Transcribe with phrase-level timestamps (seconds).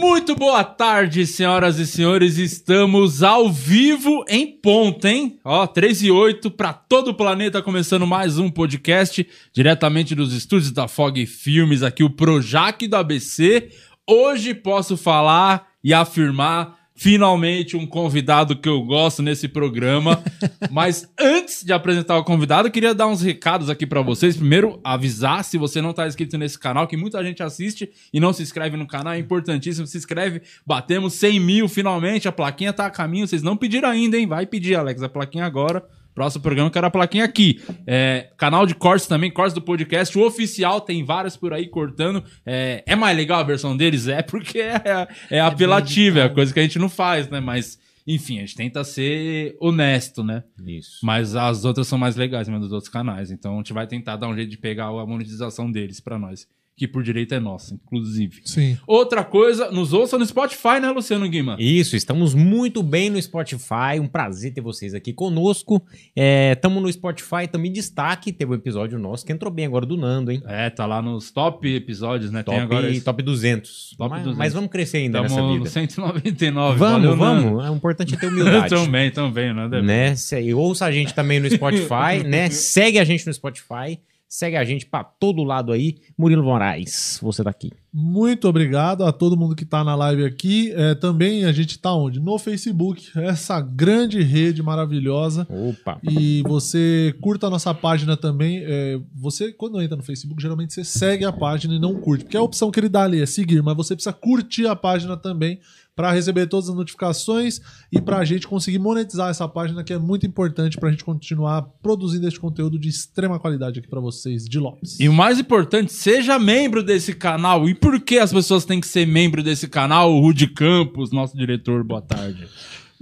[0.00, 2.38] Muito boa tarde, senhoras e senhores.
[2.38, 5.38] Estamos ao vivo em ponto, hein?
[5.44, 10.72] Ó, 3 e 8 para todo o planeta, começando mais um podcast diretamente dos estúdios
[10.72, 13.68] da Fog Filmes, aqui o Projac do ABC.
[14.08, 20.22] Hoje posso falar e afirmar finalmente um convidado que eu gosto nesse programa.
[20.70, 24.36] Mas antes de apresentar o convidado, eu queria dar uns recados aqui para vocês.
[24.36, 28.34] Primeiro, avisar se você não tá inscrito nesse canal, que muita gente assiste e não
[28.34, 29.86] se inscreve no canal, é importantíssimo.
[29.86, 33.26] Se inscreve, batemos 100 mil finalmente, a plaquinha tá a caminho.
[33.26, 34.26] Vocês não pediram ainda, hein?
[34.26, 35.82] Vai pedir, Alex, a plaquinha agora.
[36.20, 37.62] Próximo programa, eu quero a plaquinha aqui.
[37.86, 40.18] É, canal de cortes também, cortes do podcast.
[40.18, 42.22] O oficial tem vários por aí cortando.
[42.44, 44.06] É, é mais legal a versão deles?
[44.06, 47.40] É porque é, é apelativa, é coisa que a gente não faz, né?
[47.40, 50.44] Mas, enfim, a gente tenta ser honesto, né?
[50.62, 50.98] Isso.
[51.02, 53.30] Mas as outras são mais legais, mesmo dos outros canais.
[53.30, 56.46] Então a gente vai tentar dar um jeito de pegar a monetização deles pra nós.
[56.80, 58.40] Que por direito é nossa, inclusive.
[58.42, 58.78] Sim.
[58.86, 61.54] Outra coisa, nos ouça no Spotify, né, Luciano Guima?
[61.58, 64.00] Isso, estamos muito bem no Spotify.
[64.00, 65.82] Um prazer ter vocês aqui conosco.
[66.16, 68.32] Estamos no Spotify, também destaque.
[68.32, 70.42] Teve um episódio nosso que entrou bem agora do Nando, hein?
[70.46, 72.42] É, tá lá nos top episódios, né?
[72.42, 73.94] Top, Tem agora esse- top 200.
[73.98, 74.38] Top mas, 200.
[74.38, 75.68] mas vamos crescer ainda nessa Tamo no vida.
[75.68, 76.78] 199.
[76.78, 77.42] Vamos, valeu, Nando.
[77.58, 77.64] vamos.
[77.66, 78.70] É importante ter humildade.
[78.74, 79.68] também, também, né?
[79.82, 80.14] Né?
[80.54, 82.48] Ouça a gente também no Spotify, né?
[82.48, 84.00] Segue a gente no Spotify.
[84.32, 85.96] Segue a gente pra todo lado aí.
[86.16, 87.72] Murilo Moraes, você tá aqui.
[87.92, 90.70] Muito obrigado a todo mundo que tá na live aqui.
[90.70, 92.20] É, também a gente tá onde?
[92.20, 95.48] No Facebook, essa grande rede maravilhosa.
[95.50, 95.98] Opa.
[96.08, 98.62] E você curta a nossa página também.
[98.62, 102.22] É, você, quando entra no Facebook, geralmente você segue a página e não curte.
[102.22, 105.16] Porque a opção que ele dá ali é seguir, mas você precisa curtir a página
[105.16, 105.58] também
[105.96, 107.60] para receber todas as notificações
[107.92, 111.04] e para a gente conseguir monetizar essa página que é muito importante para a gente
[111.04, 114.98] continuar produzindo este conteúdo de extrema qualidade aqui para vocês, de Lopes.
[114.98, 117.68] E o mais importante, seja membro desse canal.
[117.68, 120.12] E por que as pessoas têm que ser membro desse canal?
[120.14, 122.48] O Rudy Campos, nosso diretor, boa tarde.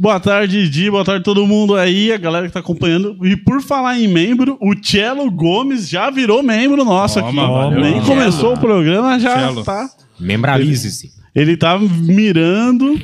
[0.00, 0.88] Boa tarde, Di.
[0.90, 3.16] Boa tarde todo mundo aí, a galera que tá acompanhando.
[3.26, 7.52] E por falar em membro, o Cello Gomes já virou membro nosso Toma, aqui.
[7.52, 9.64] valeu, Nem começou o programa, já Cello.
[9.64, 9.88] tá.
[10.20, 11.17] Membralize-se.
[11.38, 13.00] Ele tá mirando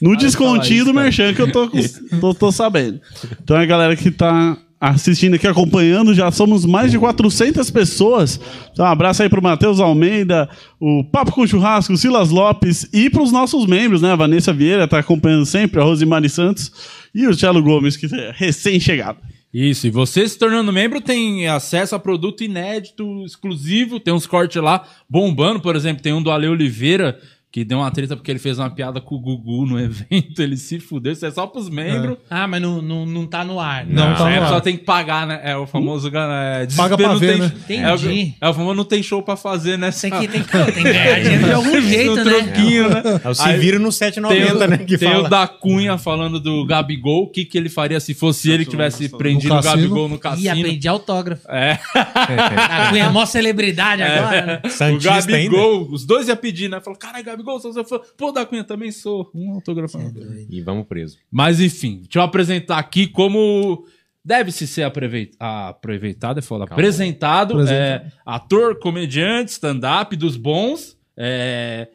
[0.00, 1.70] no descontinho do isso, Merchan que eu tô,
[2.20, 3.00] tô, tô sabendo.
[3.42, 8.40] Então a galera que tá assistindo aqui, acompanhando, já somos mais de 400 pessoas.
[8.72, 10.48] Então um abraço aí pro Matheus Almeida,
[10.78, 14.12] o Papo com Churrasco, o Silas Lopes e pros nossos membros, né?
[14.12, 16.70] A Vanessa Vieira tá acompanhando sempre, a Rosemary Santos
[17.14, 19.18] e o Thiago Gomes, que é recém-chegado.
[19.52, 24.62] Isso, e você se tornando membro tem acesso a produto inédito, exclusivo, tem uns cortes
[24.62, 27.18] lá bombando, por exemplo, tem um do Ale Oliveira,
[27.50, 30.56] que deu uma treta porque ele fez uma piada com o Gugu no evento, ele
[30.56, 32.18] se fudeu, isso é só pros membros.
[32.28, 33.86] Ah, mas não, não, não tá no ar.
[33.86, 34.48] Não, tá é, no ar.
[34.48, 35.40] só tem que pagar, né?
[35.42, 37.88] É o famoso é, Paga pra não ver, tem, né?
[37.88, 38.34] É, o, Entendi.
[38.40, 39.90] é o famoso não tem show pra fazer, né?
[39.90, 42.24] Tem que, tem, que, tem que ganhar dinheiro de algum jeito, um né?
[42.24, 43.02] troquinho, né?
[43.24, 44.78] É o Se vira no Tem, 790, o, né?
[44.78, 45.26] Que tem fala.
[45.26, 48.70] o da Cunha falando do Gabigol, o que, que ele faria se fosse ele que
[48.70, 49.62] tivesse prendido o.
[49.62, 50.62] Gabigol no Ia cassino.
[50.62, 51.50] pedir autógrafo.
[51.50, 51.78] É.
[51.94, 54.62] A Cunha é mó celebridade agora, né?
[54.94, 56.80] O Gabigol, os dois iam pedir, né?
[56.80, 58.00] Falou, cara, Gabigol, sou seu fã.
[58.16, 59.30] Pô, da Cunha também sou.
[59.34, 60.12] Um autografando.
[60.50, 61.18] E vamos preso.
[61.30, 63.84] Mas enfim, deixa eu apresentar aqui como
[64.24, 67.52] deve-se ser apreveit- aproveitado, é foda, apresentado.
[67.54, 67.72] Apresentado.
[68.06, 70.96] É, ator, comediante, stand-up dos bons.
[71.16, 71.88] É,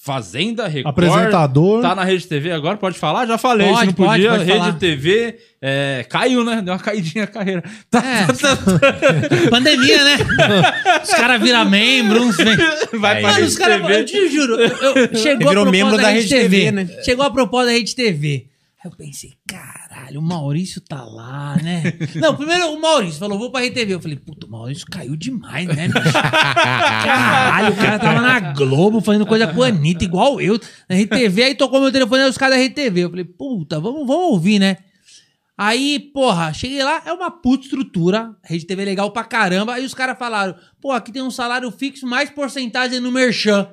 [0.00, 0.86] Fazenda, Record.
[0.92, 1.82] Apresentador.
[1.82, 3.26] Tá na Rede TV agora, pode falar?
[3.26, 4.30] Já falei, Pode, não pode, podia.
[4.30, 4.72] pode Rede falar.
[4.74, 6.62] TV, é, caiu, né?
[6.62, 7.64] Deu uma caidinha a carreira.
[7.90, 8.26] Tá, É.
[8.26, 10.16] tá- tá- Pandemia, né?
[11.02, 12.56] Os caras viram membro, uns vem.
[13.00, 14.00] vai pra Mano, Rede os caras, TV.
[14.00, 16.56] eu te juro, eu, eu- chegou a Virou proposta membro da, da Rede Rede TV,
[16.66, 16.88] TV, né?
[17.04, 18.46] Chegou a proposta da Rede TV.
[18.80, 21.82] Aí eu pensei, caralho, o Maurício tá lá, né?
[22.14, 23.94] Não, primeiro o Maurício falou, vou pra Rede TV.
[23.94, 25.88] Eu falei, puta, o Maurício caiu demais, né?
[26.12, 31.10] Caralho, o cara tava na Globo fazendo coisa com a Anitta, igual eu, na Rede
[31.10, 31.42] TV.
[31.42, 33.00] Aí tocou meu telefone, aí os caras da Rede TV.
[33.00, 34.76] Eu falei, puta, vamos, vamos ouvir, né?
[35.58, 39.74] Aí, porra, cheguei lá, é uma puta estrutura, rede TV legal pra caramba.
[39.74, 43.68] Aí os caras falaram, pô, aqui tem um salário fixo, mais porcentagem no Merchan.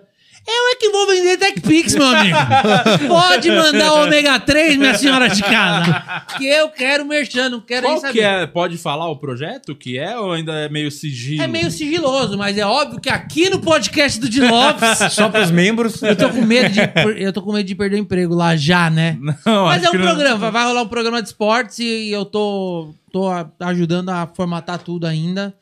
[0.48, 2.38] Eu é que vou vender TechPix, meu amigo.
[3.08, 6.04] Pode mandar o ômega 3, minha senhora de casa.
[6.38, 8.14] Que eu quero Merchan, não quero nem Qual saber.
[8.14, 8.46] que é?
[8.46, 11.42] Pode falar o projeto que é ou ainda é meio sigilo?
[11.42, 15.50] É meio sigiloso, mas é óbvio que aqui no podcast do Di Lopes, Só pros
[15.50, 16.02] membros.
[16.04, 16.80] eu tô com medo de,
[17.24, 19.18] eu tô com medo de perder o emprego lá já, né?
[19.46, 22.24] Não, Mas é um que não- programa, vai- rolar um programa de esportes e eu
[22.24, 23.26] tô, tô
[23.62, 25.56] ajudando a formatar tudo ainda.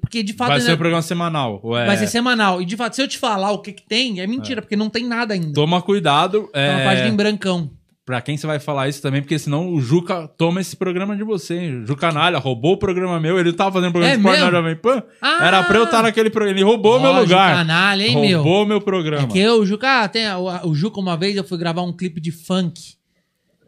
[0.00, 1.60] Porque de fato Vai ser um programa semanal.
[1.62, 2.60] ou é- vai ser semanal.
[2.60, 4.90] E de fato, se eu te falar o que, que tem, é mentira, porque não
[4.90, 5.52] tem nada ainda.
[5.54, 6.50] Toma cuidado.
[6.52, 6.84] É uma É...
[6.84, 7.70] página em brancão.
[8.04, 11.22] pra quem você vai falar isso também, porque senão o Juca toma esse programa de
[11.22, 11.84] você, hein?
[11.86, 14.50] Juca Nalha roubou o programa meu, ele tava fazendo programa É de esporte na?
[14.50, 15.02] Jovem Pan.
[15.22, 15.46] Ah!
[15.46, 16.58] Era pra eu estar naquele programa.
[16.58, 17.64] Ele roubou meu Ó, lugar.
[17.64, 18.42] Juca hein, meu?
[18.42, 19.22] roubou meu programa.
[19.22, 21.92] É que eu, o Juca, tem, o, o Juca, uma vez eu fui gravar um
[21.92, 22.94] clipe de funk.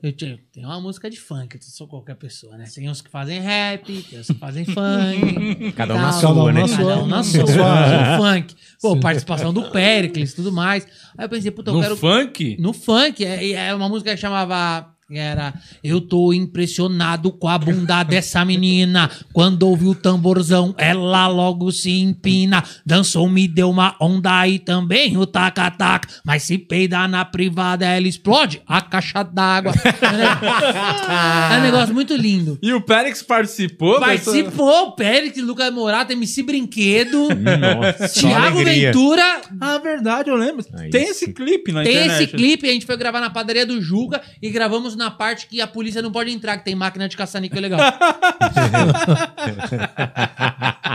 [0.03, 2.65] Eu tinha, tem uma música de funk, eu sou qualquer pessoa, né?
[2.75, 5.73] Tem uns que fazem rap, tem uns que fazem funk.
[5.77, 6.07] Cada um tal.
[6.07, 6.61] na Cada um sua, né?
[6.63, 7.47] na Cada um na Sua.
[7.47, 8.17] sua, Sua.
[8.17, 8.55] no funk.
[8.81, 10.85] Pô, participação do Pericles e tudo mais.
[11.17, 11.97] Aí eu pensei, puta, eu No quero...
[11.97, 12.57] funk?
[12.59, 14.93] No funk, é, é uma música que chamava.
[15.19, 19.11] Era Eu tô impressionado com a bunda dessa menina.
[19.33, 22.63] Quando ouvi o tamborzão, ela logo se empina.
[22.85, 26.09] Dançou, me deu uma onda e também o taca-taca.
[26.25, 29.73] Mas se peidar na privada, ela explode a caixa d'água.
[31.53, 32.59] é um negócio muito lindo.
[32.63, 34.01] E o Périx participou?
[34.01, 37.29] dessa- Participou Pérez, Lucas Morato, MC Brinquedo,
[38.15, 38.63] Thiago.
[38.65, 39.41] Ventura.
[39.61, 40.65] Ah, verdade, eu lembro.
[40.75, 41.11] Aí Tem sim.
[41.11, 42.23] esse clipe na Tem internet.
[42.25, 45.61] esse clipe, a gente foi gravar na padaria do Juca e gravamos na parte que
[45.61, 47.81] a polícia não pode entrar, que tem máquina de caça-níquel legal.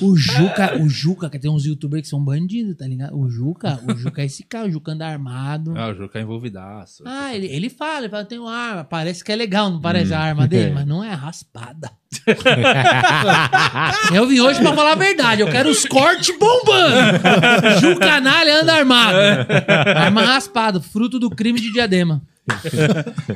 [0.00, 3.16] o Juca, o Juca, que tem uns youtubers que são bandidos, tá ligado?
[3.16, 5.74] O Juca, o Juca é esse cara, o Juca anda armado.
[5.76, 7.02] Ah, o Juca é envolvidaço.
[7.06, 10.14] Ah, ele, ele fala, ele fala, tem uma arma, parece que é legal, não parece
[10.14, 11.90] a arma dele, mas não é raspada.
[14.14, 17.18] eu vim hoje pra falar a verdade, eu quero os cortes bombando.
[17.80, 19.18] Ju Canalha anda armado.
[19.96, 22.22] Arma raspada, fruto do crime de diadema.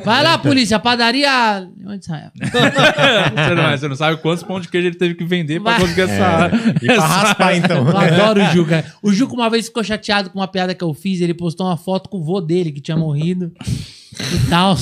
[0.04, 1.69] Vai lá, polícia, padaria.
[1.86, 2.30] Onde sai?
[2.34, 5.80] você, não, você não sabe quantos pão de queijo ele teve que vender pra Vai.
[5.82, 6.50] conseguir essa.
[6.80, 7.86] E pra raspar, então.
[7.86, 8.84] Eu adoro o Juca.
[9.02, 11.20] O Juca uma vez ficou chateado com uma piada que eu fiz.
[11.20, 13.52] Ele postou uma foto com o vô dele que tinha morrido
[14.19, 14.78] e tal.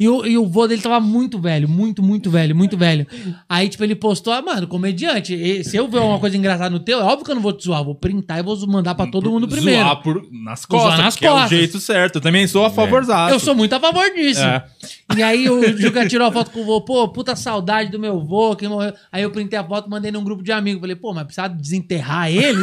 [0.00, 3.06] E o, e o vô dele tava muito velho, muito, muito velho, muito velho.
[3.46, 6.80] Aí, tipo, ele postou, ah, mano, comediante, e se eu ver uma coisa engraçada no
[6.80, 9.06] teu, é óbvio que eu não vou te zoar, vou printar e vou mandar pra
[9.06, 9.82] todo mundo primeiro.
[9.82, 11.50] Zoar por, nas Zoar costas, nas que é o costas.
[11.50, 12.16] jeito certo.
[12.16, 13.34] Eu também sou a favorzaço.
[13.34, 14.40] Eu sou muito a favor disso.
[14.40, 14.64] É.
[15.14, 18.20] E aí o Juca tirou a foto com o vô, pô, puta saudade do meu
[18.20, 18.94] vô, que morreu.
[19.12, 20.80] Aí eu printei a foto, mandei num grupo de amigos.
[20.80, 22.62] Falei, pô, mas precisava desenterrar ele?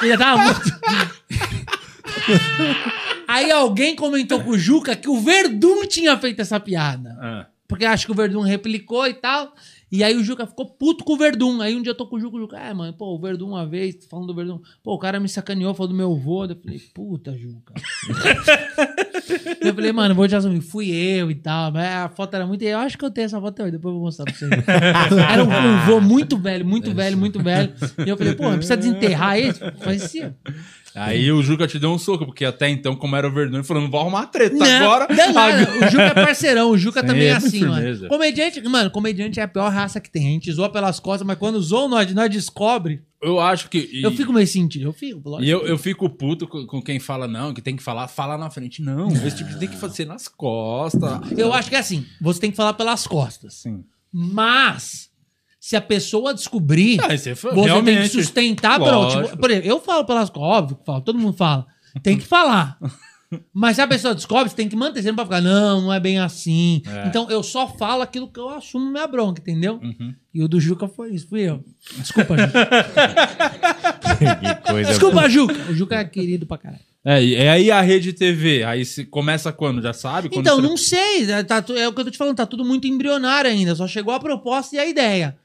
[0.00, 0.80] ele já tava muito...
[3.30, 7.16] Aí alguém comentou com o Juca que o Verdun tinha feito essa piada.
[7.20, 7.46] Ah.
[7.68, 9.54] Porque acho que o Verdun replicou e tal.
[9.92, 11.60] E aí o Juca ficou puto com o Verdun.
[11.60, 13.50] Aí um dia eu tô com o Juca, o Juca, é, mano, pô, o Verdun
[13.50, 16.44] uma vez, falando do Verdun, pô, o cara me sacaneou, falou do meu avô.
[16.44, 17.72] Eu falei, puta, Juca.
[19.62, 21.70] eu falei, mano, vou te assumir, fui eu e tal.
[21.70, 22.62] Mas a foto era muito.
[22.62, 24.50] Eu acho que eu tenho essa foto aí, depois eu vou mostrar pra vocês.
[25.30, 27.72] Era um, um vô muito velho, muito velho, muito velho.
[28.04, 29.54] E eu falei, pô, precisa desenterrar ele?
[29.84, 30.36] Parecia.
[30.94, 33.62] Aí o Juca te deu um soco, porque até então, como era o Verdun, ele
[33.64, 35.06] falou: não vou arrumar treta Não, agora.
[35.08, 35.62] não, nada.
[35.62, 37.98] agora- O Juca é parceirão, o Juca Sim, também é é assim, firmeza.
[38.02, 38.08] mano.
[38.08, 40.26] Comediante, mano, comediante é a pior raça que tem.
[40.26, 43.02] A gente zoa pelas costas, mas quando zoam, nós, nós descobre.
[43.22, 43.78] Eu acho que.
[43.92, 45.46] e- Eu fico meio sentido, eu fico, lógico.
[45.46, 48.38] E eu, eu fico puto com, com quem fala, não, que tem que falar, fala
[48.38, 48.80] na frente.
[48.82, 51.20] Não, esse tipo de tem que fazer nas costas.
[51.36, 53.54] Eu acho que é assim, você tem que falar pelas costas.
[53.54, 53.84] Sim.
[54.12, 55.09] Mas,
[55.60, 58.80] se a pessoa descobrir, Ah, esse foi- você tem que sustentar.
[58.80, 59.24] Lógico.
[59.24, 61.66] tipo, por exemplo, eu falo pelas óbvio que falo, todo mundo fala.
[62.02, 62.78] Tem que falar.
[63.54, 65.02] Mas se a pessoa descobre, você tem que manter.
[65.02, 66.82] Você não pode ficar, não, não é bem assim.
[66.84, 67.06] É.
[67.06, 69.78] Então eu só falo aquilo que eu assumo minha bronca, entendeu?
[69.80, 70.12] Uhum.
[70.34, 71.62] E o do Juca foi isso, fui eu.
[71.98, 72.66] Desculpa, Juca.
[74.18, 75.54] que coisa Desculpa, Juca.
[75.70, 76.82] O Juca é querido pra caralho.
[77.04, 79.80] É, e aí a rede TV, aí se começa quando?
[79.80, 80.28] Já sabe?
[80.28, 81.24] Quando Então, você- não sei.
[81.26, 83.74] né, tá é o que eu tô te falando, tá tudo muito embrionário ainda.
[83.74, 85.36] Só chegou a proposta e a ideia.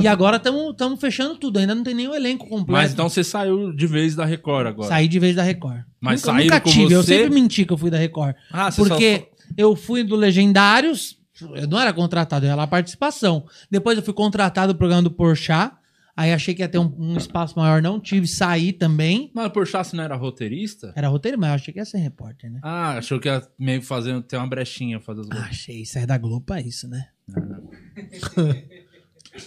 [0.00, 2.72] E agora estamos fechando tudo, ainda não tem nem o elenco completo.
[2.72, 4.88] Mas então você saiu de vez da Record agora.
[4.88, 5.82] Saí de vez da Record.
[6.00, 7.18] Mas nunca, nunca com tive, eu você?
[7.18, 8.34] sempre menti que eu fui da Record.
[8.52, 11.18] Ah, você Porque eu fui do Legendários,
[11.54, 13.46] eu não era contratado, eu era lá participação.
[13.70, 15.72] Depois eu fui contratado do programa do Porchat,
[16.16, 19.30] aí achei que ia ter um, um espaço maior, não tive, saí também.
[19.34, 20.92] Mas por você não era roteirista?
[20.96, 22.58] Era roteiro, mas eu achei que ia ser repórter, né?
[22.62, 26.18] Ah, achou que ia meio fazendo, ter uma brechinha fazer os Ah, achei, sair da
[26.18, 27.06] Globo pra isso, né?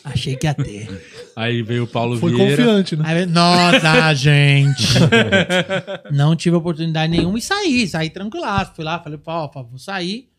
[0.03, 0.87] achei que ia ter.
[1.35, 2.57] Aí veio o Paulo Foi Vieira.
[2.57, 3.03] confiante, né?
[3.05, 4.83] Aí, nossa, gente.
[6.11, 8.73] não tive oportunidade nenhuma e saí, saí tranquilaço.
[8.75, 10.29] Fui lá, falei, ó, vou sair.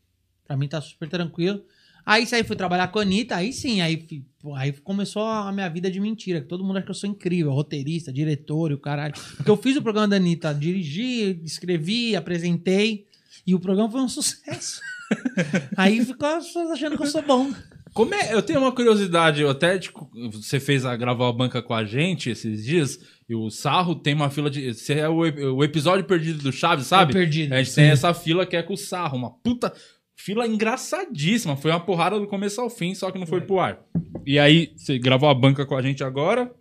[0.47, 1.63] Pra mim tá super tranquilo.
[2.09, 3.99] Aí saí, fui trabalhar com a Anitta, aí sim, aí,
[4.41, 7.11] pô, aí começou a minha vida de mentira, que todo mundo acha que eu sou
[7.11, 9.13] incrível, roteirista, diretor e o caralho.
[9.37, 13.05] Porque eu fiz o programa da Anitta, dirigi, escrevi, apresentei,
[13.47, 14.81] e o programa foi um sucesso.
[15.77, 17.53] aí ficou as pessoas achando que eu sou bom.
[17.99, 18.33] Como é?
[18.33, 21.85] Eu tenho uma curiosidade, eu até tipo, você fez a gravar a banca com a
[21.85, 24.73] gente esses dias, e o Sarro tem uma fila de.
[24.73, 27.11] Você é o, o episódio perdido do Chaves, sabe?
[27.11, 29.73] É perdido, A gente tem essa fila que é com o Sarro, uma puta
[30.15, 31.57] fila engraçadíssima.
[31.57, 33.81] Foi uma porrada do começo ao fim, só que não foi pro ar.
[34.25, 36.55] E aí, você gravou a banca com a gente agora.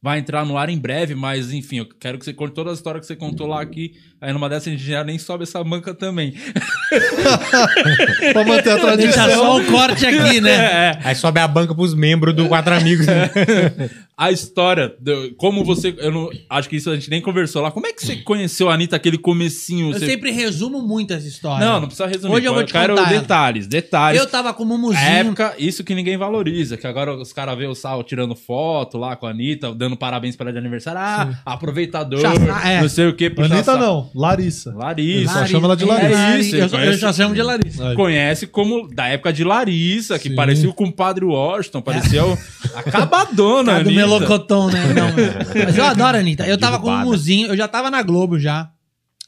[0.00, 2.74] Vai entrar no ar em breve, mas enfim, eu quero que você conte toda a
[2.74, 3.92] história que você contou lá aqui.
[4.20, 6.34] Aí numa dessas a gente já nem sobe essa banca também.
[8.32, 9.30] pra manter a Deixa tradição.
[9.34, 10.48] só o corte aqui, né?
[10.88, 13.06] É, Aí sobe a banca pros membros do Quatro Amigos.
[13.06, 13.30] né?
[14.18, 15.94] a história, do- como você.
[15.98, 17.70] Eu não, acho que isso a gente nem conversou lá.
[17.70, 19.90] Como é que você conheceu a Anitta aquele comecinho?
[19.90, 21.64] Eu Você- sempre resumo muito essa história.
[21.64, 22.34] Não, não precisa resumir.
[22.34, 23.20] Hoje eu vou te quero contar ela.
[23.20, 24.20] detalhes, detalhes.
[24.20, 25.00] Eu tava com o Mumuzinho.
[25.00, 29.14] época, isso que ninguém valoriza, que agora os caras vê o Sal tirando foto lá
[29.14, 31.00] com a Anitta, dando parabéns pra ela de aniversário.
[31.00, 32.80] Ah, aproveitador, Chafá- é.
[32.80, 33.26] não sei o que.
[33.38, 34.74] Anitta não, Larissa.
[34.74, 35.32] Larissa.
[35.32, 36.18] Só chama ela de Larissa.
[36.34, 37.88] É isso, eu, só- eu conhece- já chamo de Larissa.
[37.90, 37.94] Aí.
[37.94, 40.34] Conhece como da época de Larissa, que Sim.
[40.34, 42.36] parecia o compadre Washington, parecia o
[42.74, 44.07] acabadona, Anitta.
[44.08, 44.80] Melocotão, né?
[44.92, 45.08] Não,
[45.64, 46.46] mas eu adoro a Anitta.
[46.46, 46.98] Eu tava com o.
[46.98, 48.72] Mumuzinho, eu já tava na Globo já.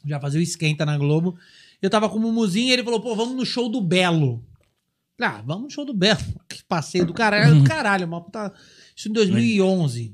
[0.05, 1.37] Já fazia o esquenta na Globo.
[1.81, 4.43] Eu tava com o Mumuzinho e ele falou, pô, vamos no show do Belo.
[5.19, 6.19] Ah, vamos no show do Belo.
[6.49, 7.55] Que passeio do caralho.
[7.55, 8.51] do caralho, uma puta...
[8.95, 10.13] Isso em 2011.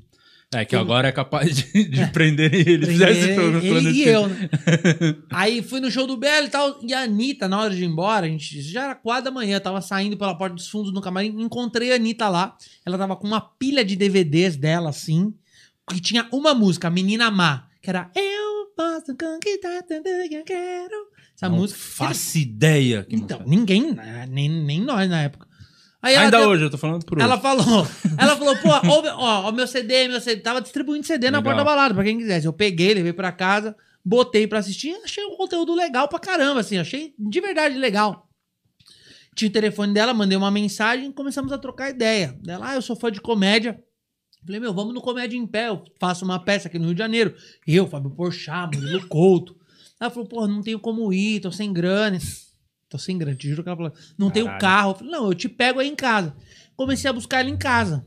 [0.54, 2.86] É que agora é capaz de, de prender ele.
[2.86, 4.48] fizesse Ele, ele e eu, né?
[5.30, 6.78] Aí fui no show do Belo e tal.
[6.82, 9.60] E a Anitta, na hora de ir embora, a gente já era quatro da manhã,
[9.60, 11.34] tava saindo pela porta dos fundos no camarim.
[11.42, 12.56] Encontrei a Anitta lá.
[12.86, 15.34] Ela tava com uma pilha de DVDs dela, assim.
[15.90, 21.08] Que tinha uma música, Menina Má, que era Eu posso conquistar tudo que eu quero.
[21.36, 21.78] Essa Não música.
[21.78, 23.04] faço ideia.
[23.04, 23.56] que Então, música.
[23.56, 25.46] ninguém, né, nem, nem nós na época.
[26.00, 27.24] Aí Ainda deu- hoje, eu tô falando por hoje.
[27.24, 27.64] ela falou,
[28.16, 28.80] ela falou, pô, ó,
[29.16, 31.42] ó, ó, meu CD, meu CD, tava distribuindo CD na Legal.
[31.42, 32.46] porta da balada, pra quem quisesse.
[32.46, 36.78] Eu peguei, levei pra casa, botei pra assistir, achei um conteúdo legal pra caramba, assim,
[36.78, 38.28] achei de verdade legal.
[39.34, 42.38] Tinha o telefone dela, mandei uma mensagem, começamos a trocar ideia.
[42.46, 43.82] Ela, ah, eu sou fã de comédia.
[44.46, 46.98] Falei, meu, vamos no Comédia em Pé, eu faço uma peça aqui no Rio de
[46.98, 47.34] Janeiro.
[47.66, 49.54] Eu, Fábio Porchat, Murilo Couto.
[50.00, 52.18] Ela falou, pô, não tenho como ir, tô sem grana.
[52.88, 54.60] Tô sem grana, te juro que ela falou, não tenho Caralho.
[54.62, 54.90] carro.
[54.90, 56.34] Eu falei, não, eu te pego aí em casa.
[56.76, 58.04] Comecei a buscar ela em casa.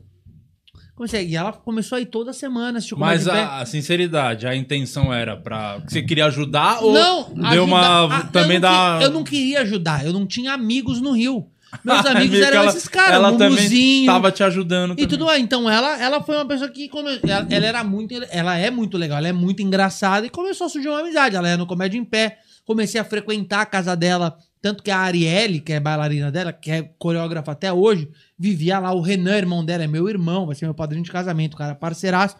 [0.94, 5.12] Comecei, e ela começou a ir toda semana, assistir Mas a, a sinceridade, a intenção
[5.12, 5.78] era pra.
[5.78, 8.16] Você queria ajudar ou Não, deu ajudar- uma.
[8.18, 8.96] ah, também eu dá.
[8.98, 11.48] que- eu não queria ajudar, eu não tinha amigos no Rio.
[11.82, 14.06] Meus amigos eram ela- esses caras, Ela também Mumuzinho.
[14.12, 14.92] tava te ajudando.
[14.92, 15.08] E também.
[15.08, 15.42] tudo mais.
[15.42, 16.88] Então, ela, ela foi uma pessoa que.
[16.88, 18.12] come- Ela, ela era muito.
[18.30, 21.34] Ela é muito legal, ela é muito engraçada e começou a surgir uma amizade.
[21.36, 22.38] Ela é no Comédia em Pé.
[22.66, 24.36] Comecei a frequentar a casa dela.
[24.62, 28.92] Tanto que a Arielle, que é bailarina dela, que é coreógrafa até hoje, vivia lá.
[28.94, 32.36] O Renan, irmão dela, é meu irmão, vai ser meu padrinho de casamento, cara, parceiraço.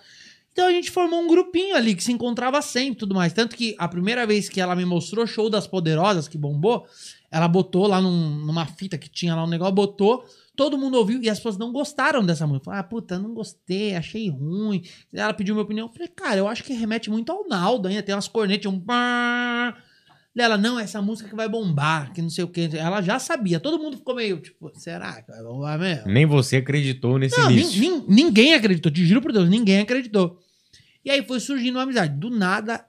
[0.53, 3.33] Então a gente formou um grupinho ali que se encontrava sempre e tudo mais.
[3.33, 6.87] Tanto que a primeira vez que ela me mostrou Show das Poderosas, que bombou,
[7.31, 10.25] ela botou lá num- numa fita que tinha lá um negócio, botou,
[10.55, 12.67] todo mundo ouviu e as pessoas não gostaram dessa música.
[12.67, 14.83] Falaram, ah, puta, não gostei, achei ruim.
[15.13, 15.89] Ela pediu minha opinião.
[15.89, 18.03] Eu falei, cara, eu acho que remete muito ao Naldo ainda.
[18.03, 18.81] Tem umas cornetas, um.
[20.35, 20.43] Pá.
[20.43, 22.71] Dela, não, essa música que vai bombar, que não sei o que.
[22.77, 23.61] Ela já sabia.
[23.61, 26.07] Todo mundo ficou meio, tipo, será que vai bombar mesmo?
[26.11, 27.81] Nem você acreditou nesse Não, nin- início.
[27.81, 30.39] nin- ninguém acreditou, te juro por Deus, ninguém acreditou.
[31.05, 32.17] E aí foi surgindo uma amizade.
[32.19, 32.85] Do nada,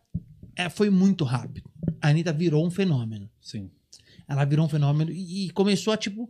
[0.56, 1.70] é, foi muito rápido.
[2.02, 3.30] A Anitta virou um fenômeno.
[3.42, 3.70] Sim.
[4.28, 6.30] Ela virou um fenômeno e, e começou a, tipo.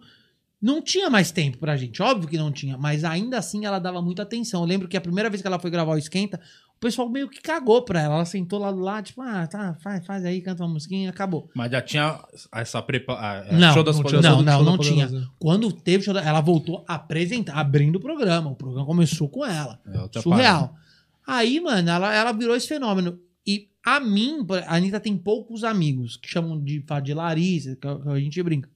[0.62, 4.01] Não tinha mais tempo pra gente, óbvio que não tinha, mas ainda assim ela dava
[4.01, 4.62] muita atenção.
[4.62, 6.39] Eu lembro que a primeira vez que ela foi gravar o Esquenta,
[6.84, 8.16] pessoal meio que cagou pra ela.
[8.16, 11.50] Ela sentou lá do lado, tipo, ah, tá, faz, faz aí, canta uma musiquinha, acabou.
[11.56, 12.20] Mas já tinha
[12.54, 13.58] essa preparação.
[13.58, 14.22] Não, show das não tinha.
[14.22, 15.08] Não, não, da não tinha.
[15.40, 18.50] Quando teve show, da- ela voltou a apresentar, abrindo o programa.
[18.52, 19.80] O programa começou com ela.
[19.88, 20.75] É Surreal.
[21.25, 23.18] Aí, mano, ela, ela virou esse fenômeno.
[23.48, 28.20] E a mim, a Anitta tem poucos amigos que chamam de, de Larissa, que a
[28.20, 28.70] gente brinca.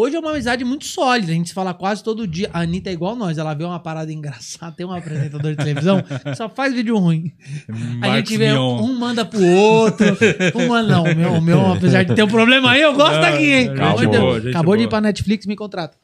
[0.00, 2.48] Hoje é uma amizade muito sólida, a gente se fala quase todo dia.
[2.52, 6.00] A Anitta é igual nós, ela vê uma parada engraçada, tem um apresentador de televisão
[6.00, 7.32] que só faz vídeo ruim.
[7.68, 8.80] A Marcos gente vê, Mion.
[8.80, 10.06] um manda pro outro,
[10.54, 13.14] um manda, não, o meu, o meu, apesar de ter um problema aí, eu gosto
[13.14, 13.70] Não, daqui, hein?
[13.98, 15.96] gente Acabou de ir pra Netflix, me contrata.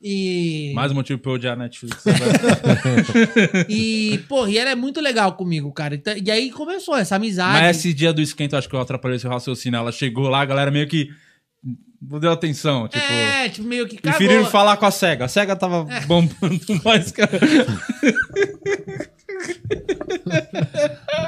[0.00, 0.70] E...
[0.76, 2.04] Mais um motivo pra eu odiar a Netflix.
[3.68, 5.96] E, pô, e ela é muito legal comigo, cara.
[5.96, 7.60] Então- E aí começou essa amizade.
[7.60, 9.76] Mas esse dia do esquento, acho que eu atrapalhei esse raciocínio.
[9.76, 11.10] Ela chegou lá, a galera meio que
[12.00, 12.88] não deu atenção.
[12.88, 14.18] Tipo, É, tipo, meio que cagou.
[14.18, 15.26] preferiram falar com a SEGA.
[15.26, 17.28] A SEGA tava bombando mais que a...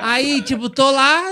[0.00, 1.22] Aí, tipo, tô lá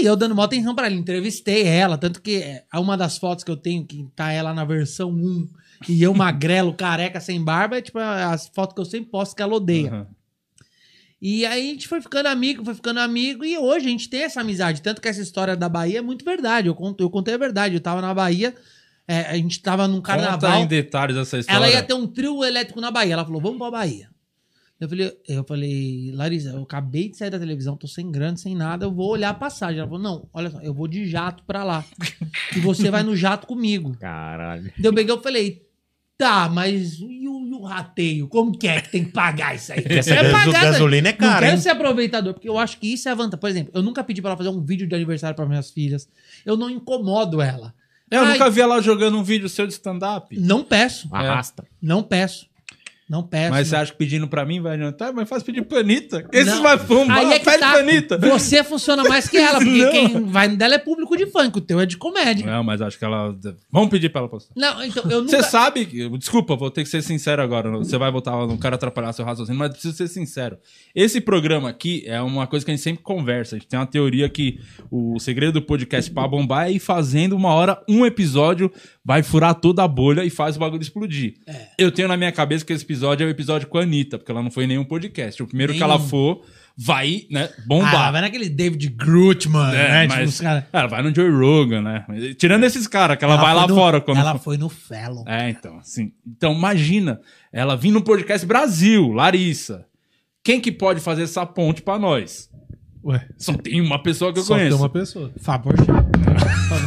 [0.00, 0.94] e eu dando maior atenção pra ela.
[0.94, 4.64] Entrevistei ela, tanto que é uma das fotos que eu tenho, que tá ela na
[4.64, 5.48] versão 1,
[5.88, 9.42] e eu magrelo, careca, sem barba, é tipo as fotos que eu sempre posto que
[9.42, 9.92] ela odeia.
[9.92, 10.06] Uhum.
[11.22, 14.22] E aí a gente foi ficando amigo, foi ficando amigo, e hoje a gente tem
[14.22, 14.80] essa amizade.
[14.80, 16.68] Tanto que essa história da Bahia é muito verdade.
[16.68, 17.74] Eu, conto, eu contei a verdade.
[17.74, 18.54] Eu tava na Bahia,
[19.12, 20.60] é, a gente tava num Conta carnaval.
[20.62, 21.56] em detalhes essa história.
[21.56, 23.14] Ela ia ter um trio elétrico na Bahia.
[23.14, 24.08] Ela falou, vamos pra Bahia.
[24.80, 28.54] Eu falei, eu falei, Larissa, eu acabei de sair da televisão, tô sem grana, sem
[28.54, 29.78] nada, eu vou olhar a passagem.
[29.78, 31.84] Ela falou, não, olha só, eu vou de jato pra lá.
[32.56, 33.94] e você vai no jato comigo.
[34.00, 34.72] Caralho.
[34.78, 35.62] Daí eu peguei e falei,
[36.16, 38.26] tá, mas e o, e o o rateio?
[38.28, 39.84] Como que é que tem que pagar isso aí?
[39.90, 41.60] essa É pagar, gasolina é Não cara, quero hein?
[41.60, 43.38] ser aproveitador, porque eu acho que isso é a vantagem.
[43.40, 46.08] Por exemplo, eu nunca pedi pra ela fazer um vídeo de aniversário para minhas filhas.
[46.44, 47.74] Eu não incomodo ela.
[48.10, 50.36] Eu Ai, nunca vi ela jogando um vídeo seu de stand-up.
[50.38, 51.08] Não peço.
[51.12, 51.64] Arrasta.
[51.80, 52.49] Não peço.
[53.10, 53.50] Não peço.
[53.50, 55.12] Mas você acha que pedindo pra mim vai adiantar?
[55.12, 56.24] Mas faz pedir pra Anitta.
[56.32, 56.62] Esses Não.
[56.62, 57.70] vai bombar, Aí é que pede tá.
[57.72, 58.18] pra Anitta.
[58.18, 59.90] Você funciona mais que ela, porque Não.
[59.90, 62.46] quem vai dela é público de funk, o teu é de comédia.
[62.46, 63.34] Não, mas acho que ela...
[63.68, 64.54] Vamos pedir pra ela postar.
[64.56, 65.48] Não, então eu Você nunca.
[65.48, 67.68] sabe, que- desculpa, vou ter que ser sincero agora.
[67.72, 70.56] Você vai botar, não quero atrapalhar seu raciocínio, mas preciso ser sincero.
[70.94, 73.56] Esse programa aqui é uma coisa que a gente sempre conversa.
[73.56, 77.34] A gente tem uma teoria que o segredo do podcast pra bombar é ir fazendo
[77.34, 78.70] uma hora, um episódio,
[79.04, 81.34] vai furar toda a bolha e faz o bagulho explodir.
[81.76, 84.30] Eu tenho na minha cabeça que esse episódio é o episódio com a Anitta, porque
[84.30, 85.42] ela não foi em nenhum podcast.
[85.42, 86.42] O primeiro que ela for,
[86.76, 88.12] vai, né, Ah, bombar.
[88.12, 90.02] vai naquele David Grutman, É, né?
[90.06, 90.64] Tipo, mas os caras.
[90.72, 92.04] ela vai no Joe Rogan, né?
[92.38, 95.24] Tirando esses caras, que ela, vai foi lá no- fora quando Ela foi no Fallon.
[95.26, 96.12] é, então, assim.
[96.26, 97.20] Então, imagina,
[97.52, 99.84] ela vir no podcast Brasil, Larissa.
[100.42, 102.48] Quem que pode fazer essa ponte pra nós?
[103.04, 104.78] Ué, Só tem uma pessoa que eu só tem conheço.
[104.82, 105.32] uma pessoa.
[105.40, 105.72] Fábio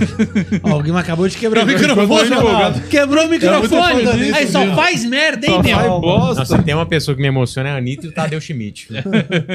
[0.63, 2.81] Alguém acabou de quebrar o microfone.
[2.89, 4.31] Quebrou o microfone.
[4.33, 6.45] Aí só faz merda, hein, meu?
[6.45, 8.87] se tem uma pessoa que me emociona é a Anitta e o Tadeu Schmidt.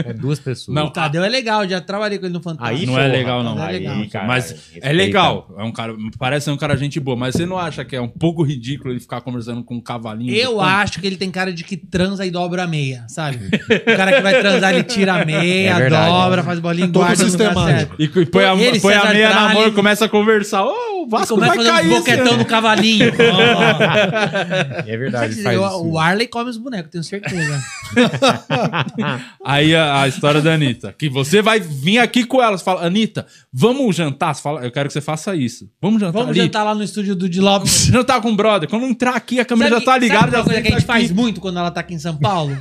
[0.06, 0.74] É duas pessoas.
[0.74, 2.80] Não, O Tadeu é legal, já trabalhei com ele no Fantástico.
[2.80, 3.62] Aí Não é legal, não.
[3.62, 3.94] É legal.
[3.94, 4.86] Aí, cara, mas respeita.
[4.86, 5.54] é legal.
[5.58, 8.00] É um cara, parece ser um cara gente boa, mas você não acha que é
[8.00, 10.34] um pouco ridículo ele ficar conversando com um cavalinho?
[10.34, 13.38] Eu acho que ele tem cara de que transa e dobra a meia, sabe?
[13.46, 16.10] o cara que vai transar, ele tira a meia, É verdade.
[16.10, 17.96] dobra, faz bolinha e Todo guarda no lugar sistemático.
[17.96, 18.18] certo.
[18.20, 20.37] E, põe a, põe a meia na mão e começa a conversar.
[20.44, 23.06] Ô, o E Vasco vai fazer cair um boquetão no cavalinho.
[23.12, 24.78] Ó.
[24.88, 25.84] É verdade, dizer, faz o, isso.
[25.86, 27.62] o Arley come os bonecos, tenho certeza.
[29.44, 30.94] Aí a, a história da Anitta.
[30.96, 32.56] Que você vai vir aqui com ela.
[32.56, 34.34] Você fala, Anitta, vamos jantar?
[34.34, 35.70] Você fala, eu quero que você faça isso.
[35.80, 36.40] Vamos jantar Vamos ali.
[36.40, 37.86] jantar lá no estúdio do Di Lopes.
[37.86, 38.68] Jantar com o brother.
[38.68, 40.20] Quando entrar aqui, a câmera Sabe- já tá ligada.
[40.30, 42.56] Sabe uma coisa que a gente faz muito quando ela tá aqui em São Paulo?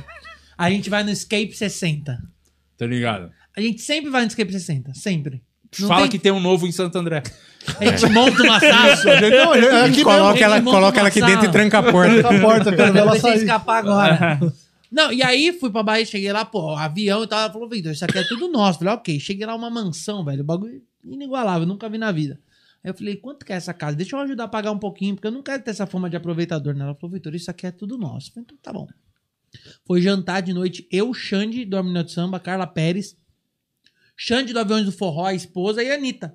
[0.56, 2.18] A gente vai no Escape 60.
[2.76, 3.30] Tá ligado?
[3.56, 4.92] A gente sempre vai no Escape 60.
[4.94, 5.42] Sempre.
[5.78, 7.22] Não Fala tem- que tem um novo em Santo André.
[7.78, 8.94] A gente monta uma sala.
[9.30, 10.44] Não, é aqui Coloca mesmo.
[10.44, 11.48] ela, coloca ela aqui dentro sala.
[11.48, 12.14] e tranca a porta.
[12.22, 13.38] Tranca a porta, quero ver ela sair.
[13.38, 14.40] escapar agora.
[14.90, 17.40] Não, e aí fui pra Bahia, cheguei lá, pô, avião e tal.
[17.40, 18.78] Ela falou, Vitor, isso aqui é tudo nosso.
[18.78, 19.20] Falei, ok.
[19.20, 20.40] Cheguei lá, uma mansão, velho.
[20.40, 22.40] O bagulho inigualável, nunca vi na vida.
[22.82, 23.94] Aí eu falei, quanto que é essa casa?
[23.96, 26.16] Deixa eu ajudar a pagar um pouquinho, porque eu não quero ter essa forma de
[26.16, 26.74] aproveitador.
[26.74, 26.84] Né?
[26.84, 28.28] Ela falou, Vitor, isso aqui é tudo nosso.
[28.30, 28.86] Eu falei, então tá bom.
[29.86, 33.14] Foi jantar de noite, eu, Xande, do Arminio de Samba, Carla Pérez,
[34.20, 36.34] Xande do Aviões do Forró, a esposa e a Anitta.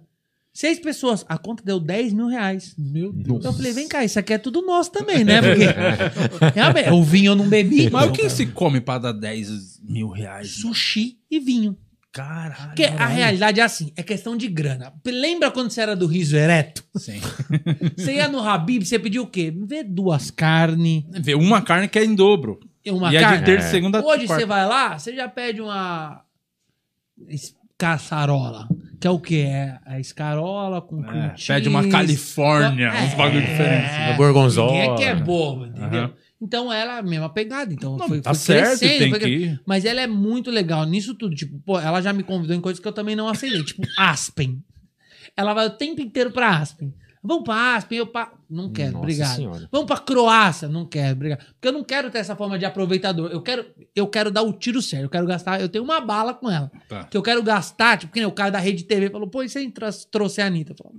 [0.53, 1.25] Seis pessoas.
[1.27, 2.75] A conta deu 10 mil reais.
[2.77, 3.39] Meu Deus.
[3.39, 5.41] Então eu falei, vem cá, isso aqui é tudo nosso também, né?
[6.31, 7.89] Porque realmente, o vinho eu não bebi.
[7.89, 10.49] Mas o que se come pra dar 10 mil reais?
[10.51, 11.75] Sushi e vinho.
[12.11, 12.67] Caralho.
[12.67, 14.93] Porque a realidade é assim, é questão de grana.
[15.03, 16.83] Lembra quando você era do riso ereto?
[16.95, 17.19] Sim.
[17.97, 19.51] Você ia no Habib, você pediu o quê?
[19.65, 22.59] Vê duas carnes, Vê uma carne que é em dobro.
[22.85, 23.39] uma e é carne.
[23.39, 24.43] de terça, segunda, Hoje quarta.
[24.43, 26.21] você vai lá, você já pede uma
[27.87, 28.67] caçarola,
[28.99, 29.45] que é o quê?
[29.47, 31.47] É a escarola com É, cheese.
[31.47, 33.91] pede uma Califórnia, uns bagulho diferentes.
[33.97, 34.71] Uma gorgonzola.
[34.71, 35.99] Ninguém é que é bobo, entendeu?
[36.03, 36.13] Aham.
[36.41, 37.73] Então ela é a mesma pegada.
[37.73, 39.59] Então Não, foi, tá foi certo, crescendo, tem foi que.
[39.65, 41.35] Mas ela é muito legal nisso tudo.
[41.35, 43.63] Tipo, pô, ela já me convidou em coisas que eu também não aceitei.
[43.63, 44.61] tipo, Aspen.
[45.37, 46.93] Ela vai o tempo inteiro pra Aspen.
[47.25, 48.33] Vamos pra Aspen, eu pa...
[48.49, 49.35] Não quero, Nossa obrigado.
[49.37, 49.69] Senhora.
[49.71, 51.39] Vamos pra Croácia, não quero, obrigado.
[51.53, 53.31] Porque eu não quero ter essa forma de aproveitador.
[53.31, 55.05] Eu quero, eu quero dar o tiro sério.
[55.05, 55.61] Eu quero gastar.
[55.61, 56.69] Eu tenho uma bala com ela.
[56.89, 57.05] Tá.
[57.05, 59.47] Que eu quero gastar, tipo, que nem o cara da Rede TV falou, pô, e
[59.47, 59.71] gente
[60.11, 60.73] trouxe- a Anitta?
[60.73, 60.95] Eu falo,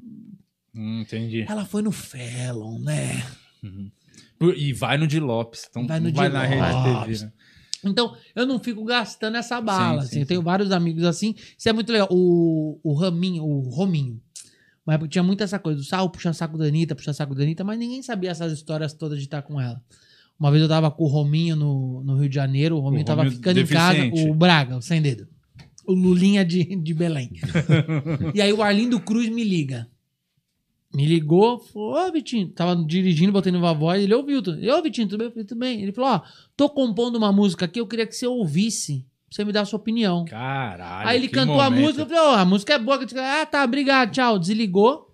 [0.74, 1.44] Hum, entendi.
[1.48, 3.22] ela foi no Fallon, né?
[4.38, 5.66] Por- E vai no de Lopes.
[5.68, 7.06] Então Vai no vai na rede.
[7.18, 7.24] TV.
[7.26, 7.32] Né?
[7.86, 10.00] Então, eu não fico gastando essa bala.
[10.00, 10.14] Sim, assim.
[10.14, 10.44] sim, eu tenho sim.
[10.44, 11.34] vários amigos assim.
[11.56, 12.08] Isso é muito legal.
[12.10, 14.20] O, o Raminho, o Rominho.
[14.86, 17.64] Mas tinha muito essa coisa, do sal puxando saco da Anitta, puxando saco da Anitta,
[17.64, 19.82] mas ninguém sabia essas histórias todas de estar com ela.
[20.38, 23.06] Uma vez eu tava com o Rominho no, no Rio de Janeiro, o Rominho O
[23.06, 24.30] tava Rominho ficando em casa, deficiente.
[24.30, 25.26] o Braga, o sem dedo.
[25.86, 27.30] O Lulinha de, de Belém.
[28.34, 29.88] e aí o Arlindo Cruz me liga.
[30.94, 34.58] Me ligou, falou, ô Vitinho, tava dirigindo, botei no voz, ele ouviu tudo.
[34.70, 35.26] Ô Vitinho, tudo bem?
[35.26, 35.82] Eu falei, tudo bem.
[35.82, 36.22] Ele falou, ó,
[36.56, 39.78] tô compondo uma música aqui, eu queria que você ouvisse, você me dar a sua
[39.78, 40.24] opinião.
[40.26, 41.08] Caralho.
[41.08, 41.82] Aí ele cantou a momento.
[41.82, 42.96] música, eu falei, ó, a música é boa.
[42.98, 44.38] Eu disse, ah, tá, obrigado, tchau.
[44.38, 45.12] Desligou.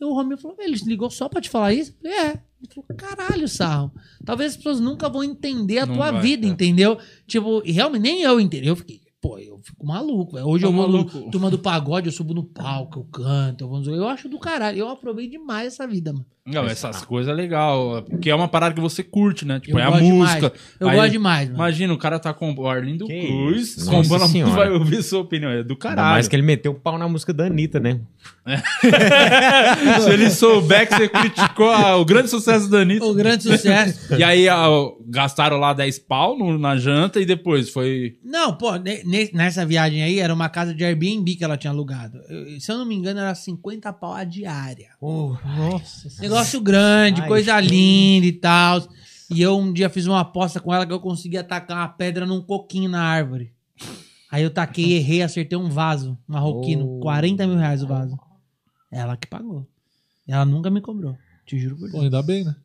[0.00, 1.92] E o Romeu falou, ele desligou só pra te falar isso?
[2.02, 2.30] Eu falei, é.
[2.32, 3.92] Ele falou, caralho, Sarro.
[4.24, 6.50] Talvez as pessoas nunca vão entender a Não tua vai, vida, é.
[6.50, 6.98] entendeu?
[7.26, 8.66] Tipo, e realmente nem eu entendi.
[8.66, 10.32] Eu fiquei, pô, eu fico maluco.
[10.32, 10.46] velho.
[10.46, 11.18] Hoje Tá eu vou maluco.
[11.18, 14.38] no turma do pagode, eu subo no palco, eu canto, eu, vou eu acho do
[14.38, 14.78] caralho.
[14.78, 16.26] Eu aprovei demais essa vida, mano.
[16.46, 18.02] Não, essas coisas é legal.
[18.02, 19.58] Porque é uma parada que você curte, né?
[19.60, 20.50] Tipo, Eu é a música.
[20.50, 20.52] demais.
[20.78, 21.54] Eu Aí- gosto demais, mano.
[21.58, 25.50] Imagina, o cara tá com o Arlindo Que Cruz, Nossa a vai ouvir sua opinião.
[25.50, 26.08] É do Ainda caralho.
[26.10, 27.98] mais que ele meteu o pau na música da Anitta, né?
[30.02, 33.06] Se ele souber que você criticou a- o grande sucesso da Anitta.
[33.06, 34.14] O grande sucesso.
[34.14, 34.66] E aí a-
[35.08, 38.18] gastaram lá 10 pau no- na janta e depois foi.
[38.22, 41.70] Não, pô, ne- ne- nessa viagem aí era uma casa de Airbnb que ela tinha
[41.70, 42.18] alugado.
[42.28, 44.88] Eu- se eu não me engano, era 50 pau a diária.
[45.00, 46.08] nossa.
[46.34, 47.70] Negócio grande, Ai, coisa gente.
[47.70, 48.88] linda e tal.
[49.30, 52.26] E eu um dia fiz uma aposta com ela que eu consegui atacar uma pedra
[52.26, 53.52] num coquinho na árvore.
[54.30, 56.96] Aí eu taquei, errei, acertei um vaso marroquino.
[56.96, 57.00] Oh.
[57.00, 58.18] 40 mil reais o vaso.
[58.90, 59.66] Ela que pagou.
[60.26, 61.16] Ela nunca me cobrou.
[61.46, 62.04] Te juro por Pô, Deus.
[62.04, 62.56] ainda bem, né?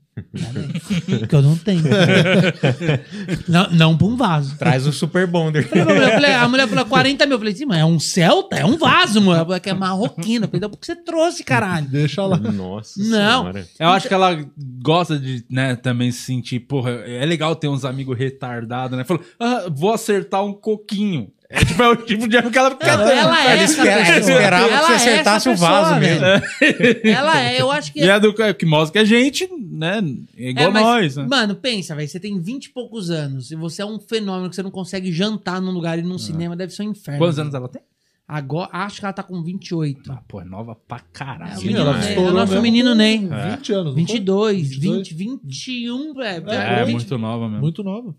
[1.19, 1.83] Porque eu não tenho.
[3.47, 4.57] não, não pra um vaso.
[4.57, 5.67] Traz o Super Bonder.
[5.67, 7.35] Falei a mulher falou 40 mil.
[7.35, 8.57] Eu falei, sim, mas é um Celta?
[8.57, 9.37] É um vaso, mulher.
[9.37, 10.45] Ela falou que é marroquino.
[10.45, 11.87] Eu falei, então por que você trouxe, caralho?
[11.87, 12.37] Deixa lá.
[12.37, 13.43] Nossa Não.
[13.43, 13.67] senhora.
[13.79, 14.45] Eu acho que ela
[14.81, 19.03] gosta de, né, também se sentir, porra, é legal ter uns amigos retardados, né?
[19.03, 21.31] Falou, ah, vou acertar um coquinho.
[21.51, 23.47] É tipo, é o tipo de amigo que ela fica ela sabe?
[23.47, 24.35] é essa espera- pessoa.
[24.37, 26.21] esperava que Ela você é acertasse o vaso pessoa, mesmo.
[26.21, 27.01] velho.
[27.09, 27.99] Ela é, eu acho que...
[28.01, 29.99] E é do que mostra que a gente, né,
[30.37, 31.25] é igual É, mas, nós, né?
[31.27, 32.07] Mano, pensa, velho.
[32.07, 33.49] Você tem 20 e poucos anos.
[33.49, 36.55] E você é um fenômeno que você não consegue jantar num lugar e num cinema.
[36.55, 37.19] Deve ser um inferno.
[37.19, 37.81] Quantos anos ela tem?
[38.27, 40.11] Agora, acho que ela tá com 28.
[40.11, 41.53] Ah, pô, é nova pra É, caralho.
[41.53, 43.27] o Sim, menino ela é o nosso mesmo menino Ney.
[43.27, 43.85] 20 anos.
[43.85, 44.03] não foi?
[44.05, 45.09] 22, 22?
[45.09, 46.49] 20, 21, velho.
[46.51, 47.61] É, É, muito, muito nova mesmo.
[47.61, 48.13] Muito nova.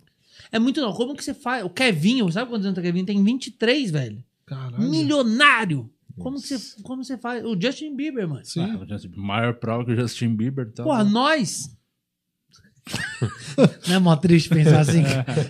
[0.53, 0.93] É muito não.
[0.93, 1.65] Como que você faz?
[1.65, 3.05] O Kevinho, sabe quantos anos tem o Kevin?
[3.05, 4.25] Tem 23, velho.
[4.47, 4.83] Caralho.
[4.89, 5.91] Milionário.
[6.19, 7.43] Como que, você, como você faz?
[7.45, 8.45] O Justin Bieber, mano.
[8.45, 8.61] Sim.
[8.63, 10.69] Ah, o Justin- maior prova que o Justin Bieber.
[10.71, 11.75] Então, Porra, nós.
[13.89, 15.03] Não é mó triste pensar assim?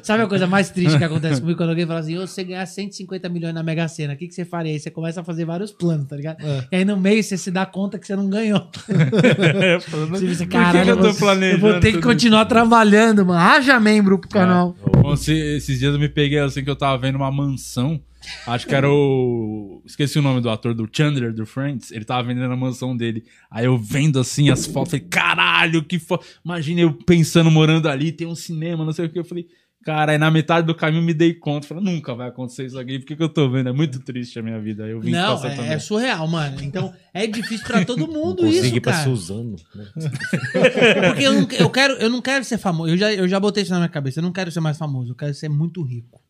[0.02, 2.66] Sabe a coisa mais triste que acontece comigo quando alguém fala assim: "Ô, você ganhar
[2.66, 4.72] 150 milhões na Mega Sena, o que, que você faria?
[4.72, 6.44] Aí você começa a fazer vários planos, tá ligado?
[6.44, 6.64] É.
[6.72, 8.60] E aí no meio você se dá conta que você não ganhou.
[9.90, 12.02] Por Você pensa, que caralho, que eu tô vou- planejando eu vou ter que tudo
[12.08, 13.38] continuar trabalhando, mano.
[13.40, 14.76] Haja membro pro canal.
[15.00, 18.00] Bom, se- esses dias eu me peguei assim que eu tava vendo uma mansão.
[18.46, 19.82] Acho que era o.
[19.86, 21.90] Esqueci o nome do ator do Chandler do Friends.
[21.90, 23.24] Ele tava vendendo a mansão dele.
[23.50, 26.22] Aí eu vendo assim as fotos, falei, caralho, que foda.
[26.44, 29.18] Imagina eu pensando, morando ali, tem um cinema, não sei o que.
[29.18, 29.46] Eu falei,
[29.82, 31.66] cara, aí na metade do caminho me dei conta.
[31.66, 32.98] Falei, nunca vai acontecer isso aqui.
[32.98, 33.70] Por que, que eu tô vendo?
[33.70, 34.84] É muito triste a minha vida.
[34.84, 35.70] Aí Eu vim Não, é, também.
[35.72, 36.62] é surreal, mano.
[36.62, 39.04] Então é difícil pra todo mundo Consegui isso, pra cara.
[39.04, 39.56] Suzano.
[39.74, 39.86] né?
[41.08, 42.92] Porque eu não, eu, quero, eu não quero ser famoso.
[42.92, 44.20] Eu já, eu já botei isso na minha cabeça.
[44.20, 45.12] Eu não quero ser mais famoso.
[45.12, 46.20] Eu quero ser muito rico.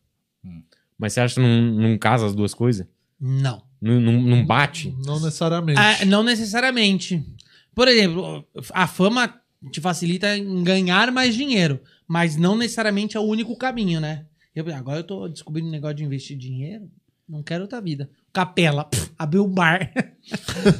[1.01, 2.85] Mas você acha que não, não casa as duas coisas?
[3.19, 3.63] Não.
[3.81, 4.95] Não, não, não bate?
[5.03, 5.79] Não necessariamente.
[5.79, 7.25] Ah, não necessariamente.
[7.73, 9.33] Por exemplo, a fama
[9.71, 14.27] te facilita em ganhar mais dinheiro, mas não necessariamente é o único caminho, né?
[14.55, 16.87] Eu, agora eu tô descobrindo um negócio de investir dinheiro,
[17.27, 18.07] não quero outra vida.
[18.31, 19.91] Capela, pff, abriu um bar.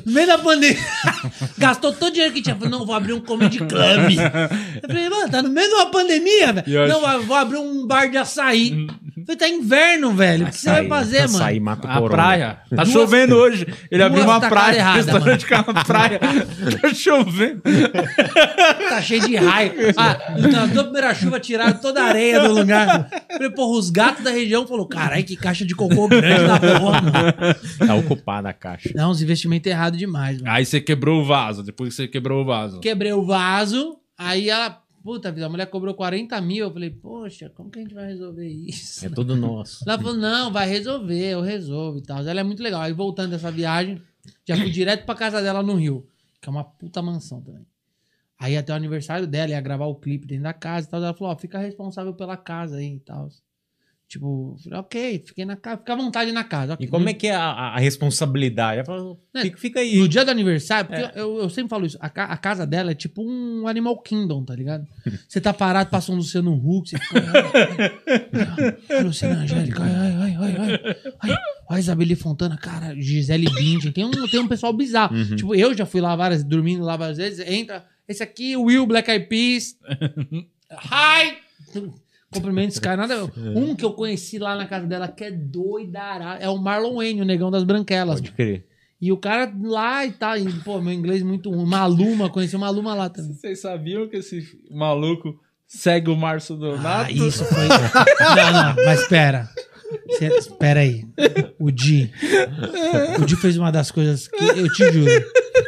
[0.06, 0.78] no meio da pandemia.
[1.58, 2.56] Gastou todo o dinheiro que tinha.
[2.56, 3.72] Falei, não, vou abrir um comedy club.
[4.82, 6.88] Eu falei, mano, tá no meio de uma pandemia, velho.
[6.88, 8.88] Não, acho- vou abrir um bar de açaí.
[9.18, 10.46] Eu falei, tá inverno, velho.
[10.48, 11.36] O que você vai fazer, mano?
[11.38, 12.58] Açaí mata o A praia.
[12.70, 13.68] Tá Duas- chovendo hoje.
[13.92, 14.78] Ele abriu duas uma tacadas praia.
[14.78, 16.20] errada, restaurante com a praia.
[16.82, 17.62] tá chovendo.
[18.90, 19.74] Tá cheio de raio.
[19.98, 23.10] Ah, na tua primeira chuva tiraram toda a areia do lugar.
[23.32, 27.02] Falei, porra, os gatos da região falaram: caralho, que caixa de cocô grande da porra,
[27.02, 27.34] mano.
[27.88, 28.90] Tá ocupada a caixa.
[28.96, 30.52] Não, os investimentos errados demais, mano.
[30.52, 31.64] Aí você quebrou o vaso.
[31.64, 32.80] Depois que você quebrou o vaso.
[32.80, 34.82] Quebrei o vaso, aí ela.
[35.04, 36.66] Puta vida, a mulher cobrou 40 mil.
[36.66, 39.04] Eu falei, poxa, como que a gente vai resolver isso?
[39.04, 39.84] É tudo nosso.
[39.88, 42.20] Ela falou, não, vai resolver, eu resolvo e tal.
[42.20, 42.82] Ela é muito legal.
[42.82, 44.00] Aí voltando dessa viagem,
[44.48, 46.08] já fui direto pra casa dela no Rio,
[46.40, 47.66] que é uma puta mansão também.
[48.38, 51.04] Aí até o aniversário dela, ia gravar o clipe dentro da casa e tal.
[51.04, 53.28] Ela falou, ó, fica responsável pela casa aí e tal.
[54.12, 56.76] Tipo, ok, fiquei na casa, fica à vontade na casa.
[56.78, 58.80] E como é que é a, a- responsabilidade?
[58.80, 59.96] Ela falou, É, fica, fica aí.
[60.00, 62.94] No dia do aniversário, porque eu, eu sempre falo isso, a, a casa dela é
[62.94, 64.86] tipo um Animal Kingdom, tá ligado?
[65.30, 67.22] Você tá parado, passa um Luciano Huck, você fica.
[68.90, 70.80] Ai, Luciana Angélica, ai, ai, ai, ai,
[71.22, 71.38] ai,
[71.70, 75.16] ai, Isabeli Fontana, cara, Gisele Bündchen, tem um, tem um pessoal bizarro.
[75.38, 79.10] Tipo, eu já fui lá várias, dormindo lá várias vezes, entra, esse aqui, Will Black
[79.10, 79.78] Eyed Peas,
[80.70, 81.38] hi!
[82.32, 83.26] Cumprimento esse cara, nada.
[83.56, 87.22] Um que eu conheci lá na casa dela que é doidará, é o Marlon Wayne,
[87.22, 88.20] o negão das branquelas.
[88.22, 88.66] Pode crer.
[89.02, 91.66] E o cara lá e tal, e, pô, meu inglês muito ruim.
[91.66, 93.34] Maluma, conheci uma Maluma lá também.
[93.34, 97.10] Vocês sabiam que esse maluco segue o Márcio Donato?
[97.10, 97.68] Ah, isso foi.
[97.68, 99.50] não, não, mas espera.
[100.20, 101.04] Cê- Espera aí.
[101.60, 102.12] O Di.
[103.20, 105.12] O Di fez uma das coisas que eu te juro.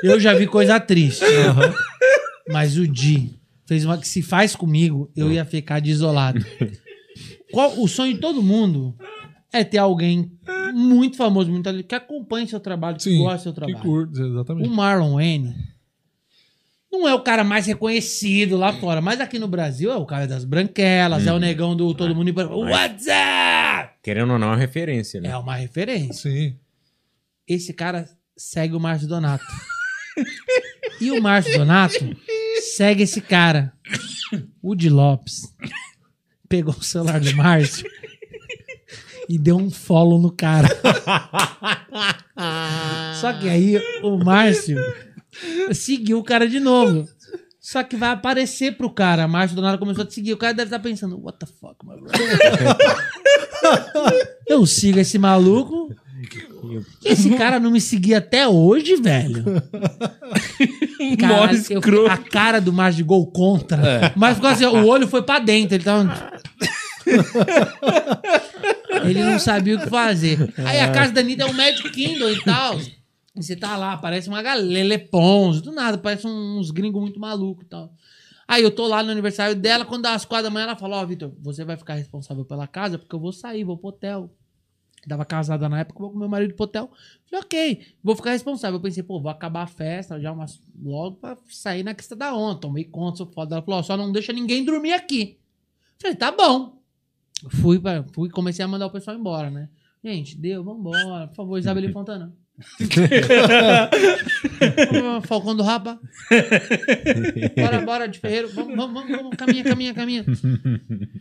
[0.04, 1.26] Eu já vi coisa triste.
[2.50, 3.40] Mas o Di
[3.74, 6.46] fez uma que se faz comigo, eu ia ficar desolado.
[7.52, 8.96] Qual, o sonho de todo mundo
[9.52, 10.32] é ter alguém
[10.74, 13.90] muito famoso, muito que acompanhe seu trabalho, que Sim, gosta do seu que trabalho.
[13.90, 14.70] O exatamente.
[14.70, 15.56] Marlon Wayne
[16.92, 20.28] não é o cara mais reconhecido lá fora, mas aqui no Brasil é o cara
[20.28, 22.32] das branquelas, é o negão do Todo Mundo...
[22.32, 23.94] What's up?
[24.04, 25.30] Querendo ou não, é uma referência, né?
[25.30, 26.30] É uma referência.
[26.30, 26.56] Sim.
[27.48, 28.08] Esse cara
[28.38, 29.46] segue o Márcio Donato.
[31.02, 32.16] e o Márcio Donato
[32.76, 33.74] segue esse cara.
[34.76, 35.54] De Lopes
[36.54, 37.90] pegou o celular do Márcio
[39.28, 40.68] e deu um follow no cara.
[43.20, 44.78] Só que aí o Márcio
[45.72, 47.08] seguiu o cara de novo.
[47.60, 49.28] Só que vai aparecer pro cara.
[49.28, 50.34] Márcio Donato começou a te seguir.
[50.34, 52.20] O cara deve estar pensando: What the fuck, my brother?
[54.46, 55.96] Eu sigo esse maluco.
[57.04, 59.44] Esse cara não me seguia até hoje, velho.
[61.20, 64.14] Cara, Mó eu- a cara do Márcio de gol contra.
[64.16, 65.76] Mas ficou assim, o olho foi pra dentro.
[65.76, 66.32] Ele tava.
[69.04, 70.54] ele não sabia o que fazer.
[70.58, 72.80] Aí a casa da Anitta é um Magic Kingdom e tal.
[73.36, 77.66] E você tá lá, parece uma galera Pons, do nada, parece uns gringos muito malucos
[77.66, 77.92] e tal.
[78.48, 81.02] Aí eu tô lá no aniversário dela, quando dá as quatro da manhã, ela fala:
[81.02, 84.30] Ó, Vitor, você vai ficar responsável pela casa, porque eu vou sair, vou pro hotel.
[85.08, 86.90] Tava casada na época, vou com meu marido pro hotel.
[87.30, 88.78] Falei, ok, vou ficar responsável.
[88.78, 92.34] Eu pensei, pô, vou acabar a festa já umas, logo pra sair na questão da
[92.34, 92.62] onda.
[92.62, 93.56] Tomei conta, sou foda.
[93.56, 95.38] Ela falou, só não deixa ninguém dormir aqui.
[96.00, 96.82] Falei, tá bom.
[97.50, 99.70] Fui, pra, fui comecei a mandar o pessoal embora, né?
[100.04, 101.28] Gente, deu, vambora.
[101.28, 102.34] Por favor, Isabelle Fontana.
[105.26, 106.00] Falcão do Rapa.
[107.56, 108.50] Bora, bora, de Ferreiro.
[108.50, 109.36] Vamos, vamos, vamos.
[109.36, 110.24] Caminha, caminha, caminha.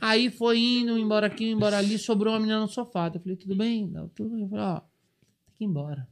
[0.01, 1.99] Aí foi indo, embora aqui, embora ali.
[1.99, 3.11] Sobrou uma menina no sofá.
[3.13, 3.91] Eu falei, tudo bem?
[4.15, 4.43] Tudo bem.
[4.43, 6.07] Eu falei, ó, tem que ir embora.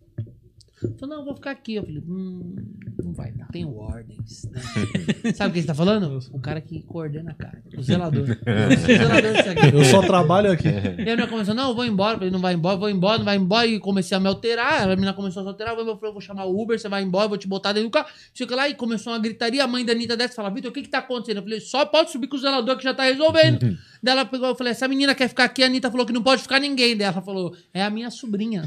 [0.81, 1.75] Falei, não, eu vou ficar aqui.
[1.75, 2.55] Eu falei, hum,
[3.03, 3.49] não vai dar.
[3.49, 4.45] Tenho ordens.
[4.51, 4.61] né?
[5.35, 6.19] Sabe o que você tá falando?
[6.33, 7.63] O cara que coordena a casa.
[7.77, 8.27] O zelador.
[8.41, 9.77] O zelador disso aqui.
[9.77, 10.69] Eu só trabalho aqui.
[10.69, 12.15] E aí a menina começou, não, eu vou embora.
[12.15, 13.67] Eu falei, não vai embora, vou embora, não vai embora.
[13.67, 14.85] E comecei a me alterar.
[14.85, 15.75] A menina começou a se alterar.
[15.75, 17.89] Eu falei, eu vou chamar o Uber, você vai embora, eu vou te botar dentro
[17.91, 18.09] do carro.
[18.33, 19.63] Chega lá e começou uma gritaria.
[19.63, 21.39] A mãe da Anitta desce e fala, Vitor, o que que tá acontecendo?
[21.39, 23.77] Eu falei, só pode subir com o zelador que já tá resolvendo.
[24.03, 25.63] Daí ela pegou, eu falei, essa menina quer ficar aqui.
[25.63, 26.97] A Anitta falou que não pode ficar ninguém.
[26.97, 28.63] Daí ela falou, é a minha sobrinha.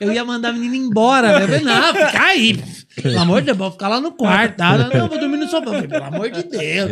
[0.00, 1.38] Eu ia mandar a menina embora.
[1.38, 1.44] né?
[1.44, 2.62] Eu falei, não, fica aí.
[3.02, 4.56] Pelo amor de Deus, vou ficar lá no quarto.
[4.56, 4.74] Tá?
[4.74, 5.66] Ela, Não, vou dormir no sofá.
[5.66, 6.90] Eu falei, pelo amor de Deus.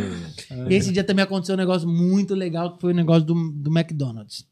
[0.68, 3.76] E esse dia também aconteceu um negócio muito legal, que foi o negócio do, do
[3.76, 4.44] McDonald's.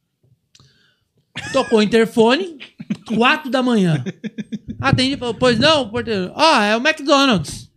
[1.53, 2.59] Tocou o interfone,
[3.17, 4.05] quatro da manhã.
[5.19, 6.33] Falou, pois não, porteiro.
[6.35, 7.71] Ó, é o McDonald's.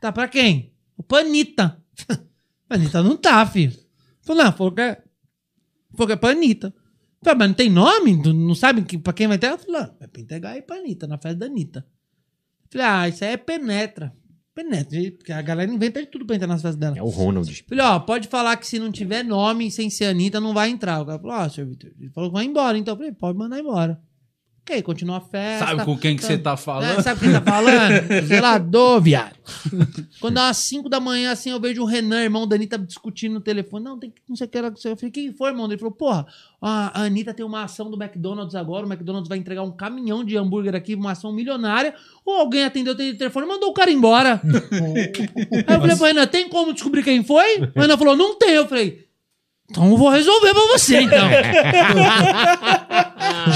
[0.00, 0.72] Tá pra quem?
[0.96, 1.82] O Panita.
[2.68, 3.76] Panita não tá, filho.
[4.20, 5.02] Falei, não, falou que é,
[5.92, 6.74] falou que é Panita.
[7.22, 8.22] Falei, mas não tem nome?
[8.22, 9.46] Tu Não sabe que, pra quem vai ter?
[9.46, 11.86] Ela falou, não, é pra entregar aí pra Anitta, na festa da Anitta.
[12.70, 14.14] Falei, ah, isso aí é penetra.
[14.54, 16.98] Penetra, porque a galera inventa de tudo pra entrar nas festas dela.
[16.98, 17.64] É o Ronald.
[17.68, 21.00] Falei, ó, pode falar que se não tiver nome sem ser Anitta, não vai entrar.
[21.00, 21.90] O cara falou, ó, senhor Vitor.
[21.98, 22.92] Ele falou que vai embora, então.
[22.94, 24.00] Eu falei, pode mandar embora.
[24.68, 25.66] Ok, continua a festa.
[25.66, 26.98] Sabe com quem que você tá falando?
[26.98, 28.06] É, sabe quem tá falando?
[28.28, 29.34] Zelador, viado.
[30.20, 33.32] Quando dá umas 5 da manhã, assim, eu vejo o Renan, irmão da Anitta, discutindo
[33.32, 33.82] no telefone.
[33.82, 34.66] Não, tem que, não sei o que era.
[34.66, 35.64] Eu falei, quem foi, irmão?
[35.64, 36.26] Ele falou, porra,
[36.60, 38.84] a Anitta tem uma ação do McDonald's agora.
[38.84, 41.94] O McDonald's vai entregar um caminhão de hambúrguer aqui, uma ação milionária.
[42.22, 44.38] Ou alguém atendeu o telefone e mandou o cara embora.
[45.66, 47.62] Aí eu falei pro Renan, tem como descobrir quem foi?
[47.74, 48.50] O Renan falou, não tem.
[48.50, 49.07] Eu falei,
[49.70, 51.28] então eu vou resolver pra você, então.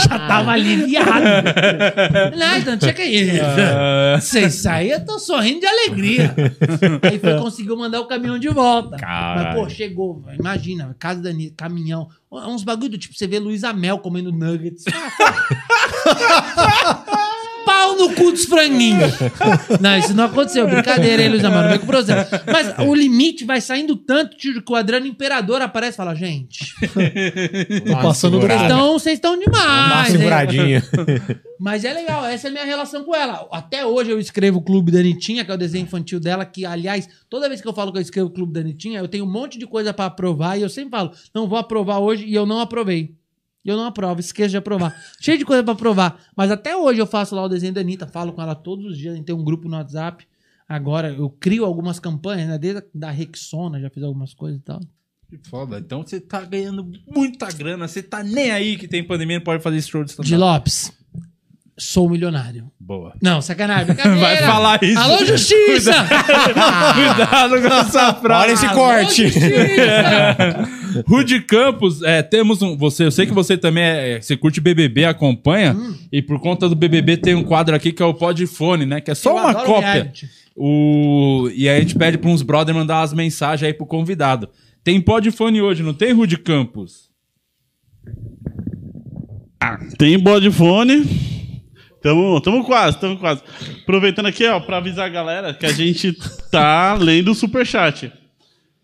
[0.05, 1.25] Já tava aliviado.
[2.37, 3.40] Não, então tinha que ir.
[4.20, 6.35] Você sai, eu tô sorrindo de alegria.
[7.03, 8.98] Aí foi, conseguiu mandar o caminhão de volta.
[9.01, 12.09] Mas, pô, chegou, imagina, casa da Anitta, caminhão.
[12.31, 14.85] Uns bagulho do tipo, você vê Luísa Mel comendo nuggets.
[17.64, 19.12] Pau no cu dos franguinhos.
[19.81, 20.66] Não, isso não aconteceu.
[20.68, 21.51] Brincadeira, hein, Mel?
[21.51, 22.31] Não vem com processo.
[22.51, 26.75] Mas o limite vai saindo tanto, tio, que o Adriano Imperador aparece e fala, gente,
[27.87, 29.53] Tô passando do vocês estão- vocês estão Dá uma
[30.05, 30.09] demais.
[30.11, 30.16] hein?
[30.18, 30.83] seguradinha.
[31.59, 33.46] Mas é legal, essa é a minha relação com ela.
[33.53, 36.64] Até hoje eu escrevo o Clube da Anitinha, que é o desenho infantil dela, que,
[36.66, 39.25] aliás, toda vez que eu falo que eu escrevo o Clube da Anitinha, eu tenho
[39.25, 42.35] um monte de coisa pra aprovar e eu sempre falo, não vou aprovar hoje e
[42.35, 43.14] eu não aprovei.
[43.64, 44.94] Eu não aprovo, esqueço de aprovar.
[45.20, 46.20] Cheio de coisa pra aprovar.
[46.37, 48.98] Mas até hoje eu faço lá o desenho da Anitta, falo com ela todos os
[48.98, 50.27] dias, a gente tem um grupo no WhatsApp.
[50.68, 52.59] Agora eu crio algumas campanhas, né?
[52.59, 54.81] Desde a da Rexona, já fiz algumas coisas e tal.
[55.29, 55.79] Que foda.
[55.79, 57.88] Então você tá ganhando muita grana.
[57.88, 60.29] Você tá nem aí que tem pandemia, não pode fazer esse show de stand-up.
[60.29, 60.92] De Lopes,
[61.79, 62.71] sou milionário.
[62.79, 63.15] Boa.
[63.23, 63.95] Não, sacanagem.
[64.19, 64.99] Vai falar isso.
[64.99, 65.93] Alô, Justiça!
[66.95, 68.45] Cuidado com essa frase.
[68.45, 69.25] Olha esse corte.
[71.07, 72.77] Rude Campos, é, temos um.
[72.77, 75.75] Você, eu sei que você também é, você curte BBB, acompanha.
[75.75, 75.97] Hum.
[76.13, 79.01] E por conta do BBB tem um quadro aqui que é o Podfone, né?
[79.01, 79.93] Que é só Eu uma adoro cópia.
[79.93, 80.29] reality.
[80.55, 84.51] O, e aí a gente pede para uns brother mandar umas mensagens aí pro convidado.
[84.85, 87.11] Tem podfone hoje, não tem, Rude Campos?
[89.97, 91.05] Tem Vodafone.
[92.03, 93.43] Tamo, tamo quase, tamo quase.
[93.83, 96.12] Aproveitando aqui, ó, pra avisar a galera que a gente
[96.51, 98.12] tá lendo o superchat.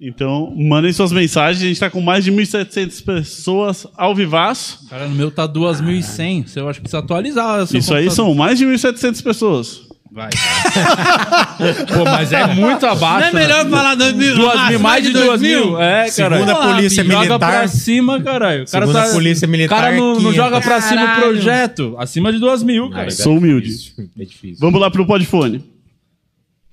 [0.01, 1.61] Então, mandem suas mensagens.
[1.61, 4.87] A gente tá com mais de 1.700 pessoas ao vivaço.
[4.89, 6.47] Cara, no meu tá 2.100.
[6.47, 7.67] Você eu acho que precisa atualizar.
[7.75, 9.88] Isso aí são mais de 1.700 pessoas.
[10.11, 10.31] Vai.
[11.93, 13.29] Pô, mas é muito Não abaixo.
[13.29, 13.71] é melhor né?
[13.71, 14.35] falar dois mil?
[14.37, 15.81] Duas mil, mais de duas mil?
[15.81, 16.37] É, cara.
[16.37, 18.63] Segundo a Porra, polícia filho, Joga pra militar, cima, caralho.
[18.65, 20.35] O cara Segundo a tá, polícia militar, O cara não, não 500.
[20.37, 21.23] joga pra cima o Caralho.
[21.23, 21.97] projeto.
[21.99, 23.11] Acima de duas mil, cara.
[23.11, 23.93] Sou humilde.
[24.19, 24.59] é difícil.
[24.61, 25.65] Vamos lá pro podfone.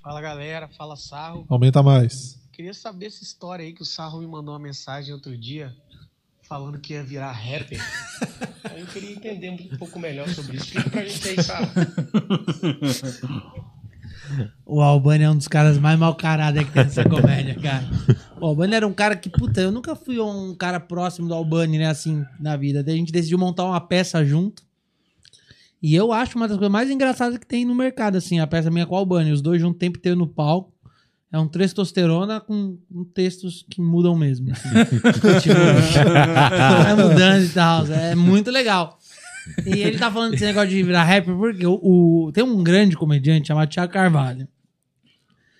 [0.01, 1.45] Fala galera, fala Sarro.
[1.49, 2.37] Aumenta mais.
[2.53, 5.73] Queria saber essa história aí que o Sarro me mandou uma mensagem outro dia
[6.47, 7.79] falando que ia virar rapper.
[8.63, 10.65] Aí eu queria entender um pouco melhor sobre isso.
[10.65, 11.71] Explica pra gente aí, Sarro.
[14.65, 17.85] O Albani é um dos caras mais mal carados que tem nessa comédia, cara.
[18.39, 21.77] O Albani era um cara que, puta, eu nunca fui um cara próximo do Albani,
[21.77, 22.83] né, assim, na vida.
[22.83, 24.63] Daí a gente decidiu montar uma peça junto.
[25.81, 28.71] E eu acho uma das coisas mais engraçadas que tem no mercado, assim, a peça
[28.71, 29.31] minha com o Albani.
[29.31, 30.73] Os dois juntos o tempo inteiro no palco.
[31.35, 34.53] É um testosterona com, com textos que mudam mesmo.
[34.53, 34.69] assim.
[35.43, 37.85] tipo, vai mudando e tal.
[37.87, 38.97] É muito legal.
[39.65, 42.95] E ele tá falando desse negócio de virar rapper porque o, o- tem um grande
[42.95, 44.47] comediante chamado Tiago Carvalho.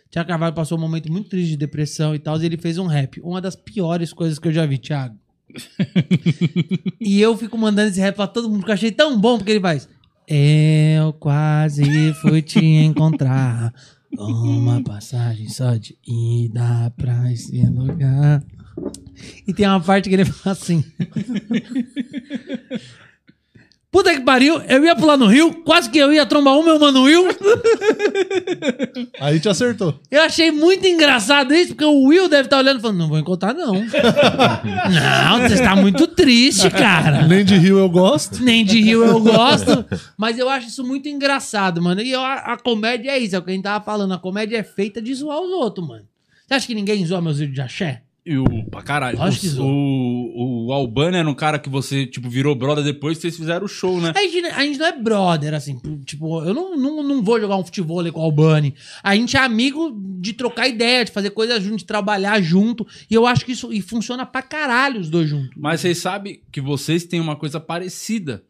[0.10, 2.88] Tiago Carvalho passou um momento muito triste de depressão e tal, e ele fez um
[2.88, 3.20] rap.
[3.22, 5.18] Uma das piores coisas que eu já vi, Thiago.
[7.02, 9.52] e eu fico mandando esse rap pra todo mundo, porque eu achei tão bom, porque
[9.52, 9.90] ele faz.
[10.28, 13.74] Eu quase fui te encontrar.
[14.18, 18.44] Uma passagem só de ida pra esse lugar.
[19.48, 20.84] E tem uma parte que ele fala assim.
[23.96, 26.78] Puta que pariu, eu ia pular no rio, quase que eu ia trombar o meu
[26.78, 27.30] mano Will.
[29.22, 29.98] Aí te acertou.
[30.12, 33.18] Eu achei muito engraçado isso, porque o Will deve estar olhando e falando: não vou
[33.18, 33.72] encontrar, não.
[34.92, 37.26] não, você está muito triste, cara.
[37.26, 38.44] Nem de Rio eu gosto.
[38.44, 39.86] Nem de rio eu gosto,
[40.18, 42.02] mas eu acho isso muito engraçado, mano.
[42.02, 44.14] E eu- a, a comédia é isso, é o que a gente tava falando.
[44.14, 46.04] A comédia é feita de zoar os outros, mano.
[46.46, 48.02] Você acha que ninguém zoa meus vídeos de axé?
[48.26, 49.20] E o, pra caralho.
[49.20, 53.18] Lógico que O, o, o Albani era um cara que você, tipo, virou brother depois
[53.18, 54.14] que vocês fizeram o show, né?
[54.16, 55.80] A gente, a gente não é brother, assim.
[56.04, 58.74] Tipo, eu não, não, não vou jogar um futebol com o Albani.
[59.04, 62.88] A gente é amigo de trocar ideia, de fazer coisas junto, de trabalhar junto.
[63.10, 65.52] E eu acho que isso e funciona pra caralho os dois juntos.
[65.56, 68.44] Mas vocês sabem que vocês têm uma coisa parecida.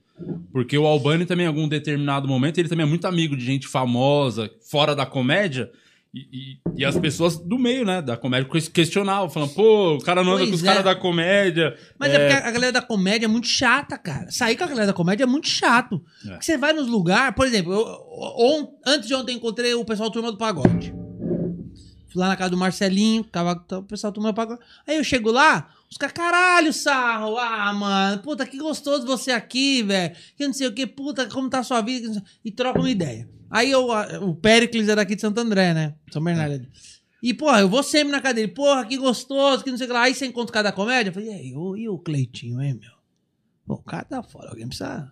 [0.53, 3.67] Porque o Albani também, em algum determinado momento, ele também é muito amigo de gente
[3.67, 5.69] famosa, fora da comédia.
[6.15, 9.99] E, e- e as pessoas do meio, né, da comédia ques- questionavam, falando, pô, o
[10.01, 10.65] cara não anda Pois com os é.
[10.65, 11.75] caras da comédia.
[11.99, 12.19] Mas é.
[12.29, 14.31] porque a galera da comédia é muito chata, cara.
[14.31, 16.01] Sair com a galera da comédia é muito chato.
[16.25, 16.39] É.
[16.41, 17.81] Você vai nos lugares, por exemplo, eu,
[18.37, 20.93] on- antes de ontem encontrei o pessoal da Turma do Pagode.
[22.07, 24.61] Fui lá na casa do Marcelinho, com o pessoal da Turma do Pagode.
[24.87, 29.83] Aí eu chego lá, os caras, caralho, sarro, ah, mano, puta, que gostoso você aqui,
[29.83, 30.15] velho.
[30.37, 33.27] Que não sei o que, puta, como tá a sua vida, e troca uma ideia.
[33.55, 33.87] Aí eu,
[34.21, 35.95] o Pericles é daqui de Santo André, né?
[36.11, 36.55] São Bernardo.
[36.55, 36.67] ali.
[37.23, 39.93] E, porra, eu vou sempre na dele, porra, que gostoso, que não sei o que
[39.93, 40.01] lá.
[40.03, 42.61] Aí você encontra o cara da comédia, eu falei, e aí, ô, e o Cleitinho,
[42.61, 42.91] hein, meu?
[43.65, 45.09] Pô, o cara tá fora, alguém precisa.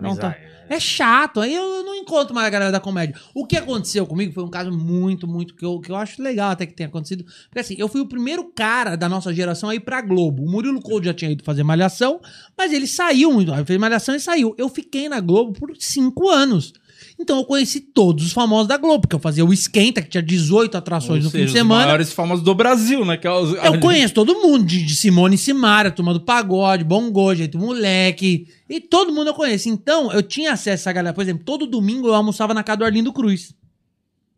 [0.00, 0.34] Não, tá-
[0.70, 3.14] É chato, aí eu não encontro mais a galera da comédia.
[3.34, 6.50] O que aconteceu comigo foi um caso muito, muito, que eu, que eu acho legal
[6.52, 7.24] até que tenha acontecido.
[7.24, 10.44] Porque assim, eu fui o primeiro cara da nossa geração a ir pra Globo.
[10.44, 12.20] O Murilo Couto já tinha ido fazer Malhação,
[12.56, 13.52] mas ele saiu, muito.
[13.52, 14.54] Ele fez Malhação e saiu.
[14.56, 16.72] Eu fiquei na Globo por cinco anos.
[17.22, 20.22] Então eu conheci todos os famosos da Globo, porque eu fazia o Esquenta, que tinha
[20.22, 21.84] 18 atrações Ou no seja, fim de os semana.
[21.84, 23.16] maiores famosos do Brasil, né?
[23.16, 26.84] Que é os, Eu conheço todo mundo, de, de Simone e Simara, turma do pagode,
[26.84, 28.48] Bongô, jeito moleque.
[28.68, 29.68] E todo mundo eu conheço.
[29.68, 31.14] Então, eu tinha acesso a essa galera.
[31.14, 33.54] Por exemplo, todo domingo eu almoçava na casa do Arlindo Cruz.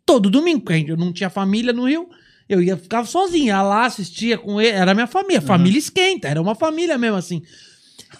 [0.04, 2.08] Todo domingo, porque eu não tinha família no Rio.
[2.46, 4.76] Eu ia ficava sozinho, ia lá, assistia com ele.
[4.76, 5.40] Era minha família.
[5.40, 7.42] Família esquenta, era uma família mesmo assim.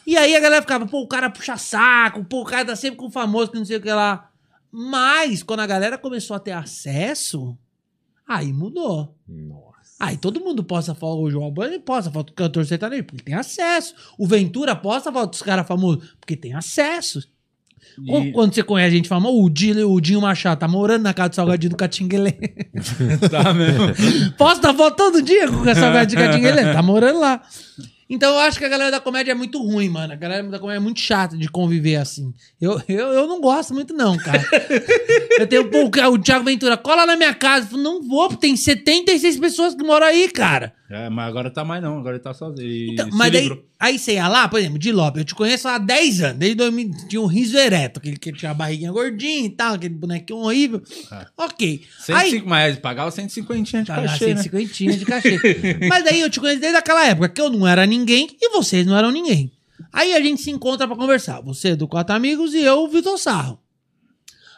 [0.06, 2.96] E aí a galera ficava, pô, o cara puxa saco, pô, o cara tá sempre
[2.96, 4.28] com o famoso, que não sei o que lá.
[4.76, 7.56] Mas, quando a galera começou a ter acesso,
[8.26, 9.14] aí mudou.
[10.00, 13.34] Aí todo mundo posta foto, o João Albani posta foto do cantor sertanejo, porque tem
[13.34, 13.94] acesso.
[14.18, 17.20] O Ventura posta foto dos caras famosos, porque tem acesso.
[18.04, 21.28] Qu- Quando você conhece gente famosa, o Dinho, o Dinho Machado tá morando na casa
[21.28, 22.32] do Salgadinho do Catinguelê.
[23.30, 24.32] Tá mesmo.
[24.36, 27.40] Posta foto todo dia com o Salgadinho do Catinguelê, tá morando lá.
[28.08, 30.12] Então eu acho que a galera da comédia é muito ruim, mano.
[30.12, 32.32] A galera da comédia é muito chata de conviver assim.
[32.60, 34.44] Eu, eu, eu não gosto muito, não, cara.
[35.38, 37.66] eu tenho, pô, o Thiago Ventura, cola na minha casa.
[37.66, 40.72] Eu falo, não vou, porque tem 76 pessoas que moram aí, cara.
[40.90, 42.92] É, mas agora tá mais não, agora ele tá sozinho.
[42.92, 43.64] Então, mas daí, livrou.
[43.80, 46.56] aí você ia lá, por exemplo, de Lopes, eu te conheço há 10 anos, desde
[46.56, 50.40] 2000, tinha um riso ereto, aquele que tinha a barriguinha gordinha e tal, aquele bonequinho
[50.40, 50.82] horrível.
[51.10, 51.26] Ah.
[51.38, 51.82] Ok.
[52.10, 54.42] Aí, 105, mas pagava 150 de Tá lá, cachê, né?
[54.42, 55.38] 150 de cachê.
[55.88, 58.86] Mas daí eu te conheço desde aquela época que eu não era ninguém e vocês
[58.86, 59.52] não eram ninguém.
[59.92, 61.40] Aí a gente se encontra pra conversar.
[61.42, 63.60] Você do Quatro Amigos e eu, o Vitor Sarro.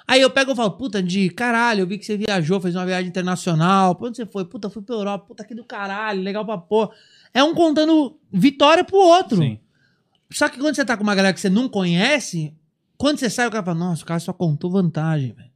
[0.09, 2.87] Aí eu pego e falo, puta, de caralho, eu vi que você viajou, fez uma
[2.87, 3.95] viagem internacional.
[3.95, 4.45] Pra onde você foi?
[4.45, 5.26] Puta, fui pra Europa.
[5.26, 6.91] Puta, que do caralho, legal pra pôr.
[7.34, 9.39] É um contando vitória pro outro.
[9.39, 9.59] Sim.
[10.30, 12.55] Só que quando você tá com uma galera que você não conhece,
[12.97, 15.51] quando você sai, o cara fala, nossa, o cara só contou vantagem, velho.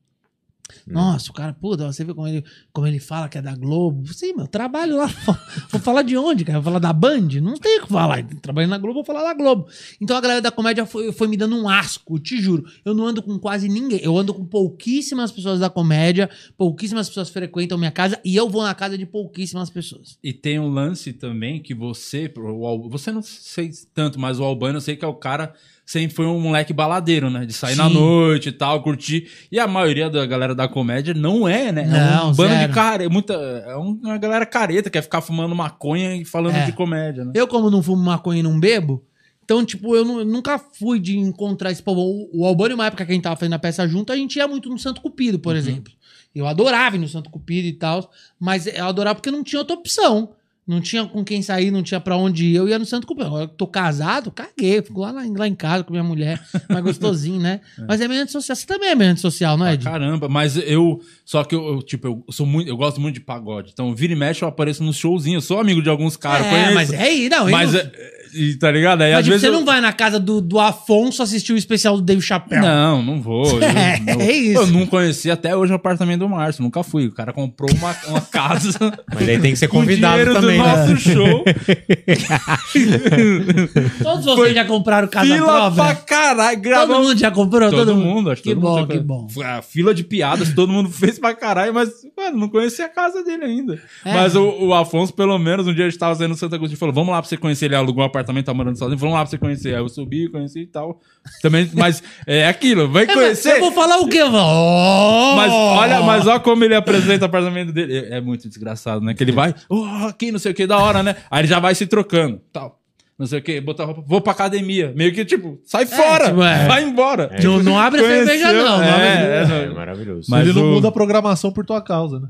[0.87, 4.12] Nossa, o cara, puta, você viu como ele, como ele fala que é da Globo?
[4.12, 5.07] Sim, meu, trabalho lá.
[5.71, 6.59] Vou falar de onde, cara?
[6.59, 7.29] Vou falar da Band?
[7.43, 8.25] Não tem o que falar.
[8.41, 9.68] Trabalhando na Globo, vou falar da Globo.
[10.01, 12.64] Então a galera da comédia foi, foi me dando um asco, te juro.
[12.85, 14.01] Eu não ando com quase ninguém.
[14.03, 18.62] Eu ando com pouquíssimas pessoas da comédia, pouquíssimas pessoas frequentam minha casa e eu vou
[18.62, 20.18] na casa de pouquíssimas pessoas.
[20.23, 24.77] E tem um lance também que você, o você não sei tanto, mas o Albano
[24.77, 25.55] eu sei que é o cara
[25.91, 27.45] sempre foi um moleque baladeiro, né?
[27.45, 27.95] De sair na Sim.
[27.95, 29.28] noite e tal, curtir.
[29.51, 31.82] E a maioria da galera da comédia não é, né?
[31.82, 32.68] é Não, um bando zero.
[32.68, 36.55] de cara, é muita, é uma galera careta que quer ficar fumando maconha e falando
[36.55, 36.64] É.
[36.66, 37.32] de comédia, né?
[37.34, 39.05] Eu, como não fumo maconha e não bebo,
[39.45, 42.01] então, tipo, eu, nu- nunca fui de encontrar esse povo.
[42.01, 44.36] O, o Albano, uma época que a gente tava fazendo a peça junto, a gente
[44.36, 45.93] ia muito no Santo Cupido, por exemplo.
[46.32, 49.74] Eu adorava ir no Santo Cupido e tal, mas eu adorava porque não tinha outra
[49.74, 50.34] opção.
[50.71, 52.55] Não tinha com quem sair, não tinha pra onde ir.
[52.55, 53.27] Eu ia no Santo Cupido.
[53.27, 54.81] Agora que tô casado, caguei.
[54.81, 56.41] Fico lá, lá em casa com minha mulher.
[56.71, 57.61] Mais gostosinho, né?
[57.89, 58.55] Mas é meio social.
[58.55, 59.83] Você também é meio social, não é, Ed?
[59.83, 61.01] Caramba, mas eu.
[61.25, 62.68] Só que eu, eu, tipo, eu sou muito.
[62.68, 63.71] Eu gosto muito de pagode.
[63.73, 65.43] Então, vira e mexe, eu apareço nos showzinhos.
[65.43, 66.47] Eu sou amigo de alguns caras.
[66.47, 67.51] é, mas é aí, não.
[67.51, 67.93] Mas, não- é-
[68.35, 69.03] e, tá ligado?
[69.03, 69.43] Aí, mas às tipo, vezes.
[69.43, 72.62] você eu- não vai na casa do, do Afonso assistir o especial do Dave Chappelle.
[72.62, 73.45] Não, não vou.
[73.47, 74.61] Eu, É, eu- é isso.
[74.62, 76.62] Eu não conheci até hoje o apartamento do Márcio.
[76.62, 77.07] Nunca fui.
[77.07, 78.78] O cara comprou uma, uma casa.
[79.14, 80.76] Mas aí tem que ser com convidado dinheiro também, do né?
[80.87, 81.45] nosso show.
[84.03, 85.85] Todos vocês Foi já compraram casa fila própria?
[85.85, 86.62] pra caralho.
[86.62, 87.70] Todo mundo já comprou?
[87.70, 89.28] Todo, mundo, acho que Que todo mundo bom, já que bom.
[89.28, 92.89] Foi A fila de piadas, todo mundo fez pra caralho, mas, mano, não conhecia a
[92.89, 93.81] casa dele ainda.
[94.05, 94.14] É.
[94.14, 96.72] Mas o, o Afonso, pelo menos, um dia a gente tava saindo no Santa Cruz
[96.72, 97.66] e falou: vamos lá pra você conhecer.
[97.66, 99.75] Ele alugou um apartamento, tá morando sozinho, vamos lá pra você conhecer.
[99.75, 101.01] Aí eu subi, conheci e tal.
[101.43, 103.57] Também, mas é aquilo, vai É, conhecer.
[103.57, 104.25] Eu vou falar o quê?
[104.25, 105.37] Vou- Oh!
[105.37, 107.97] Mas olha, mas olha como ele apresenta o apartamento dele.
[108.11, 109.14] É, é muito desgraçado, né?
[109.14, 111.16] Que ele vai, oh, aqui, não sei o que, da hora, né?
[111.31, 112.79] Aí ele já vai se trocando, tal.
[113.18, 114.95] Não sei o que, botar roupa, vou pra academia.
[114.97, 116.66] Meio que tipo, sai fora, tipo, é.
[116.66, 117.31] vai embora.
[117.45, 118.79] Não, não abre a Conheceu, cerveja, não.
[118.79, 119.64] não, é, abre- é.
[119.64, 120.27] É maravilhoso.
[120.31, 122.29] Mas Ele não o- muda a programação por tua causa, né?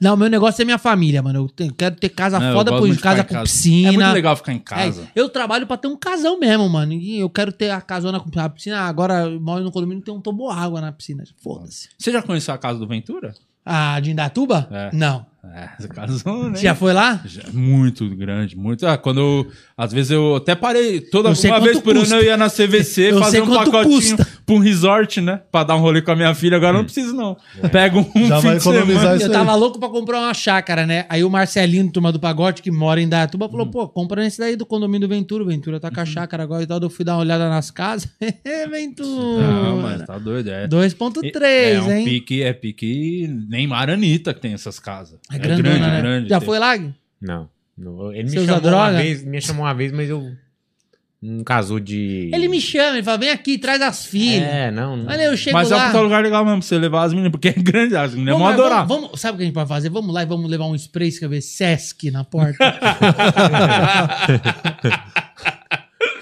[0.00, 1.40] Não, meu negócio é minha família, mano.
[1.40, 3.44] Eu te- quero ter casa eu foda, por casa com casa.
[3.44, 3.88] piscina.
[3.88, 5.02] É muito legal ficar em casa.
[5.14, 6.92] É, eu trabalho pra ter um casão mesmo, mano.
[6.92, 8.80] E eu quero ter a casona com a piscina.
[8.80, 11.22] Ah, Agora eu moro no condomínio tem um toboágua na piscina.
[11.42, 11.88] Foda-se.
[11.98, 13.32] Você já conheceu a casa do Ventura?
[13.64, 14.66] Ah, de Indatuba?
[14.70, 14.90] É.
[14.92, 15.26] Não.
[15.42, 16.56] É, casou, né?
[16.56, 17.22] Você já foi lá?
[17.24, 18.86] Já, muito grande, muito.
[18.86, 22.14] Ah, quando eu, às vezes eu até parei, toda uma vez por custa.
[22.14, 23.84] ano eu ia na CVC Eu fazer um pacotinho
[24.18, 24.28] custa.
[24.50, 25.40] Pra um resort, né?
[25.50, 26.56] Pra dar um rolê com a minha filha.
[26.56, 27.36] Agora não preciso, não.
[27.70, 29.16] Pego um Já fim vai de economizar semana.
[29.16, 29.32] isso Eu aí.
[29.32, 31.06] tava louco pra comprar uma chácara, né?
[31.08, 34.56] Aí o Marcelinho, turma do pagode, que mora em Datuba, falou: pô, compra esse daí
[34.56, 35.42] do condomínio do Ventura.
[35.44, 36.80] O Ventura tá com a chácara agora e tal.
[36.80, 38.10] Eu fui dar uma olhada nas casas.
[38.70, 39.42] Ventura.
[39.46, 40.66] Não, mas tá doido, é.
[40.66, 42.04] 2.3, é um hein?
[42.04, 45.18] pique, é pique Neymar Anitta que tem essas casas.
[45.32, 46.26] É grandona, né?
[46.28, 46.46] Já tem.
[46.46, 46.76] foi lá?
[47.20, 47.48] Não.
[47.76, 48.12] não.
[48.12, 48.76] Ele me Você usa chamou droga?
[48.92, 50.30] uma vez, me chamou uma vez, mas eu
[51.22, 52.30] não casou de.
[52.32, 54.42] Ele me chama, ele fala: vem aqui, traz as filhas.
[54.48, 54.96] É, não.
[54.96, 55.06] não.
[55.12, 55.84] Olha, eu chego Mas é lá.
[55.84, 58.38] um puta lugar legal mesmo pra você levar as meninas, porque é grande, as meninas
[58.38, 58.86] vão adorar.
[58.86, 59.90] vamos, vamos- sabe o que a gente pode fazer?
[59.90, 62.56] Vamos lá e vamos levar um spray escrever Sesc na porta.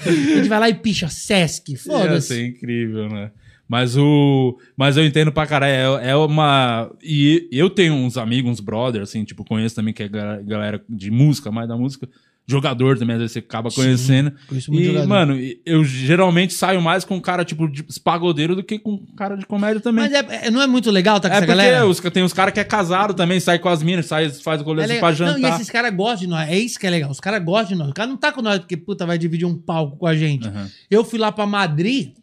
[0.05, 1.76] a gente vai lá e picha Sesc.
[1.76, 2.28] Foda-se.
[2.28, 3.30] ser incrível, né?
[3.68, 4.59] Mas o.
[4.76, 5.99] Mas eu entendo pra caralho.
[5.99, 6.90] É, é uma.
[7.03, 10.82] E eu tenho uns amigos, uns brothers, assim, tipo, conheço também que é ga- galera
[10.88, 12.09] de música, mais da música.
[12.51, 14.32] Jogador também, às vezes você acaba conhecendo.
[14.51, 15.07] muito e, jogador.
[15.07, 15.36] mano,
[15.66, 19.36] eu geralmente saio mais com um cara, tipo, de pagodeiro do que com um cara
[19.36, 20.05] de comédia também.
[20.09, 21.86] Mas é- é- não é muito legal tá com É essa galera?
[21.86, 24.62] os, tem uns caras que é casado também, sai com as minas, sai, faz o
[24.62, 25.01] É colete legal.
[25.01, 25.38] pra jantar.
[25.38, 26.49] Não, e esses caras gostam de nós.
[26.49, 27.11] É isso que é legal.
[27.11, 27.90] Os caras gostam de nós.
[27.90, 30.49] O cara não tá com nós porque, puta, vai dividir um palco com a gente.
[30.49, 30.70] Aham.
[30.90, 32.14] Eu fui lá pra Madrid,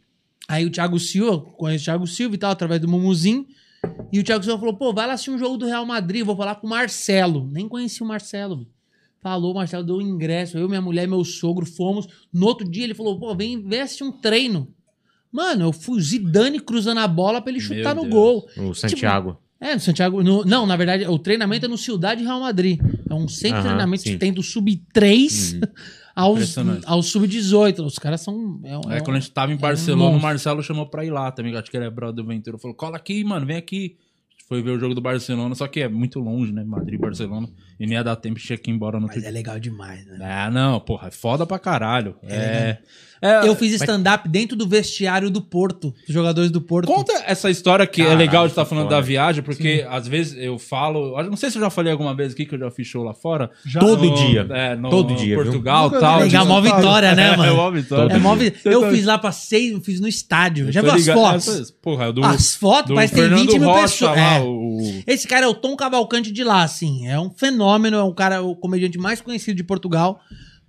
[0.47, 3.45] aí o Thiago Silva, conheço o Thiago Silva e tal, através do Mumuzinho.
[4.11, 6.36] E o Thiago Silva falou: pô, vai lá assistir um jogo do Real Madrid, vou
[6.36, 7.47] falar com o Marcelo.
[7.51, 8.65] Nem conheci o Marcelo.
[9.26, 9.32] Meu.
[9.34, 10.57] Falou, o Marcelo deu o ingresso.
[10.57, 12.07] Eu, minha mulher e meu sogro fomos.
[12.32, 14.67] No outro dia ele falou: pô, vem, vem assistir um treino.
[15.32, 18.13] Mano, eu fui o Zidane cruzando a bola pra ele Meu chutar no Deus.
[18.13, 18.47] gol.
[18.57, 19.38] O Santiago.
[19.59, 20.21] É, no Santiago.
[20.23, 22.80] no- não, na verdade, o treinamento é no Cidade Real Madrid.
[23.09, 24.11] É um centro de Aham, treinamento sim.
[24.11, 25.61] que tem do Sub-3
[26.15, 26.84] aos, Impressionante.
[26.86, 27.80] aos sub-18.
[27.86, 28.59] Os caras são.
[28.63, 30.21] É, um- É, quando a gente tava em um Barcelona, o monstro.
[30.28, 31.55] Marcelo chamou pra ir lá também.
[31.55, 32.57] Acho que ele é brother do Ventura.
[32.57, 33.97] Falou, cola aqui, mano, vem aqui.
[34.30, 36.63] A gente Foi ver o jogo do Barcelona, só que é muito longe, né?
[36.63, 37.49] Madrid e Barcelona.
[37.80, 40.17] E nem ia dar tempo de ir embora no Mas é legal demais, né?
[40.21, 42.15] Ah, não, porra, é foda pra caralho.
[42.23, 42.78] É.
[43.21, 46.88] é- Eu fiz stand-up dentro do vestiário do Porto, dos jogadores do Porto.
[46.88, 48.95] Conta essa história que é Caralho, legal de estar que falando foda.
[48.95, 51.19] da viagem, porque às vezes eu falo.
[51.19, 53.03] eu Não sei se eu já falei alguma vez aqui que eu já fiz show
[53.03, 53.49] lá fora.
[53.65, 54.47] Já Todo No- dia.
[54.51, 55.43] É, no Todo dia, viu?
[55.43, 56.19] Portugal e tal.
[56.19, 57.55] Legal, mó vitória, né, É, mano?
[57.55, 58.13] mó vitória.
[58.13, 60.71] É mó Eu tá- fiz lá pra seis, eu fiz no estádio.
[60.71, 61.71] Já Tô viu as fotos?
[61.82, 64.17] Porra, do, As fotos, do parece que tem Fernando 20 mil Rocha pessoas.
[64.17, 65.03] É.
[65.13, 67.07] Esse cara é o Tom Cavalcante de lá, assim.
[67.07, 70.20] É um fenômeno, é um cara, o comediante mais conhecido de Portugal.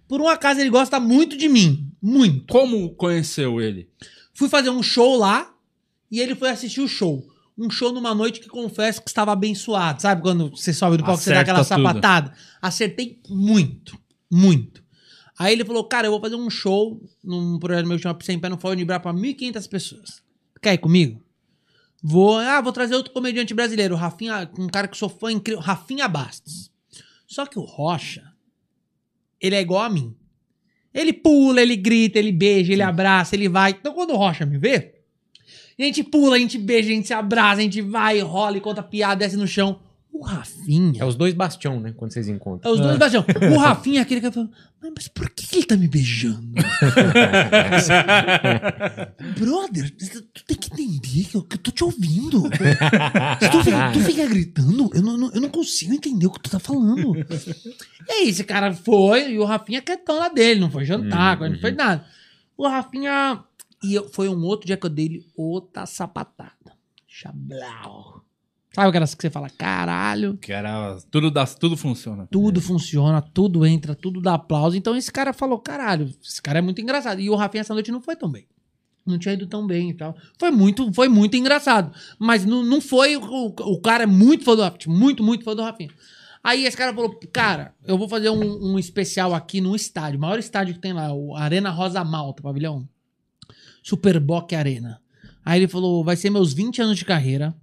[0.08, 1.90] Por um acaso, ele gosta muito de mim.
[2.00, 2.52] Muito.
[2.52, 3.88] Como conheceu ele?
[4.34, 5.52] Fui fazer um show lá
[6.10, 7.26] e ele foi assistir o show.
[7.58, 10.02] Um show numa noite que confesso que estava abençoado.
[10.02, 11.68] Sabe quando você sobe do palco e você dá aquela tudo.
[11.68, 12.32] sapatada?
[12.60, 13.98] Acertei muito.
[14.30, 14.84] Muito.
[15.38, 18.38] Aí ele falou, cara, eu vou fazer um show num projeto meu que chama Sem
[18.38, 20.22] Pé no Fogo de Ibra pra 1.500 pessoas.
[20.62, 21.22] Quer ir comigo?
[22.02, 26.06] Vou, ah, vou trazer outro comediante brasileiro, Rafinha, um cara que sou fã incrível, Rafinha
[26.06, 26.70] Bastos.
[27.36, 28.32] Só que o Rocha,
[29.38, 30.16] ele é igual a mim.
[30.94, 33.72] Ele pula, ele grita, ele beija, ele abraça, ele vai.
[33.72, 34.94] Então quando o Rocha me vê,
[35.78, 38.60] a gente pula, a gente beija, a gente se abraça, a gente vai, rola e
[38.62, 39.78] conta piada, desce no chão.
[40.18, 41.02] O Rafinha.
[41.02, 41.92] É os dois bastião, né?
[41.94, 42.70] Quando vocês encontram.
[42.70, 43.24] É os dois baixão.
[43.54, 44.48] O Rafinha é aquele que fala,
[44.80, 46.40] mas, mas por que, ele tá me beijando?
[49.38, 49.90] Brother,
[50.32, 52.42] tu tem que entender que eu, que eu tô te ouvindo.
[53.40, 56.40] Se tu, fica, tu fica gritando, eu não, não- eu não consigo entender o que
[56.40, 57.14] tu tá falando.
[58.08, 61.58] E aí, esse cara foi, e o Rafinha quietão lá dele, não foi jantar, não
[61.60, 62.04] foi nada.
[62.56, 63.44] O Rafinha.
[63.82, 66.52] E eu- foi um outro dia que eu dei outra sapatada.
[67.06, 68.22] Chablau.
[68.76, 70.36] Sabe aquelas que você fala, caralho.
[70.36, 70.98] Que era.
[71.10, 72.28] Tudo, dá, tudo funciona.
[72.30, 74.76] Tudo funciona, tudo entra, tudo dá aplauso.
[74.76, 77.18] Então esse cara falou: caralho, esse cara é muito engraçado.
[77.18, 78.46] E o Rafinha essa noite não foi tão bem.
[79.06, 80.14] Não tinha ido tão bem e tal.
[80.38, 81.90] Foi muito, foi muito engraçado.
[82.18, 83.16] Mas não, não foi.
[83.16, 84.94] O, o cara é muito fã do Rafinha.
[84.94, 85.88] Muito, muito fã do Rafinha.
[86.44, 90.18] Aí esse cara falou: cara, eu vou fazer um, um especial aqui num estádio.
[90.18, 92.86] O maior estádio que tem lá, o Arena Rosa Malta, pavilhão.
[93.82, 95.00] Superboc Arena.
[95.42, 97.56] Aí ele falou: vai ser meus 20 anos de carreira.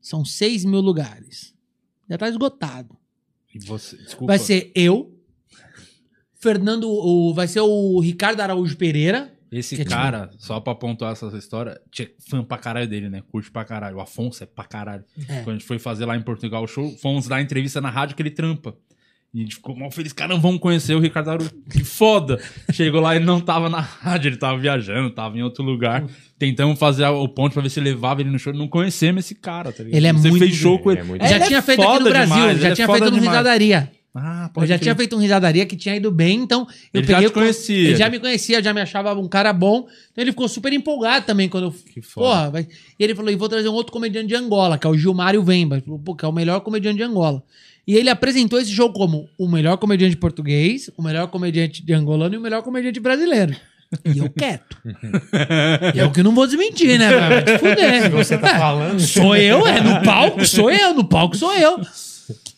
[0.00, 1.54] São 6 mil lugares.
[2.08, 2.96] Já tá esgotado.
[3.66, 3.98] Você.
[4.20, 5.16] Vai ser eu,
[6.34, 9.36] Fernando, o, vai ser o Ricardo Araújo Pereira.
[9.52, 13.20] Esse é cara, só pra pontuar essa história, tinha fã pra caralho dele, né?
[13.32, 13.96] Curte pra caralho.
[13.96, 15.04] O Afonso é pra caralho.
[15.28, 15.42] É.
[15.42, 18.14] Quando a gente foi fazer lá em Portugal o show, fomos dar entrevista na rádio
[18.14, 18.76] que ele trampa.
[19.32, 20.12] E a gente ficou mal feliz.
[20.12, 21.50] Cara, vamos conhecer o Ricardo Araújo.
[21.70, 22.40] Que foda!
[22.72, 26.04] Chegou lá, ele não tava na rádio, ele tava viajando, tava em outro lugar.
[26.36, 28.52] Tentamos fazer o ponto pra ver se levava ele no show.
[28.52, 29.96] Não conhecemos esse cara, tá ligado?
[29.96, 31.00] Ele é Você muito- fez show com ele.
[31.00, 32.86] ele é muito- já Ele é tinha feito aqui no Brasil, demais, já é tinha
[32.88, 33.38] foda feito no demais.
[33.38, 33.92] Risadaria.
[34.12, 34.78] Ah, Eu já crer.
[34.80, 37.28] tinha feito um Risadaria que tinha ido bem, então eu Ele já peguei.
[37.28, 37.88] te conhecia.
[37.90, 39.86] Ele já me conhecia, já me achava um cara bom.
[40.10, 41.70] Então ele ficou super empolgado também quando eu.
[41.70, 42.26] Que foda.
[42.26, 42.62] Porra, vai...
[42.98, 45.40] E ele falou: e vou trazer um outro comediante de Angola, que é o Gilmário
[45.44, 45.76] Vemba.
[45.76, 47.40] Ele falou, pô, que é o melhor comediante de Angola.
[47.90, 52.36] E ele apresentou esse jogo como o melhor comediante português, o melhor comediante de angolano
[52.36, 53.56] e o melhor comediante brasileiro.
[54.04, 54.76] E eu quieto.
[55.92, 57.10] e eu que não vou desmentir, né?
[57.10, 58.08] Vai te fuder.
[58.12, 59.00] Você tá falando?
[59.00, 59.80] Sou eu, é.
[59.80, 61.80] No palco sou eu, no palco sou eu.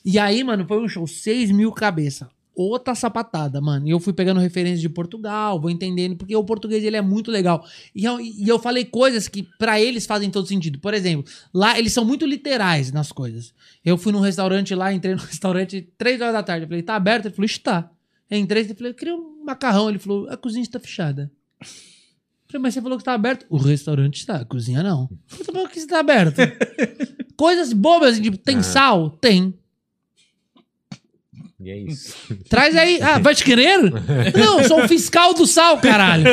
[0.04, 2.28] E aí, mano, foi um show, 6 mil cabeça.
[2.54, 3.86] Outra sapatada, mano.
[3.86, 7.30] E eu fui pegando referências de Portugal, vou entendendo, porque o português ele é muito
[7.30, 7.64] legal.
[7.94, 10.78] E eu, e eu falei coisas que pra eles fazem todo sentido.
[10.78, 13.54] Por exemplo, lá eles são muito literais nas coisas.
[13.82, 16.64] Eu fui num restaurante lá, entrei no restaurante 3 horas da tarde.
[16.64, 17.26] Eu falei, tá aberto?
[17.26, 17.90] Ele falou, está.
[18.30, 19.88] Entrei e falei, eu queria um macarrão.
[19.88, 21.30] Ele falou, a cozinha está fechada.
[21.60, 21.66] Eu
[22.48, 23.46] Falei, mas você falou que tá aberto?
[23.48, 25.08] O restaurante está, a cozinha não.
[25.38, 26.36] Eu falei, por que está aberto?
[27.34, 29.08] Coisas bobas, tipo, tem sal?
[29.08, 29.54] Tem.
[31.62, 32.16] E é isso.
[32.50, 33.00] Traz aí.
[33.00, 33.78] Ah, vai te querer?
[34.36, 36.24] Não, eu sou o fiscal do sal, caralho.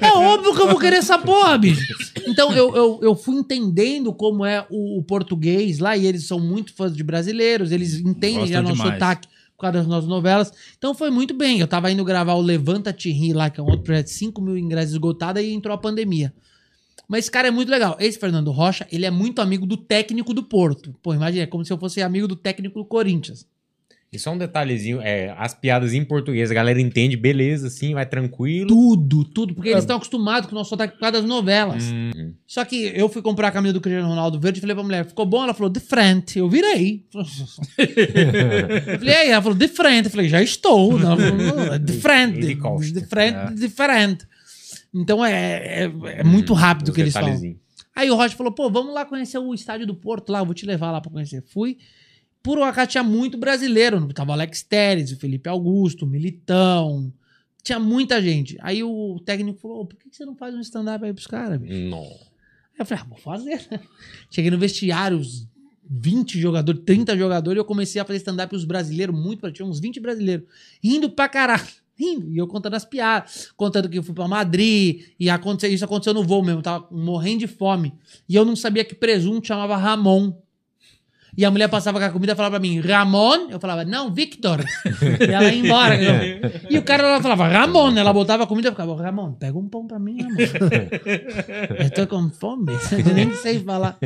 [0.00, 1.94] É óbvio que eu vou querer essa porra, bicho.
[2.26, 6.38] Então eu, eu, eu fui entendendo como é o, o português lá, e eles são
[6.38, 8.92] muito fãs de brasileiros, eles entendem Gostam já nosso demais.
[8.94, 10.52] sotaque por causa das nossas novelas.
[10.76, 11.60] Então foi muito bem.
[11.60, 14.40] Eu tava indo gravar o Levanta Te Ri lá, que é um outro projeto, 5
[14.40, 16.32] mil ingressos esgotados, e entrou a pandemia.
[17.06, 17.96] Mas esse cara é muito legal.
[17.98, 20.94] Esse Fernando Rocha, ele é muito amigo do técnico do Porto.
[21.02, 23.44] Pô, imagina, é como se eu fosse amigo do técnico do Corinthians.
[24.12, 28.04] E só um detalhezinho, é, as piadas em português, a galera entende, beleza, assim, vai
[28.04, 28.66] tranquilo.
[28.66, 29.54] Tudo, tudo.
[29.54, 31.84] Porque eles estão acostumados com o nosso sotaque por causa das novelas.
[31.84, 32.34] Hum.
[32.44, 35.06] Só que eu fui comprar a camisa do Cristiano Ronaldo verde e falei pra mulher,
[35.06, 35.44] ficou bom?
[35.44, 36.40] Ela falou, de frente.
[36.40, 37.06] Eu virei.
[37.14, 39.30] eu falei, aí?
[39.30, 40.06] Ela falou, de frente.
[40.06, 40.98] Eu falei, já estou.
[40.98, 42.40] Ela falou, "Não, de frente.
[42.40, 42.92] De.
[42.92, 44.26] De frente, diferente.
[44.92, 47.40] Então é, é, é muito rápido o Os que eles falam.
[47.94, 50.54] Aí o Rocha falou, pô, vamos lá conhecer o estádio do Porto lá, eu vou
[50.54, 51.44] te levar lá pra conhecer.
[51.46, 51.76] Fui.
[52.42, 54.06] Por um acaso tinha muito brasileiro.
[54.12, 57.12] Tava o Alex Teres, o Felipe Augusto, o Militão.
[57.62, 58.56] Tinha muita gente.
[58.60, 61.60] Aí o técnico falou: "Ô, por que você não faz um stand-up aí pros caras,
[61.60, 61.74] bicho?
[61.90, 62.02] Não.
[62.02, 63.60] Aí eu falei, ah, vou fazer.
[63.70, 63.80] né?
[64.30, 65.46] Cheguei no vestiário, os
[65.92, 69.66] 20 jogadores, 30 jogadores, e eu comecei a fazer stand-up os brasileiros, muito, pra- tinha
[69.66, 70.46] uns 20 brasileiros,
[70.82, 71.66] rindo pra caralho.
[71.98, 76.14] E eu contando as piadas, contando que eu fui pra Madrid, e aconteceu, isso aconteceu
[76.14, 77.92] no voo mesmo, tava morrendo de fome.
[78.26, 80.32] E eu não sabia que presunto chamava Ramon.
[81.36, 83.50] E a mulher passava com a comida e falava pra mim, Ramon?
[83.50, 84.64] Eu falava, não, Victor.
[85.20, 85.96] e ela ia embora.
[86.68, 87.96] E o cara ela falava, Ramon.
[87.96, 90.36] Ela botava a comida e ficava, Ramon, pega um pão pra mim, Ramon.
[91.78, 93.98] Eu tô com fome, eu nem sei falar.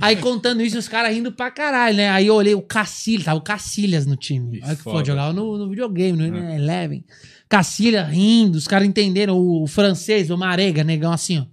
[0.00, 2.10] Aí contando isso, os caras rindo pra caralho, né?
[2.10, 4.60] Aí eu olhei o Cacilhas, tava o Cacilhas no time.
[4.62, 4.96] Olha que foda.
[4.96, 7.04] foda, jogava no, no videogame, no Eleven.
[7.48, 9.36] Cacilhas rindo, os caras entenderam.
[9.36, 11.44] O, francês, o Marega, negão assim, ó.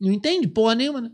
[0.00, 1.10] Não entende porra nenhuma, né?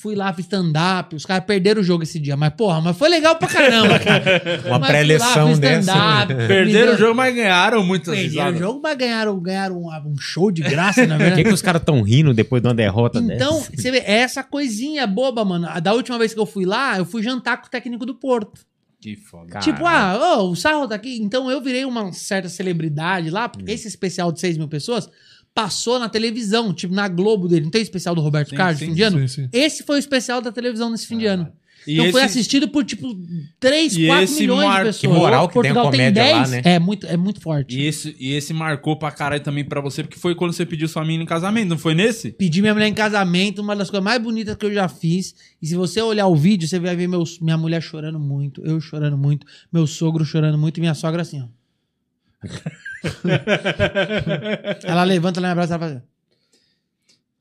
[0.00, 1.16] Fui lá, fiz stand-up.
[1.16, 2.36] Os caras perderam o jogo esse dia.
[2.36, 4.40] Mas, porra, mas foi legal pra caramba, cara.
[4.66, 6.24] Uma pré-eleção dessa.
[6.26, 10.16] me Perderam o jogo, mas ganharam muitas Perderam o jogo, mas ganharam, ganharam um, um
[10.16, 11.42] show de graça, na Por verdade.
[11.42, 13.72] que, que os caras tão rindo depois de uma derrota Então, dessa?
[13.74, 15.66] você vê, é essa coisinha boba, mano.
[15.68, 18.14] A Da última vez que eu fui lá, eu fui jantar com o técnico do
[18.14, 18.60] Porto.
[19.00, 19.58] Que foda.
[19.58, 21.18] Tipo, ah, ô, o Sarro tá aqui.
[21.20, 25.08] Então eu virei uma certa celebridade lá, porque esse especial de 6 mil pessoas
[25.54, 27.64] passou na televisão, tipo na Globo dele.
[27.64, 29.18] Não tem o especial do Roberto Sim, Carlos, sim, fim de ano?
[29.28, 29.48] sim, sim.
[29.52, 31.50] Esse foi o especial da televisão nesse fim de ano.
[31.86, 33.16] E então foi esse- assistido por, tipo,
[33.58, 35.16] 3, E 4 esse milhões mar- de que pessoas.
[35.18, 36.50] moral que tem a Portugal tem comédia lá, 10.
[36.50, 36.62] né?
[36.64, 37.78] É muito, é muito forte.
[37.78, 40.86] E esse, e esse marcou pra caralho também pra você, porque foi quando você pediu
[40.86, 42.32] sua mina em casamento, não foi nesse?
[42.32, 45.34] Pedi minha mulher em casamento, uma das coisas mais bonitas que eu já fiz.
[45.62, 48.78] E se você olhar o vídeo, você vai ver meu, minha mulher chorando muito, eu
[48.80, 51.46] chorando muito, meu sogro chorando muito e minha sogra assim, ó.
[54.84, 55.96] ela levanta, ela me abraça ela faz.
[55.96, 56.02] assim.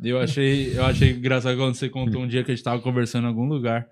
[0.04, 3.26] Eu achei, eu achei engraçado quando você contou um dia que a gente tava conversando
[3.26, 3.88] em algum lugar.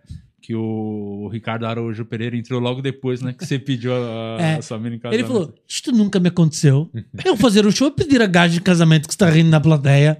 [0.46, 3.34] Que o Ricardo Araújo Pereira entrou logo depois, né?
[3.34, 4.62] Que você pediu a, a É.
[4.62, 5.20] sua mina em casamento.
[5.20, 6.88] Ele falou: Isto nunca me aconteceu.
[7.26, 10.16] Eu fazer o show e pedir a gaja de casamento que está rindo na plateia.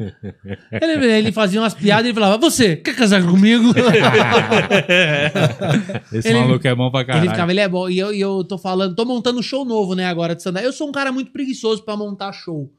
[0.72, 3.66] Ele, ele fazia umas piadas e ele falava: Você quer casar comigo?
[6.12, 7.26] Esse ele- maluco é bom pra caralho.
[7.26, 7.88] Ele ficava, ele é bom.
[7.90, 10.66] E eu, e eu tô falando, tô montando um show novo, né, agora de stand-up.
[10.66, 12.72] Eu sou um cara muito preguiçoso pra montar show.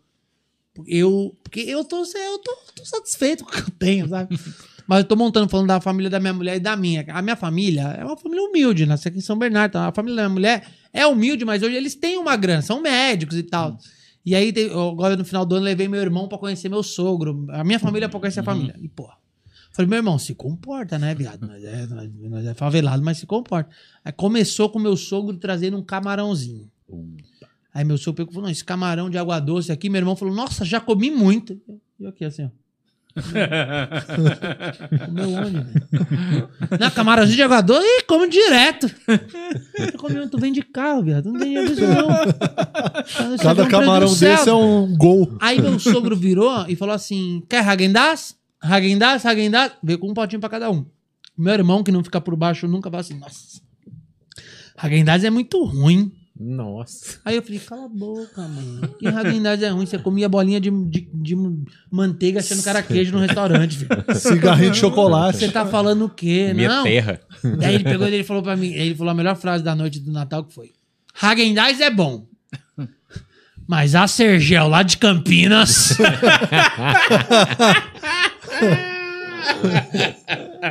[0.87, 4.39] Eu, porque eu tô, eu tô, tô satisfeito com o que eu tenho, sabe?
[4.87, 7.05] Mas eu tô montando, falando da família da minha mulher e da minha.
[7.09, 9.71] A minha família é uma família humilde, nasci aqui em São Bernardo.
[9.71, 12.81] Então a família da minha mulher é humilde, mas hoje eles têm uma grana, são
[12.81, 13.77] médicos e tal.
[14.25, 17.47] E aí, agora no final do ano, levei meu irmão pra conhecer meu sogro.
[17.51, 18.75] A minha família pra conhecer a família.
[18.81, 19.17] E, porra.
[19.73, 21.47] Falei, meu irmão, se comporta, né, viado?
[21.47, 23.71] Nós é, nós, é favelado, mas se comporta.
[24.05, 26.69] Aí começou com meu sogro trazendo um camarãozinho.
[27.75, 30.17] Aí meu sogro pegou e falou: não, esse camarão de água doce aqui, meu irmão
[30.17, 31.61] falou, nossa, já comi muito.
[32.01, 32.49] E eu aqui assim, ó.
[35.07, 35.67] Comeu onde?
[36.79, 38.91] Não, camarãozinho de água doce, ih, come direto.
[39.97, 41.33] Comi muito bem de carro, viado.
[41.33, 42.09] Não tem disso, não.
[43.35, 45.37] É Cada um camarão desse é um gol.
[45.41, 48.35] Aí meu sogro virou e falou assim: quer Hagendaz?
[48.61, 49.73] Hagendaz, Hagendaz?
[49.83, 50.85] Veio com um potinho pra cada um.
[51.37, 53.61] Meu irmão, que não fica por baixo, nunca fala assim: nossa,
[54.77, 56.13] Hagendaz é muito ruim.
[56.39, 57.19] Nossa.
[57.25, 58.89] Aí eu falei: cala a boca, mano.
[58.99, 59.87] Que Hagendaz é ruim?
[59.87, 61.35] Você comia bolinha de, de, de
[61.91, 64.05] manteiga achando que era queijo no restaurante, filho.
[64.15, 65.39] Cigarrinho de chocolate.
[65.39, 66.53] Você tá falando o quê?
[66.55, 66.85] Minha não.
[66.85, 67.21] terra.
[67.63, 69.99] Aí ele pegou e ele falou pra mim, ele falou a melhor frase da noite
[69.99, 70.73] do Natal que foi:
[71.21, 72.27] Hagendaz é bom.
[73.67, 75.97] Mas a Sergel lá de Campinas.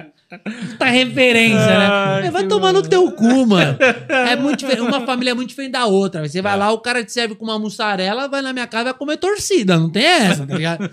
[0.77, 1.87] Tá referência, né?
[1.89, 3.77] Ai, Vai tomar no teu cu, mano.
[4.09, 4.81] É muito diferente.
[4.81, 6.27] Uma família é muito diferente da outra.
[6.27, 8.93] Você vai lá, o cara te serve com uma mussarela, vai na minha casa vai
[8.93, 9.77] comer torcida.
[9.77, 10.89] Não tem essa, tá ligado?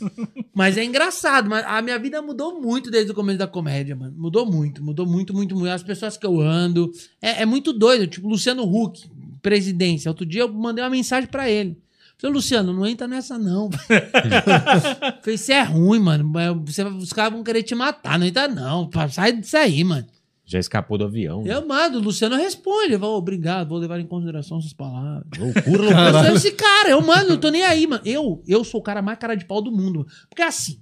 [0.54, 1.48] Mas é engraçado.
[1.48, 4.14] Mas a minha vida mudou muito desde o começo da comédia, mano.
[4.16, 5.70] Mudou muito, mudou muito, muito, muito.
[5.70, 6.90] As pessoas que eu ando.
[7.20, 8.06] É, é muito doido.
[8.06, 9.08] Tipo, Luciano Huck,
[9.40, 10.10] presidência.
[10.10, 11.76] Outro dia eu mandei uma mensagem pra ele.
[12.18, 13.68] Falei, Luciano, não entra nessa, não.
[15.22, 16.32] Falei, você é ruim, mano.
[16.64, 18.18] Você, os caras vão querer te matar.
[18.18, 18.88] Não entra, não.
[19.10, 20.06] Sai disso aí, mano.
[20.44, 21.44] Já escapou do avião.
[21.46, 22.92] Eu mando, o Luciano responde.
[22.92, 25.24] Eu falo, obrigado, vou levar em consideração suas palavras.
[25.38, 26.24] Loucura, Eu loucura.
[26.26, 28.02] sou esse cara, eu mando, não tô nem aí, mano.
[28.04, 30.06] Eu, eu sou o cara mais cara de pau do mundo.
[30.28, 30.78] Porque assim,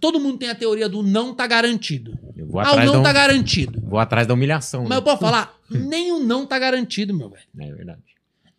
[0.00, 2.18] todo mundo tem a teoria do não tá garantido.
[2.36, 3.80] Eu vou Ah, o atrás, não da, tá garantido.
[3.86, 4.80] vou atrás da humilhação.
[4.82, 4.96] Mas né?
[4.96, 7.44] eu posso falar, nem o não tá garantido, meu velho.
[7.60, 8.02] É verdade.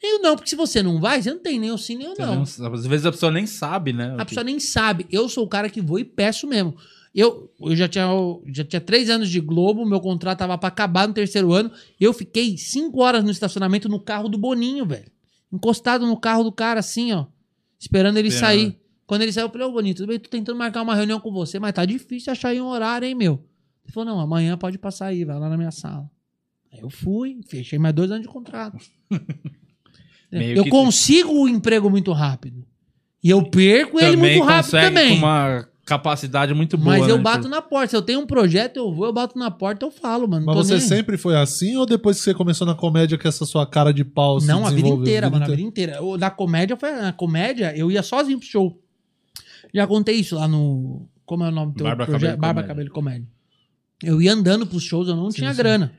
[0.06, 2.10] Nem o não, porque se você não vai, você não tem nem o sim, nem
[2.10, 2.44] o não.
[2.44, 4.16] Às vezes a pessoa nem sabe, né?
[4.20, 5.08] A pessoa nem sabe.
[5.10, 6.76] Eu sou o cara que vou e peço mesmo.
[7.14, 8.06] Eu, eu já, tinha,
[8.54, 11.72] já tinha três anos de Globo, meu contrato tava pra acabar no terceiro ano.
[12.00, 15.12] Eu fiquei cinco horas no estacionamento no carro do Boninho, velho.
[15.52, 17.26] Encostado no carro do cara, assim, ó.
[17.80, 18.60] Esperando ele Esperando.
[18.60, 18.80] sair.
[19.08, 21.32] Quando ele saiu, eu falei, ô Boninho, tudo bem, tô tentando marcar uma reunião com
[21.32, 23.44] você, mas tá difícil achar aí um horário, hein, meu?
[23.84, 26.08] Ele falou, não, amanhã pode passar aí, vai lá na minha sala.
[26.72, 28.78] Aí eu fui, fechei mais dois anos de contrato.
[30.40, 32.66] Meio eu que- consigo o emprego muito rápido.
[33.24, 35.10] E eu perco ele também muito rápido também.
[35.20, 36.98] com uma capacidade muito boa.
[36.98, 37.24] Mas eu né?
[37.24, 37.90] bato na porta.
[37.90, 40.46] Se eu tenho um projeto, eu vou, eu bato na porta, eu falo, mano.
[40.46, 43.46] Mas você nem sempre foi assim ou depois que você começou na comédia que essa
[43.46, 45.44] sua cara de pau se Não, a vida inteira, mano.
[45.44, 45.56] A inteira?
[45.58, 46.18] vida inteira.
[46.18, 46.92] Da comédia foi.
[46.92, 48.80] Na comédia, eu ia sozinho pro show.
[49.74, 51.08] Já contei isso lá no.
[51.26, 52.22] Como é o nome do teu Barba, projeto?
[52.22, 52.68] Cabelo, Barba Comédia.
[52.76, 53.28] Cabelo Comédia.
[54.04, 55.92] Eu ia andando pros shows, eu não tinha grana.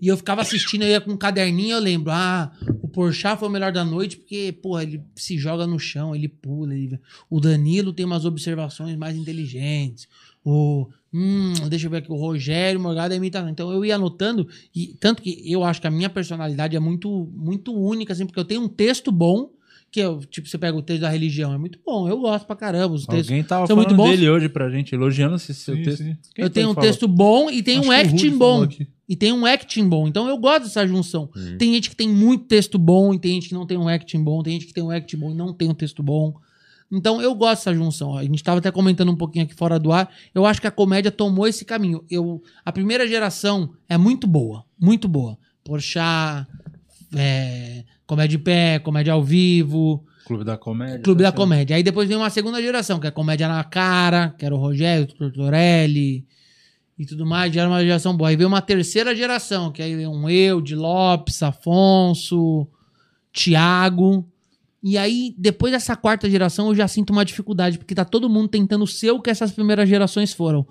[0.00, 3.48] E eu ficava assistindo, eu ia com um caderninho, eu lembro, ah, o Porchat foi
[3.48, 7.00] o melhor da noite porque, porra, ele se joga no chão, ele pula, ele...
[7.30, 10.06] o Danilo tem umas observações mais inteligentes,
[10.44, 13.48] o, hum, deixa eu ver aqui, o Rogério Morgado é imitação.
[13.48, 17.28] Então eu ia anotando, e tanto que eu acho que a minha personalidade é muito,
[17.34, 19.50] muito única, assim, porque eu tenho um texto bom,
[19.90, 22.54] que eu, tipo, você pega o texto da religião, é muito bom, eu gosto pra
[22.56, 24.10] caramba, os textos Alguém tava são falando muito bons.
[24.10, 25.98] dele hoje pra gente, elogiando esse seu Sim, texto.
[25.98, 26.16] sim.
[26.34, 26.88] Quem eu foi tenho que um falou?
[26.90, 28.62] texto bom e tenho Acho um que o Rudy acting falou bom.
[28.64, 28.88] aqui.
[29.08, 30.08] E tem um acting bom.
[30.08, 31.30] Então eu gosto dessa junção.
[31.58, 34.22] Tem gente que tem muito texto bom e tem gente que não tem um acting
[34.22, 34.42] bom.
[34.42, 36.34] Tem gente que tem um acting bom e não tem um texto bom.
[36.90, 38.16] Então eu gosto dessa junção.
[38.16, 40.12] A gente estava até comentando um pouquinho aqui fora do ar.
[40.34, 42.04] Eu acho que a comédia tomou esse caminho.
[42.10, 44.64] Eu, a primeira geração é muito boa.
[44.78, 45.38] Muito boa.
[45.64, 46.46] Porchat,
[47.16, 50.04] é, comédia de pé, comédia ao vivo.
[50.26, 50.98] Clube da Comédia.
[51.00, 51.36] Clube tá da.
[51.36, 51.76] Comédia.
[51.76, 55.04] Aí depois vem uma segunda geração, que é Comédia na Cara, que era o Rogério,
[55.04, 56.26] o Tortorelli
[56.98, 57.54] e tudo mais.
[57.54, 58.30] Já era uma geração boa.
[58.30, 62.66] Aí veio uma terceira geração, que aí veio um eu, de Lopes, Afonso,
[63.32, 64.26] Tiago.
[64.82, 68.48] E aí, depois dessa quarta geração, eu já sinto uma dificuldade, porque tá todo mundo
[68.48, 70.66] tentando ser o que essas primeiras gerações foram.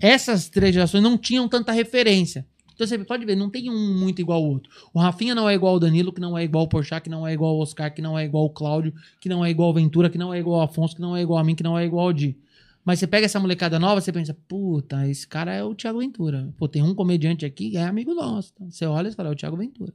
[0.00, 2.46] Essas três gerações não tinham tanta referência.
[2.80, 4.72] Então você pode ver, não tem um muito igual ao outro.
[4.94, 7.26] O Rafinha não é igual ao Danilo, que não é igual ao Porchat, que não
[7.26, 9.74] é igual ao Oscar, que não é igual ao Cláudio, que não é igual ao
[9.74, 11.78] Ventura, que não é igual ao Afonso, que não é igual a mim, que não
[11.78, 12.38] é igual ao Di.
[12.82, 16.54] Mas você pega essa molecada nova, você pensa, puta, esse cara é o Thiago Ventura.
[16.56, 18.54] Pô, tem um comediante aqui que é amigo nosso.
[18.60, 19.92] Você olha e fala, é o Thiago Ventura.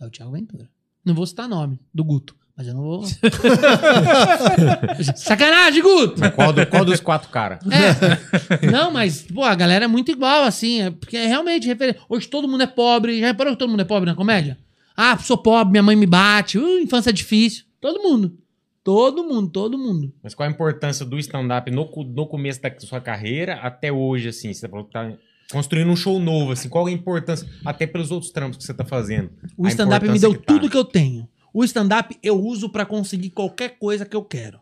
[0.00, 0.70] É o Thiago Ventura.
[1.04, 3.04] Não vou citar nome do Guto, mas eu não vou.
[5.16, 6.20] Sacanagem, Guto!
[6.32, 7.60] Qual, do- qual dos quatro caras?
[7.64, 8.70] É.
[8.70, 10.82] Não, mas, pô, a galera é muito igual, assim.
[10.82, 12.02] É porque é realmente referência.
[12.06, 13.18] Hoje todo mundo é pobre.
[13.18, 14.58] Já reparou que todo mundo é pobre na comédia?
[14.94, 16.58] Ah, sou pobre, minha mãe me bate.
[16.58, 17.64] Uh, infância difícil.
[17.80, 18.36] Todo mundo.
[18.84, 20.12] Todo mundo, todo mundo.
[20.22, 24.52] Mas qual a importância do stand-up no, no começo da sua carreira até hoje, assim?
[24.52, 25.10] Você falou que tá
[25.50, 26.68] construindo um show novo, assim.
[26.68, 29.30] Qual a importância, até pelos outros trampos que você tá fazendo?
[29.56, 30.42] O stand-up me deu tá.
[30.46, 31.26] tudo que eu tenho.
[31.52, 34.60] O stand-up eu uso pra conseguir qualquer coisa que eu quero.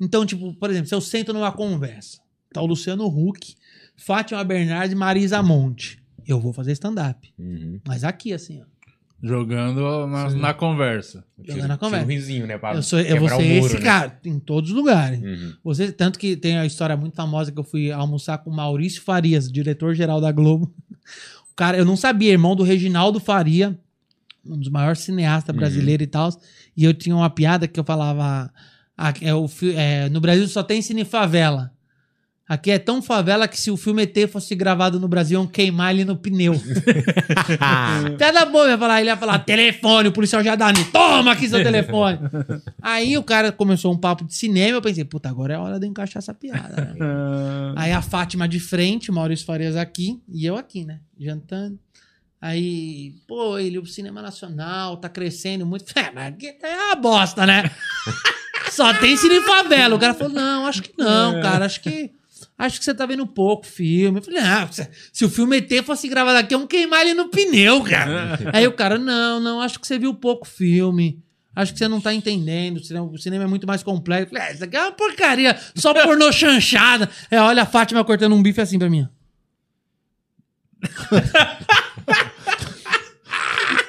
[0.00, 2.20] Então, tipo, por exemplo, se eu sento numa conversa,
[2.52, 3.54] tá o Luciano Huck,
[3.96, 6.02] Fátima Bernardes e Marisa Monte.
[6.26, 7.32] Eu vou fazer stand-up.
[7.38, 7.80] Uhum.
[7.86, 8.64] Mas aqui, assim, ó.
[9.22, 11.22] Jogando na, na conversa.
[11.38, 12.06] Jogando na conversa.
[12.06, 12.56] Tira um risinho, né?
[12.56, 13.80] Pra Eu, sou, eu vou ser o muro, esse né?
[13.82, 15.20] cara em todos os lugares.
[15.20, 15.52] Uhum.
[15.62, 19.02] Você, tanto que tem a história muito famosa que eu fui almoçar com o Maurício
[19.02, 20.72] Farias, diretor-geral da Globo.
[21.50, 23.78] O cara, eu não sabia, irmão do Reginaldo Faria,
[24.44, 26.30] um dos maiores cineastas brasileiros e tal.
[26.76, 28.50] E eu tinha uma piada que eu falava:
[28.96, 31.72] ah, é o, é, no Brasil só tem cine favela.
[32.50, 35.94] Aqui é tão favela que se o filme ET fosse gravado no Brasil, iam queimar
[35.94, 36.52] ele no pneu.
[38.18, 41.62] Piada boa, ia falar, ele ia falar, telefone, o policial já dá, toma aqui seu
[41.62, 42.18] telefone.
[42.82, 45.86] Aí o cara começou um papo de cinema, eu pensei, puta, agora é hora de
[45.86, 46.92] encaixar essa piada.
[46.92, 46.94] né?
[47.76, 51.78] Aí a Fátima de frente, o Maurício Farias aqui, e eu aqui, né, jantando.
[52.40, 55.84] Aí, pô, ele, o cinema nacional tá crescendo muito.
[55.94, 57.70] É, mas aqui é uma bosta, né?
[58.70, 59.96] Só tem cine favela.
[59.96, 62.12] O cara falou, não, acho que não, cara, acho que...
[62.56, 64.18] Acho que você tá vendo pouco filme.
[64.18, 64.68] Eu falei, ah,
[65.12, 68.38] se, o filme ET fosse gravado aqui, iam queimar ele no pneu, cara.
[68.52, 71.22] Aí o cara, não, não, acho que você viu pouco filme.
[71.56, 72.76] Acho que você não tá entendendo.
[72.76, 74.26] O cinema, o cinema é muito mais complexo.
[74.26, 75.58] Eu falei, ah, isso aqui é uma porcaria.
[75.74, 77.08] Só pornô chanchada.
[77.30, 79.08] É, olha a Fátima cortando um bife assim pra mim.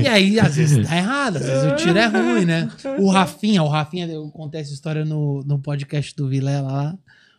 [0.00, 2.70] E aí, às vezes tá errado, às vezes o tiro é ruim, né?
[3.00, 6.98] O Rafinha, o Rafinha, eu essa história no, no podcast do Vilela lá,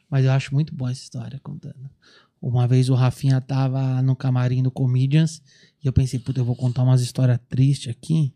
[0.10, 1.90] mas eu acho muito bom essa história contando.
[2.42, 5.42] Uma vez o Rafinha tava no camarim do Comedians
[5.84, 8.34] e eu pensei, puta, eu vou contar umas histórias tristes aqui.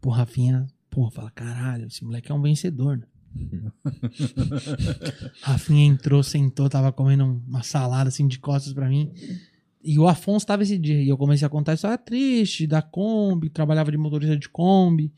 [0.00, 3.06] Pro Rafinha, pô, fala, caralho, esse moleque é um vencedor, né?
[5.42, 9.12] Rafinha entrou, sentou, tava comendo uma salada assim de costas pra mim.
[9.82, 11.02] E o Afonso tava esse dia.
[11.02, 15.12] E eu comecei a contar história triste da Kombi, trabalhava de motorista de Kombi,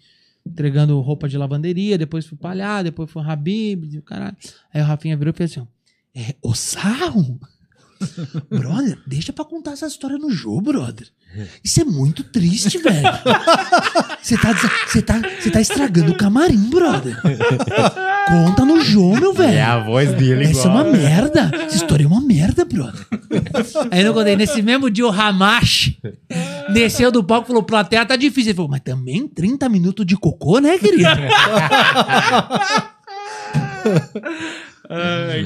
[0.46, 4.36] entregando roupa de lavanderia, depois fui palhar, depois fui Habib, caralho.
[4.72, 5.66] Aí o Rafinha virou e fez assim:
[6.14, 7.40] É, o sarro?
[8.48, 11.08] brother, deixa pra contar essa história no jogo, brother.
[11.62, 13.02] Isso é muito triste, velho.
[14.22, 14.54] Você tá,
[15.06, 17.16] tá, tá estragando o camarim, brother.
[18.28, 19.56] Conta no João, meu velho.
[19.58, 20.84] É a voz dele Essa é igual.
[20.84, 21.50] uma merda.
[21.54, 23.06] Essa história é uma merda, brother.
[23.90, 25.98] Aí eu contei, nesse mesmo dia o Ramache
[26.72, 28.50] desceu do palco e falou, plateia tá difícil.
[28.50, 31.08] Ele falou, mas também 30 minutos de cocô, né, querido?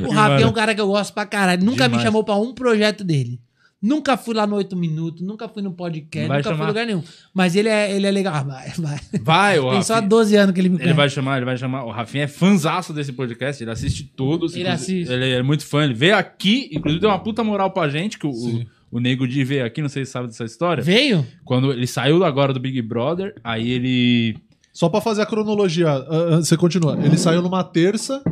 [0.07, 1.65] o Rafinha é um cara que eu gosto pra caralho.
[1.65, 1.99] Nunca Demais.
[1.99, 3.41] me chamou pra um projeto dele.
[3.83, 6.65] Nunca fui lá no 8 Minutos, nunca fui no podcast, Vai nunca fui chamar?
[6.65, 7.03] em lugar nenhum.
[7.35, 8.33] Mas ele é, ele é legal.
[8.39, 9.01] Ah, vai, vai.
[9.21, 10.09] Vai, o Tem só Rafinha.
[10.09, 10.97] 12 anos que ele me Ele conhece.
[10.97, 11.85] vai chamar, ele vai chamar.
[11.85, 14.55] O Rafinha é fãzaço desse podcast, ele assiste todos.
[14.55, 15.11] Ele assiste.
[15.13, 15.83] Ele é muito fã.
[15.85, 19.27] Ele veio aqui, inclusive deu uma puta moral pra gente, que o, o, o Nego
[19.27, 20.83] Di veio aqui, não sei se sabe dessa história.
[20.83, 21.27] Veio?
[21.45, 24.37] Quando ele saiu agora do Big Brother, aí ele.
[24.73, 26.97] Só pra fazer a cronologia, ah, ah, você continua.
[27.05, 28.23] Ele saiu numa terça,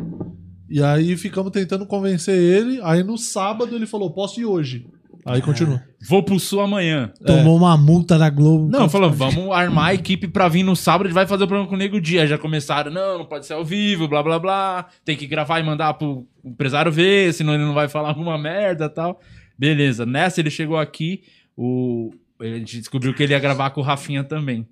[0.69, 2.79] e aí ficamos tentando convencer ele.
[2.83, 4.87] Aí no sábado ele falou: posso ir hoje.
[5.25, 5.83] Aí continua.
[6.07, 7.11] Vou pro Sul amanhã.
[7.25, 8.69] Tomou uma multa da Globo.
[8.69, 11.47] Não, falou, vamos armar a equipe pra vir no sábado, a gente vai fazer o
[11.47, 12.25] programa com o Nego Dia.
[12.25, 14.87] Já começaram, não, não pode ser ao vivo, blá blá blá.
[15.05, 18.85] Tem que gravar e mandar pro empresário ver, senão ele não vai falar alguma merda
[18.85, 19.19] e tal.
[19.57, 21.21] Beleza, nessa ele chegou aqui,
[21.55, 22.09] o...
[22.39, 24.67] a gente descobriu que ele ia gravar com o Rafinha também.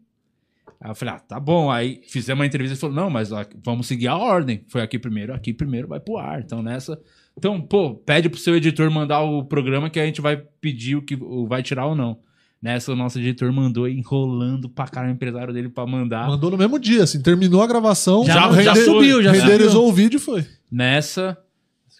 [0.82, 1.70] Aí eu falei, ah, tá bom.
[1.70, 4.64] Aí fizemos uma entrevista e falou, não, mas ó, vamos seguir a ordem.
[4.68, 6.40] Foi aqui primeiro, aqui primeiro vai pro ar.
[6.40, 7.00] Então nessa.
[7.40, 11.02] Então, pô, pede pro seu editor mandar o programa que a gente vai pedir o
[11.02, 12.18] que o vai tirar ou não.
[12.62, 16.28] Nessa, o nosso editor mandou enrolando pra caralho o empresário dele pra mandar.
[16.28, 18.26] Mandou no mesmo dia, assim, terminou a gravação.
[18.26, 20.46] Já- já rende- subiu, já renderizou o vídeo e foi.
[20.70, 21.38] Nessa,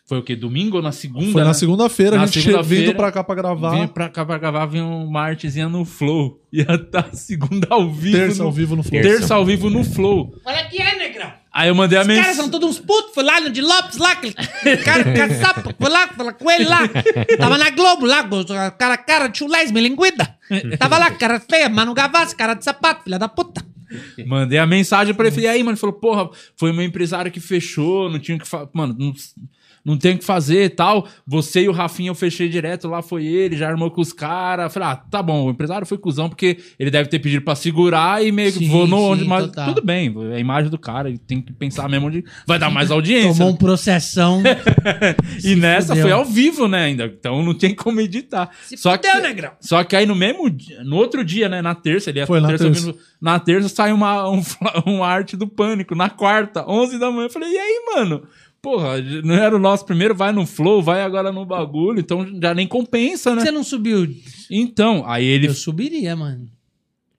[0.06, 0.36] foi o quê?
[0.36, 1.32] Domingo ou na segunda?
[1.32, 1.54] Foi na né?
[1.54, 3.80] segunda-feira, Na a gente segunda-feira, vindo pra cá pra gravar.
[3.80, 6.42] Vim pra cá pra gravar, vinha uma artezinha no Flow.
[6.52, 8.18] Ia estar segunda ao vivo.
[8.18, 8.46] Terça no...
[8.48, 9.02] ao vivo no Flow.
[9.02, 10.36] Terça ao vivo no Flow.
[10.46, 11.32] Olha que é, negrão.
[11.60, 12.42] Aí eu mandei a Os caras mensagem.
[12.42, 13.14] são todos uns putos.
[13.14, 15.04] Foi lá no de Lopes, lá, aquele cara
[15.42, 15.76] sapo.
[15.78, 16.88] Foi lá, lá com ele lá.
[17.38, 18.24] Tava na Globo, lá,
[18.72, 20.38] cara, cara de chulés, melinguida.
[20.78, 23.62] Tava lá, cara feia, Mano Gavassi, cara de sapato, filha da puta.
[24.26, 25.36] Mandei a mensagem pra ele.
[25.36, 25.72] Falei, aí, mano?
[25.72, 28.70] Ele falou, porra, foi meu empresário que fechou, não tinha o que fazer.
[28.74, 29.14] Mano, não,
[29.84, 31.08] não tem o que fazer e tal.
[31.26, 34.74] Você e o Rafinha eu fechei direto, lá foi ele, já armou com os caras.
[34.74, 38.24] Falei, ah, tá bom, o empresário foi cuzão, porque ele deve ter pedido pra segurar
[38.24, 39.26] e meio que vou no sim, onde.
[39.26, 39.74] Mas total.
[39.74, 42.70] tudo bem, é a imagem do cara, ele tem que pensar mesmo onde vai dar
[42.70, 43.34] mais audiência.
[43.34, 44.42] Tomou um processão.
[45.44, 46.04] e nessa fudeu.
[46.04, 47.06] foi ao vivo, né, ainda.
[47.06, 48.50] Então não tem como editar.
[48.64, 49.52] Se só fudeu, que, negrão.
[49.60, 52.40] Só que aí no mesmo dia, no outro dia, né, na terça, ele ia Foi
[52.40, 54.42] na terça, na terça sai uma, um,
[54.86, 55.96] uma arte do pânico.
[55.96, 58.24] Na quarta, 11 da manhã, eu falei, e aí, mano?
[58.62, 62.54] Porra, não era o nosso primeiro, vai no flow, vai agora no bagulho, então já
[62.54, 63.42] nem compensa, né?
[63.42, 64.08] Você não subiu?
[64.52, 66.48] Então, aí ele Eu subiria, mano.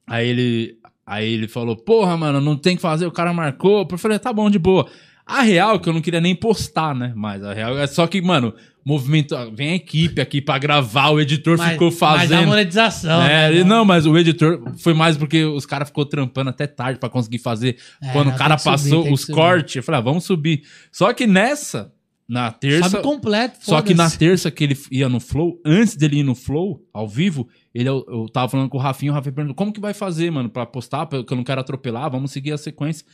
[0.05, 3.87] Aí ele, aí ele falou, porra, mano, não tem que fazer, o cara marcou.
[3.89, 4.87] Eu falei, tá bom, de boa.
[5.25, 7.13] A real é que eu não queria nem postar, né?
[7.15, 8.53] Mas a real é só que, mano,
[8.85, 9.35] movimento.
[9.53, 12.47] Vem a equipe aqui pra gravar, o editor Mas, ficou mas a fazendo.
[12.47, 13.21] monetização.
[13.21, 13.57] É, né?
[13.57, 17.09] e não, mas o editor foi mais porque os caras ficou trampando até tarde pra
[17.09, 17.77] conseguir fazer.
[18.01, 19.33] É, Quando o cara subir, passou que os subir.
[19.33, 20.63] cortes, eu falei, ah, vamos subir.
[20.91, 21.91] Só que nessa,
[22.27, 22.89] na terça.
[22.89, 26.33] Sobe completo, Só que na terça que ele ia no Flow, antes dele ir no
[26.33, 29.73] Flow, ao vivo, ele, eu, eu tava falando com o Rafinha, o Rafinha perguntou, como
[29.73, 33.05] que vai fazer, mano, pra postar, porque eu não quero atropelar, vamos seguir a sequência.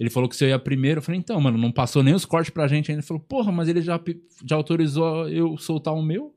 [0.00, 2.48] Ele falou que você ia primeiro, eu falei, então, mano, não passou nem os cortes
[2.48, 3.00] pra gente ainda.
[3.02, 4.00] Ele falou, porra, mas ele já,
[4.46, 6.34] já autorizou eu soltar o meu?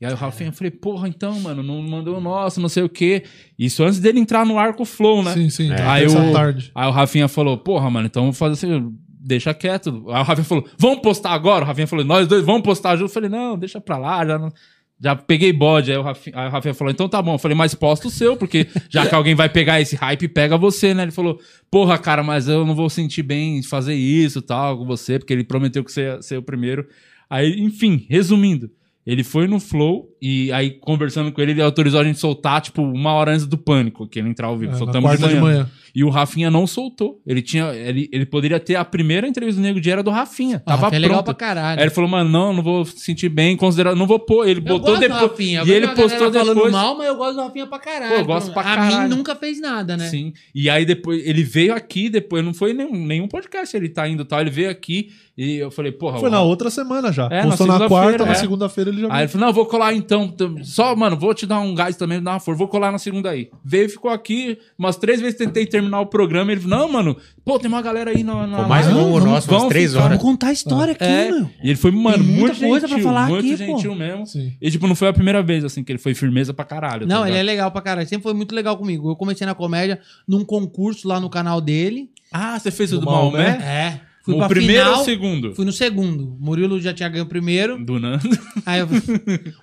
[0.00, 2.82] E aí o Rafinha, eu falei, porra, então, mano, não mandou o nosso, não sei
[2.82, 3.22] o quê.
[3.56, 5.32] Isso antes dele entrar no ar com o Flow, né?
[5.34, 5.70] Sim, sim.
[5.72, 6.72] Aí terça o, tarde.
[6.74, 10.04] aí o Rafinha falou, porra, mano, então vamos fazer assim, deixa quieto.
[10.08, 11.64] Aí o Rafinha falou, vamos postar agora?
[11.64, 13.08] O Rafinha falou, nós dois vamos postar junto.
[13.08, 14.52] Eu falei, não, deixa pra lá, já, não-
[15.00, 15.90] já peguei bode.
[15.92, 17.34] Aí o, Rafinha, aí o Rafinha falou, então tá bom.
[17.34, 20.56] Eu falei, mas posta o seu, porque já que alguém vai pegar esse hype, pega
[20.56, 21.04] você, né?
[21.04, 21.38] Ele falou,
[21.70, 25.44] porra, cara, mas eu não vou sentir bem fazer isso tal com você, porque ele
[25.44, 26.86] prometeu que você ia ser o primeiro.
[27.28, 28.70] Aí, enfim, resumindo.
[29.06, 32.82] Ele foi no Flow e aí, conversando com ele, ele autorizou a gente soltar, tipo,
[32.82, 34.72] uma hora antes do pânico, que ele entrar ao vivo.
[34.72, 35.70] É, Soltamos quarta de manhã.
[35.96, 37.22] E o Rafinha não soltou.
[37.26, 37.72] Ele tinha.
[37.74, 40.58] Ele, ele poderia ter a primeira entrevista do Nego Dia era do Rafinha.
[40.58, 41.34] O Tava Rafinha é legal pronto.
[41.36, 41.78] pra caralho.
[41.80, 43.94] Aí ele falou, mano, não, não vou sentir bem, considerar.
[43.96, 44.46] Não vou pôr.
[44.46, 45.22] Ele Eu botou gosto do depois.
[45.22, 45.60] Rafinha.
[45.60, 46.70] Eu E ele postou falando depois.
[46.72, 48.14] mal, mas eu gosto do Rafinha pra caralho.
[48.14, 49.08] Pô, eu gosto pra a caralho.
[49.08, 50.06] mim nunca fez nada, né?
[50.10, 50.34] Sim.
[50.54, 54.22] E aí depois ele veio aqui, depois não foi nenhum, nenhum podcast ele tá indo
[54.24, 54.42] tal.
[54.42, 56.18] Ele veio aqui e eu falei, porra.
[56.18, 57.26] Foi o- na outra semana já.
[57.30, 58.34] É, na Postou na, segunda-feira, quarta, na é.
[58.34, 60.34] segunda-feira ele já Aí ele falou, não, vou colar então.
[60.62, 62.58] Só, mano, vou te dar um gás também, dar uma força.
[62.58, 63.48] Vou colar na segunda aí.
[63.64, 66.52] Veio, ficou aqui, umas três vezes tentei terminar o programa.
[66.52, 68.46] Ele falou, não, mano, pô, tem uma galera aí na.
[68.46, 69.00] na mais live.
[69.00, 70.18] longo Vamos- nosso, umas vamos três ficar- horas.
[70.18, 71.50] Vamos contar a história aqui, É, meu.
[71.62, 73.76] e ele foi, mano, Tem muita muito coisa gentil, pra falar muito aqui, pô.
[73.76, 74.26] gentil mesmo.
[74.26, 74.52] Sim.
[74.60, 77.06] E, tipo, não foi a primeira vez, assim, que ele foi firmeza pra caralho.
[77.06, 78.08] Não, tá ele é legal pra caralho.
[78.08, 79.10] Sempre foi muito legal comigo.
[79.10, 82.10] Eu comecei na comédia num concurso lá no canal dele.
[82.32, 83.48] Ah, você fez o Do do Maomé?
[83.48, 84.00] É.
[84.24, 84.96] Fui O pra primeiro final.
[84.96, 85.54] ou o segundo?
[85.54, 86.36] Fui no segundo.
[86.40, 87.78] Murilo já tinha ganho o primeiro.
[87.84, 88.28] Do Nando.
[88.66, 88.88] Aí eu.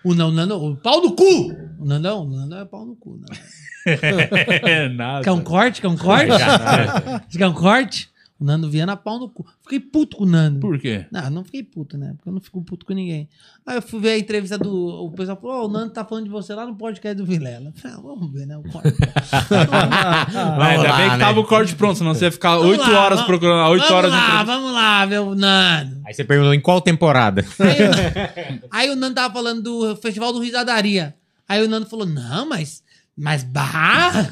[0.05, 0.55] o não, o Nando.
[0.55, 1.51] O pau no cu!
[1.77, 3.19] O Nandão, o Nandão é pau no cu.
[3.19, 3.37] Não.
[3.85, 5.23] É, nada.
[5.23, 5.81] Quer um corte?
[5.81, 6.31] Quer um corte?
[7.29, 8.11] Você quer um corte?
[8.39, 9.45] O Nando Viana, pau no cu.
[9.61, 10.59] Fiquei puto com o Nando.
[10.59, 11.05] Por quê?
[11.11, 12.13] Não, não fiquei puto, né?
[12.17, 13.29] Porque eu não fico puto com ninguém.
[13.65, 15.05] Aí eu fui ver a entrevista do.
[15.05, 17.67] O pessoal falou: Ó, o Nando tá falando de você lá no podcast do Vilela.
[17.67, 18.57] Eu falei, ah, vamos ver, né?
[18.57, 18.89] O corte.
[20.59, 23.19] Ainda bem que tava o corte pronto, senão você ia ficar Vamos 8 lá, horas
[23.19, 26.01] vamos- procurando, 8 vamos horas lá, vamos lá, o Nando.
[26.05, 27.45] Aí você perguntou em qual temporada?
[27.59, 31.15] Aí, aí o Nando tava falando do Festival do Risadaria.
[31.47, 32.83] Aí o Nando falou: não, mas.
[33.17, 34.31] Mas bah!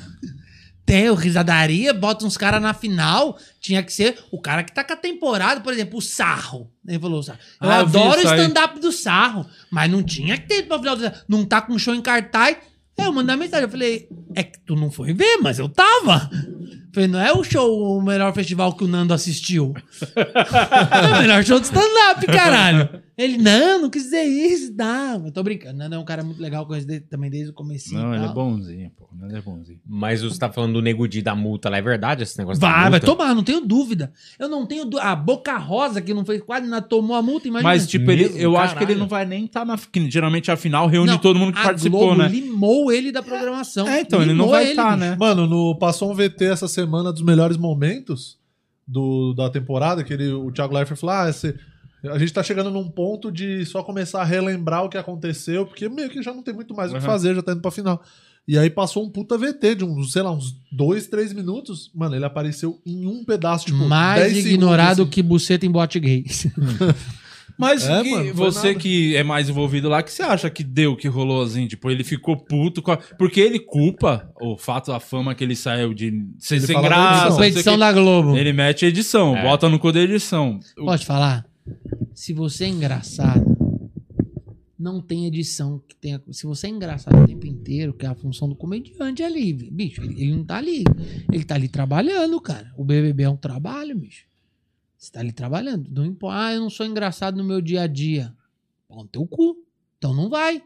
[0.86, 3.38] Tem o Risadaria, bota uns caras na final.
[3.62, 6.70] Tinha que ser o cara que tá com a temporada, por exemplo, o Sarro.
[6.86, 7.40] Ele falou: o Sarro.
[7.62, 11.12] Eu Ah, adoro o stand-up do Sarro, mas não tinha que ter pra final do
[11.30, 12.58] Não tá com show em cartaz.
[13.00, 13.64] Aí eu mandei uma mensagem.
[13.64, 16.30] Eu falei: é que tu não foi ver, mas eu tava.
[16.94, 19.74] Falei, não é o show, o melhor festival que o Nando assistiu.
[20.16, 23.02] É o melhor show de stand-up, caralho.
[23.18, 25.26] Ele, não, não quis dizer isso, não.
[25.26, 25.78] Eu tô brincando.
[25.78, 27.94] Nando é um cara muito legal, conheço dele também desde o começo.
[27.94, 29.08] Não, ele é bonzinho, pô.
[29.24, 29.80] Ele é bonzinho.
[29.88, 32.70] Mas você tá falando do Nego Di da multa lá, é verdade esse negócio da
[32.70, 34.12] Vai, vai tomar, não tenho dúvida.
[34.40, 35.04] Eu não tenho dúvida.
[35.10, 37.70] A Boca Rosa, que não fez quase nada, tomou a multa, imagina.
[37.70, 38.40] Mas, tipo, ele, Mesmo?
[38.40, 39.00] eu acho que ele Caralho.
[39.00, 39.78] não vai nem estar na.
[39.78, 42.28] que Geralmente a final reúne Não, todo mundo que a participou, Globo né?
[42.28, 43.88] limou ele da programação.
[43.88, 45.00] É, então, ele não vai ele, estar, bicho.
[45.00, 45.18] né?
[45.20, 48.38] Mano, no, passou um VT essa semana dos melhores momentos
[48.88, 51.56] do, da temporada, que ele, o Thiago Leifert falou: ah, esse-
[52.04, 55.88] a gente tá chegando num ponto de só começar a relembrar o que aconteceu, porque
[55.88, 57.06] meio que já não tem muito mais o que Uhum.
[57.06, 58.02] fazer, já tá indo pra final.
[58.48, 61.92] E aí passou um puta VT de uns, sei lá, uns dois, três minutos.
[61.94, 65.10] Mano, ele apareceu em um pedaço, tipo, Mais 10 ignorado segundos, assim.
[65.12, 66.26] que buceta em bote gay.
[67.58, 68.80] Mas É, que- mano, você nada.
[68.80, 71.68] que é mais envolvido lá, que você acha que deu, que rolou assim?
[71.68, 72.98] Tipo, ele ficou puto com a...
[72.98, 76.82] Porque ele culpa o fato, a fama que ele saiu de ser Ele sem da
[76.82, 77.02] graça.
[77.04, 77.30] edição.
[77.30, 77.80] não sei Competição o quê.
[77.80, 78.38] da Globo.
[78.38, 79.44] Ele mete a edição, É.
[79.44, 80.60] bota no cu da edição.
[80.78, 81.46] O- Pode falar?
[82.14, 83.46] Se você é engraçado,
[84.78, 86.20] não tem edição que tenha.
[86.32, 90.02] Se você é engraçado o tempo inteiro, que é a função do comediante ali, bicho,
[90.02, 90.84] ele, ele não tá ali.
[91.32, 92.72] Ele tá ali trabalhando, cara.
[92.76, 94.26] O BBB é um trabalho, bicho.
[95.02, 95.90] Você tá ali trabalhando.
[95.90, 96.38] Não importa.
[96.38, 98.32] Ah, eu não sou engraçado no meu dia a dia.
[98.88, 99.58] Pau no teu cu.
[99.98, 100.62] Então não vai.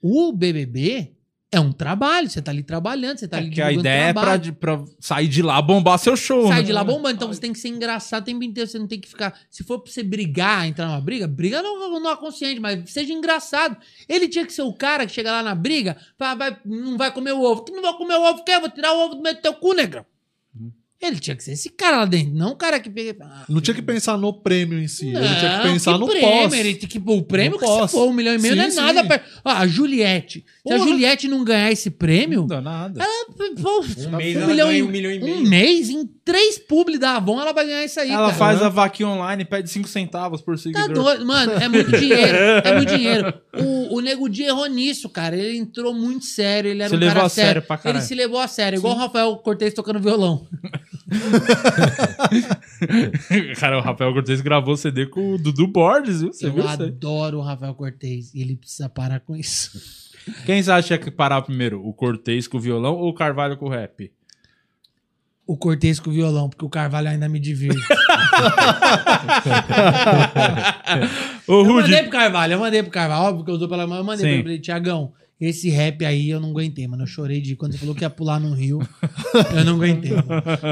[0.00, 1.14] O BBB
[1.52, 2.30] é um trabalho.
[2.30, 4.54] Você tá ali trabalhando, você tá ali que a ideia é pra, trabalho.
[4.54, 6.48] pra sair de lá, bombar seu show.
[6.48, 6.62] Sai né?
[6.62, 8.70] de lá bombando, então você tem que ser engraçado o tempo inteiro.
[8.70, 9.38] Você não tem que ficar.
[9.50, 13.12] Se for pra você brigar, entrar numa briga, briga não, não é consciente, mas seja
[13.12, 13.76] engraçado.
[14.08, 17.12] Ele tinha que ser o cara que chega lá na briga, fala, vai, não vai
[17.12, 17.62] comer o ovo.
[17.62, 18.58] Que não vai comer o ovo, quer?
[18.58, 20.06] Vou tirar o ovo do meio do teu cu, negrão.
[21.02, 23.16] Ele tinha que ser esse cara lá dentro, não o cara que pega.
[23.24, 26.06] Ah, Não tinha que pensar no prêmio em si, ele tinha que não, pensar no
[26.06, 26.52] prêmio, pós.
[26.52, 27.90] Ele tinha que, o prêmio No que pós.
[27.90, 29.00] se for um milhão e meio não é Sim, nada.
[29.00, 29.08] sim.
[29.08, 29.20] Pra...
[29.42, 30.44] Ah, a Juliette.
[30.66, 30.88] Se a Porra.
[30.90, 33.02] Juliette não ganhar esse prêmio, Não dá nada.
[33.62, 35.36] pô, Um mês um ela milhão e um milhão e meio.
[35.36, 38.34] um mês, em três publi da Avon, ela vai ganhar isso aí, Ela cara.
[38.38, 40.92] faz a vaquinha online, pede 5 centavos por Tá seguidor.
[40.92, 43.32] doido, mano, é muito dinheiro, é muito dinheiro.
[43.58, 45.36] O, o Nego Di errou nisso, cara.
[45.36, 47.98] Ele entrou muito sério, ele era Se um levou cara a sério pra caralho.
[47.98, 50.46] Ele se levou a sério, igual o Rafael Cortez tocando violão.
[53.58, 56.32] Cara, o Rafael Cortez gravou CD com o Dudu Borges, viu?
[56.32, 59.72] Você Eu viu adoro o Rafael Cortez e ele precisa parar com isso.
[60.46, 61.84] Quem você acha que parar primeiro?
[61.84, 64.12] O Cortez com o violão ou o Carvalho com o rap?
[65.46, 67.80] O Cortez com o violão, porque o Carvalho ainda me divirte.
[71.48, 73.98] Eu Rudy, mandei pro Carvalho, eu mandei pro Carvalho, óbvio que eu usou pela mão,
[73.98, 74.42] eu mandei Sim.
[74.42, 77.04] pra ele, Tiagão, esse rap aí eu não aguentei, mano.
[77.04, 78.80] Eu chorei de quando você falou que ia pular no rio.
[79.56, 80.10] eu não aguentei.
[80.12, 80.24] Mano.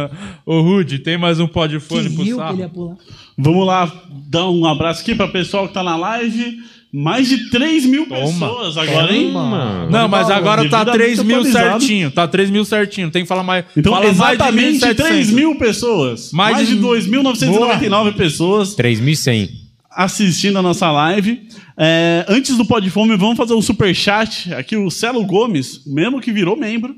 [0.45, 2.55] ô Rudy, tem mais um Que podfone pro rio que sarro?
[2.55, 2.97] ele ia pular?
[3.37, 3.93] Vamos lá,
[4.29, 6.59] dar um abraço aqui para o pessoal que tá na live.
[6.91, 8.21] Mais de 3 mil Toma.
[8.23, 9.31] pessoas agora, hein?
[9.31, 9.91] mano.
[9.91, 11.81] Não, mas agora tá Devidamente 3 mil atualizado.
[11.81, 12.11] certinho.
[12.11, 13.11] Tá 3 mil certinho.
[13.11, 13.67] Tem que falar mais.
[13.77, 15.35] Então, fala exatamente mais de 3 1.700.
[15.35, 16.33] mil pessoas.
[16.33, 19.51] Mais Mais, de- de 2.999 pessoas 3.100.
[19.91, 21.43] assistindo a nossa live.
[21.81, 24.53] É, antes do Podfome, vamos fazer um super chat.
[24.53, 26.97] Aqui o Celo Gomes, mesmo que virou membro,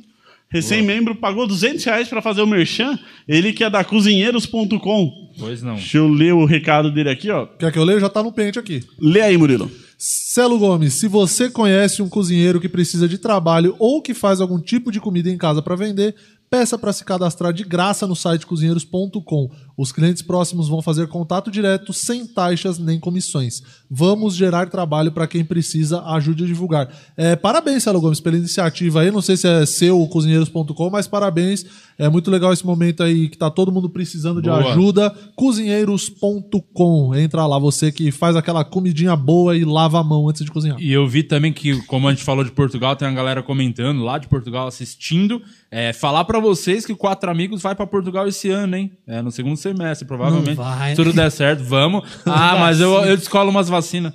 [0.49, 2.99] recém-membro, pagou 200 reais para fazer o merchan.
[3.29, 5.33] Ele que é da cozinheiros.com.
[5.39, 5.75] Pois não.
[5.75, 7.45] Deixa eu ler o recado dele aqui, ó.
[7.45, 8.01] Quer que eu leia?
[8.01, 8.83] Já tá no pente aqui.
[8.99, 9.71] Lê aí, Murilo.
[9.99, 14.59] Celo Gomes, se você conhece um cozinheiro que precisa de trabalho ou que faz algum
[14.59, 16.15] tipo de comida em casa para vender,
[16.49, 19.51] peça para se cadastrar de graça no site cozinheiros.com.
[19.81, 23.63] Os clientes próximos vão fazer contato direto, sem taxas nem comissões.
[23.91, 26.91] Vamos gerar trabalho para quem precisa, ajude a divulgar.
[27.17, 29.11] É, parabéns, Celo Gomes, pela iniciativa aí.
[29.11, 31.65] Não sei se é seu cozinheiros.com, mas parabéns.
[31.97, 34.71] É muito legal esse momento aí que tá todo mundo precisando de Boa.
[34.71, 35.11] ajuda.
[35.35, 37.15] Cozinheiros.com.
[37.15, 40.79] Entra lá, você que faz aquela comidinha boa e lava a mão antes de cozinhar.
[40.79, 44.03] E eu vi também que, como a gente falou de Portugal, tem uma galera comentando
[44.03, 45.41] lá de Portugal assistindo.
[45.71, 48.91] É, falar pra vocês que Quatro Amigos vai pra Portugal esse ano, hein?
[49.07, 49.70] É, no segundo semestre,
[50.05, 50.57] provavelmente.
[50.57, 50.91] Não vai.
[50.91, 52.03] Se tudo der certo, vamos.
[52.27, 54.13] Ah, mas eu, eu descolo umas vacinas.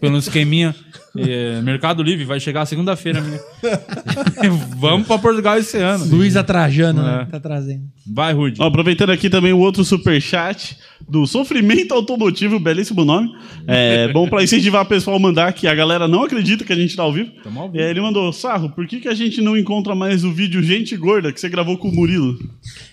[0.00, 0.74] Pelo esqueminha.
[1.16, 3.40] É, Mercado Livre vai chegar segunda-feira, minha.
[4.78, 6.04] Vamos pra Portugal esse ano.
[6.06, 7.22] Luiz Atrajano, né?
[7.22, 7.24] É.
[7.26, 7.84] Tá trazendo.
[8.06, 8.60] Vai, Rude.
[8.60, 10.76] Ó, aproveitando aqui também o outro superchat
[11.08, 13.30] do Sofrimento Automotivo, belíssimo nome.
[13.66, 16.76] É bom pra incentivar o pessoal a mandar, que a galera não acredita que a
[16.76, 17.30] gente tá ao vivo.
[17.42, 17.82] Tamo ao vivo.
[17.82, 20.96] É, ele mandou, Sarro, por que, que a gente não encontra mais o vídeo Gente
[20.96, 22.38] Gorda que você gravou com o Murilo?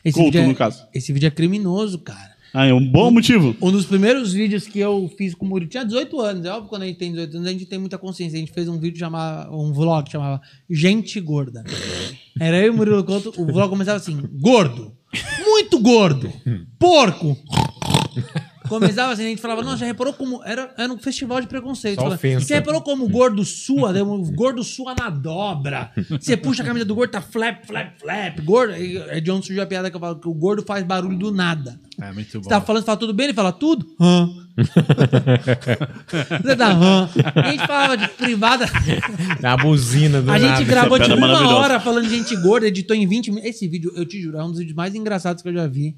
[0.04, 0.84] Esse Couto, vídeo é, no caso.
[0.94, 2.31] Esse vídeo é criminoso, cara.
[2.54, 3.56] Ah, é um bom motivo.
[3.62, 6.64] Um dos primeiros vídeos que eu fiz com o Murilo, tinha 18 anos, é óbvio
[6.64, 8.36] que quando a gente tem 18 anos, a gente tem muita consciência.
[8.36, 11.64] A gente fez um vídeo chamado, um vlog que chamava Gente Gorda.
[12.40, 14.94] Era eu e o Murilo Couto, o vlog começava assim, gordo,
[15.46, 16.32] muito gordo,
[16.78, 17.38] porco.
[18.72, 20.42] Começava assim, a gente falava, não, já reparou como.
[20.46, 21.96] Era, era um festival de preconceito.
[21.96, 22.46] Só Falava, ofensa.
[22.46, 24.02] Você reparou como o gordo sua, né?
[24.02, 25.92] o gordo sua na dobra.
[26.10, 28.40] Você puxa a camisa do gordo, tá flap, flap, flap.
[28.40, 28.74] Gordo.
[28.74, 31.32] É de onde surgiu a piada que eu falo, que o gordo faz barulho do
[31.32, 31.78] nada.
[32.02, 32.44] É muito bom.
[32.44, 33.26] Você tá falando, você fala tudo bem?
[33.26, 33.86] Ele fala tudo?
[34.00, 34.30] Hã.
[36.44, 37.10] Você tá hã.
[37.36, 38.66] A gente falava de privada.
[39.42, 40.64] Na buzina do A gente nada.
[40.64, 43.50] gravou Essa tipo piada é uma hora falando de gente gorda, editou em 20 minutos.
[43.50, 45.96] Esse vídeo, eu te juro, é um dos vídeos mais engraçados que eu já vi,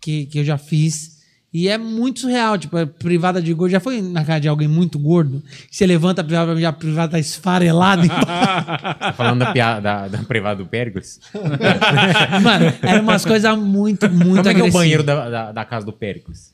[0.00, 1.21] que, que eu já fiz.
[1.54, 3.72] E é muito surreal, tipo, a privada de gordo.
[3.72, 5.42] Já foi na casa de alguém muito gordo?
[5.70, 8.08] Você levanta a privada e a privada tá esfarelada.
[8.08, 11.20] Tá falando da, piada, da, da privada do Péricles?
[12.42, 14.72] Mano, eram umas coisas muito, muito Como é que é o agressivas.
[14.72, 16.52] banheiro da, da, da casa do Péricles?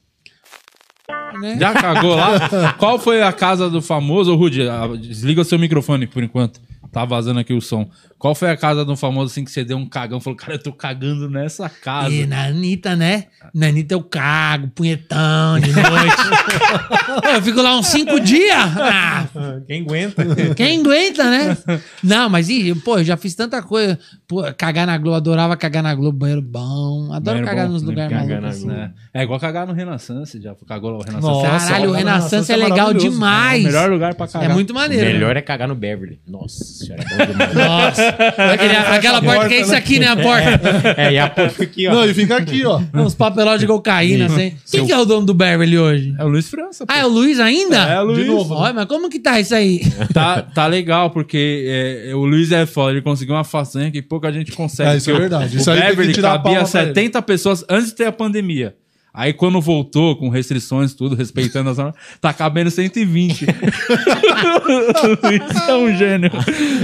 [1.40, 1.57] né?
[1.59, 2.49] Já cagou lá?
[2.78, 4.32] Qual foi a casa do famoso?
[4.32, 6.61] Ô, Rude, ah, desliga o seu microfone por enquanto.
[6.93, 7.89] Tá vazando aqui o som.
[8.18, 10.20] Qual foi a casa do famoso assim que você deu um cagão?
[10.20, 12.11] Falou, cara, eu tô cagando nessa casa.
[12.12, 13.26] E na Anitta, né?
[13.55, 17.30] Na Anitta eu cago, punhetão de noite.
[17.34, 18.57] eu fico lá uns cinco dias.
[18.57, 19.26] Ah,
[19.66, 20.24] Quem aguenta?
[20.57, 21.57] quem aguenta, né?
[22.03, 23.99] Não, mas ih, pô, eu já fiz tanta coisa.
[24.26, 27.11] Pô, cagar na Globo, adorava cagar na Globo, banheiro bom.
[27.12, 27.89] Adoro Banheiro cagar bom, nos né?
[27.89, 28.45] lugares malucos.
[28.51, 28.66] assim.
[28.66, 28.93] né?
[29.14, 31.26] É igual cagar no Renaissance, já cagou lá o Renaissance.
[31.45, 33.64] Nossa, Caralho, o Renaissance é é legal demais.
[33.64, 34.51] É o melhor lugar pra cagar.
[34.51, 35.05] É muito O maneiro.
[35.07, 35.12] né?
[35.12, 36.20] melhor é cagar no Beverly.
[36.26, 37.55] Nossa senhora, é bom demais.
[37.55, 38.09] Nossa.
[38.09, 40.07] Aquele- aquela porta que é isso aqui, né?
[40.09, 40.61] A porta.
[40.97, 41.95] é, e a fica aqui, ó.
[41.95, 42.81] Não, e fica aqui, ó.
[42.95, 44.55] Uns papelóis de cocaína, assim.
[44.70, 46.14] Quem que é o dono do Beverly hoje?
[46.18, 46.87] É o Luiz França.
[46.87, 46.93] pô.
[46.93, 47.76] Ah, é o Luiz ainda?
[47.79, 48.18] É, o Luiz.
[48.18, 48.55] De novo.
[48.55, 49.81] Olha, mas como que tá isso aí?
[50.12, 51.64] Tá, tá legal, porque
[52.09, 52.93] é, o Luiz é foda.
[52.93, 54.91] Ele conseguiu uma façanha que pouca gente consegue.
[54.91, 55.57] É, isso é o- verdade.
[55.57, 56.89] O Isso que Beverly cabia palma pra ele.
[56.95, 58.74] 70 pessoas antes de ter a pandemia.
[59.18, 63.46] Aí quando voltou, com restrições, tudo, respeitando as normas, tá cabendo 120.
[63.46, 66.30] o Luiz é um gênio.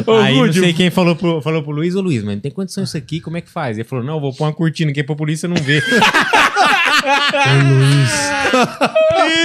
[0.04, 2.50] Ô, Aí não sei quem falou pro, falou pro Luiz, ô Luiz, mas não tem
[2.50, 3.78] condição isso aqui, como é que faz?
[3.78, 5.84] Ele falou, não, vou pôr uma cortina aqui pra polícia não ver.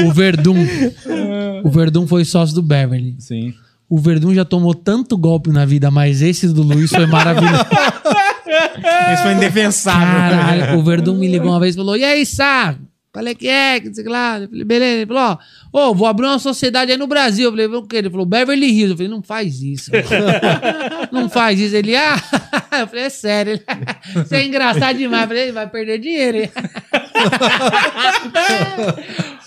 [0.05, 0.55] O Verdun.
[1.63, 3.15] O Verdun foi sócio do Beverly.
[3.19, 3.53] Sim.
[3.87, 7.65] O Verdun já tomou tanto golpe na vida, mas esse do Luiz foi maravilhoso.
[9.13, 10.07] Isso foi indefensável.
[10.37, 12.75] Caralho, o Verdun me ligou uma vez e falou: E aí, Sá?
[13.11, 14.39] Falei que é, que não sei o que lá.
[14.39, 14.97] Eu falei, beleza.
[14.97, 15.39] Ele falou:
[15.73, 17.45] Ó, ô, vou abrir uma sociedade aí no Brasil.
[17.45, 17.97] Eu falei: O quê?
[17.97, 18.91] Ele falou: Beverly Hills.
[18.91, 19.91] Eu falei: Não faz isso.
[21.11, 21.75] não faz isso.
[21.75, 22.15] Ele, ah,
[22.79, 23.53] eu falei: É sério.
[23.53, 23.63] Ele,
[24.13, 25.23] Você é engraçado demais.
[25.23, 26.37] Eu falei: Ele vai perder dinheiro.
[26.37, 26.51] hein?"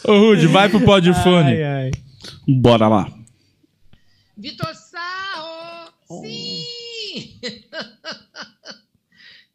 [0.05, 1.53] Ô, Rude, vai pro podfone.
[1.53, 1.91] Ai, ai.
[2.49, 3.07] Bora lá.
[4.37, 5.89] Vitor Sarro!
[6.21, 7.39] Sim!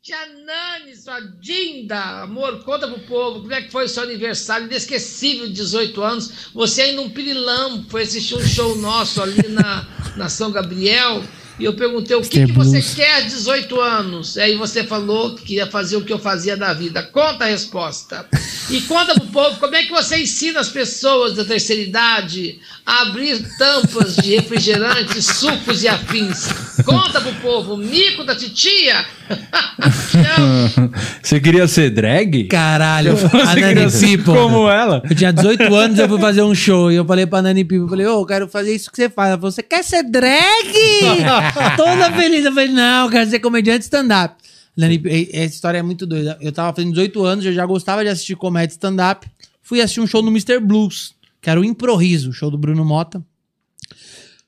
[0.07, 5.47] Tia Nani, sua Dinda, amor, conta pro povo como é que foi seu aniversário inesquecível
[5.47, 6.31] de 18 anos.
[6.53, 9.85] Você ainda um pirilão, foi assistir um show nosso ali na,
[10.15, 11.21] na São Gabriel.
[11.59, 14.37] E eu perguntei o que, que você quer aos 18 anos.
[14.37, 17.01] Aí você falou que queria fazer o que eu fazia da vida.
[17.01, 18.25] Conta a resposta.
[18.69, 23.03] E conta pro povo como é que você ensina as pessoas da terceira idade a
[23.03, 26.47] abrir tampas de refrigerantes, sucos e afins.
[26.85, 29.05] Conta pro povo, mico da titia.
[31.21, 32.45] Você queria ser drag?
[32.45, 34.33] Caralho, a Nani People.
[34.33, 35.01] como ela?
[35.09, 36.91] Eu tinha 18 anos, eu fui fazer um show.
[36.91, 39.09] E eu falei pra Nani Pipo, eu falei, ô, eu quero fazer isso que você
[39.09, 39.29] faz.
[39.29, 40.37] Ela falou, você quer ser drag?
[41.75, 42.45] Toda feliz.
[42.45, 44.35] Eu falei, não, quero ser comediante stand-up.
[44.75, 45.01] Nani
[45.33, 46.37] essa história é muito doida.
[46.39, 49.27] Eu tava fazendo 18 anos, eu já gostava de assistir comédia stand-up.
[49.61, 50.59] Fui assistir um show no Mr.
[50.59, 53.23] Blues, que era o Improviso, show do Bruno Mota.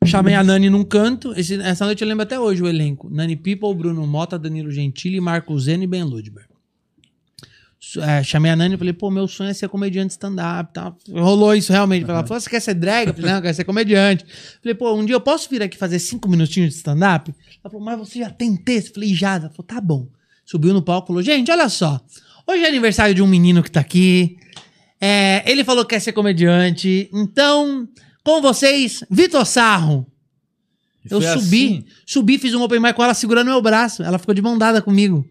[0.05, 1.33] Chamei a Nani num canto.
[1.35, 3.09] Esse- essa noite eu lembro até hoje o elenco.
[3.11, 6.47] Nani People, Bruno Mota, Danilo Gentili, Marco Zeno e Ben Ludberg.
[8.01, 10.73] É, chamei a Nani e falei, pô, meu sonho é ser comediante stand-up.
[10.73, 10.93] Tá?
[11.11, 12.03] Rolou isso realmente.
[12.03, 13.07] Ela falou, você quer ser drag?
[13.07, 14.25] Eu falei, não, eu quero ser comediante.
[14.61, 17.33] Falei, pô, um dia eu posso vir aqui fazer cinco minutinhos de stand-up?
[17.63, 18.89] Ela falou, mas você já tem texto?
[18.89, 19.35] Eu falei, já.
[19.35, 20.07] Ela falou, tá bom.
[20.45, 22.01] Subiu no palco e falou, gente, olha só.
[22.45, 24.37] Hoje é aniversário de um menino que tá aqui.
[24.99, 27.09] É, ele falou que quer ser comediante.
[27.13, 27.87] Então,
[28.23, 30.05] com vocês, Vitor Sarro.
[31.09, 31.85] Eu subi, assim?
[32.05, 34.03] subi, fiz um open mic com ela segurando meu braço.
[34.03, 35.25] Ela ficou de mão dada comigo.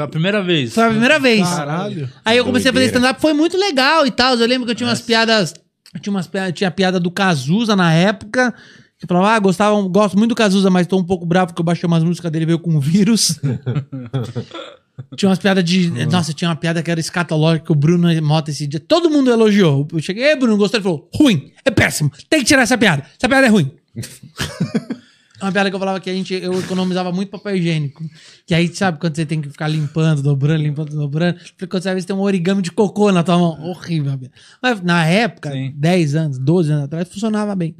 [0.00, 0.72] Foi a primeira vez.
[0.74, 1.46] Foi a primeira vez.
[1.46, 2.08] Caralho.
[2.24, 4.34] Aí eu comecei a fazer stand-up, foi muito legal e tal.
[4.34, 5.52] Eu lembro que eu tinha umas piadas
[6.00, 8.54] Tinha, umas, piadas- tinha a piada do Cazuza na época.
[8.98, 11.64] Que falava, ah, gostava, gosto muito do Cazuza, mas tô um pouco bravo porque eu
[11.64, 13.38] baixei umas músicas dele e veio com vírus.
[15.16, 15.90] tinha umas piadas de.
[16.06, 18.78] Nossa, tinha uma piada que era escatológica que o Bruno Mota esse dia.
[18.80, 19.86] Todo mundo elogiou.
[19.92, 20.78] Eu cheguei, ei, Bruno, gostou?
[20.78, 23.04] Ele falou, ruim, é péssimo, tem que tirar essa piada.
[23.18, 23.70] Essa piada é ruim.
[25.40, 28.04] Uma piada que eu falava que a gente, eu economizava muito papel higiênico.
[28.46, 31.38] Que aí, sabe, quando você tem que ficar limpando, dobrando, limpando, dobrando.
[31.38, 33.60] Porque quando você vê, você tem um origami de cocô na tua mão.
[33.62, 34.18] Horrível.
[34.62, 35.72] Mas na época, Sim.
[35.76, 37.74] 10 anos, 12 anos atrás, funcionava bem.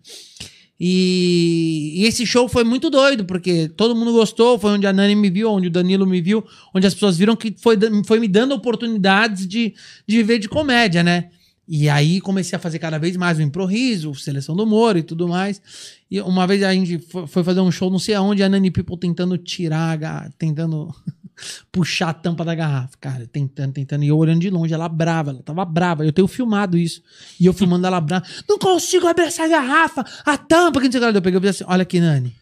[0.83, 4.59] E, e esse show foi muito doido, porque todo mundo gostou.
[4.59, 6.43] Foi onde a Nani me viu, onde o Danilo me viu,
[6.75, 7.77] onde as pessoas viram que foi,
[8.07, 9.75] foi me dando oportunidades de,
[10.07, 11.29] de viver de comédia, né?
[11.73, 15.29] E aí comecei a fazer cada vez mais o improviso, seleção do humor e tudo
[15.29, 15.63] mais.
[16.11, 18.71] E uma vez a gente fo- foi fazer um show, não sei aonde, a Nani
[18.71, 19.97] People tentando tirar,
[20.37, 20.93] tentando
[21.71, 24.03] puxar a tampa da garrafa, cara, tentando, tentando.
[24.03, 26.05] E eu olhando de longe, ela brava, ela tava brava.
[26.05, 27.01] Eu tenho filmado isso.
[27.39, 28.25] E eu filmando ela brava.
[28.49, 31.19] Não consigo abrir essa garrafa, a tampa, que não sei o que.
[31.19, 32.35] Eu peguei e assim: olha aqui, Nani.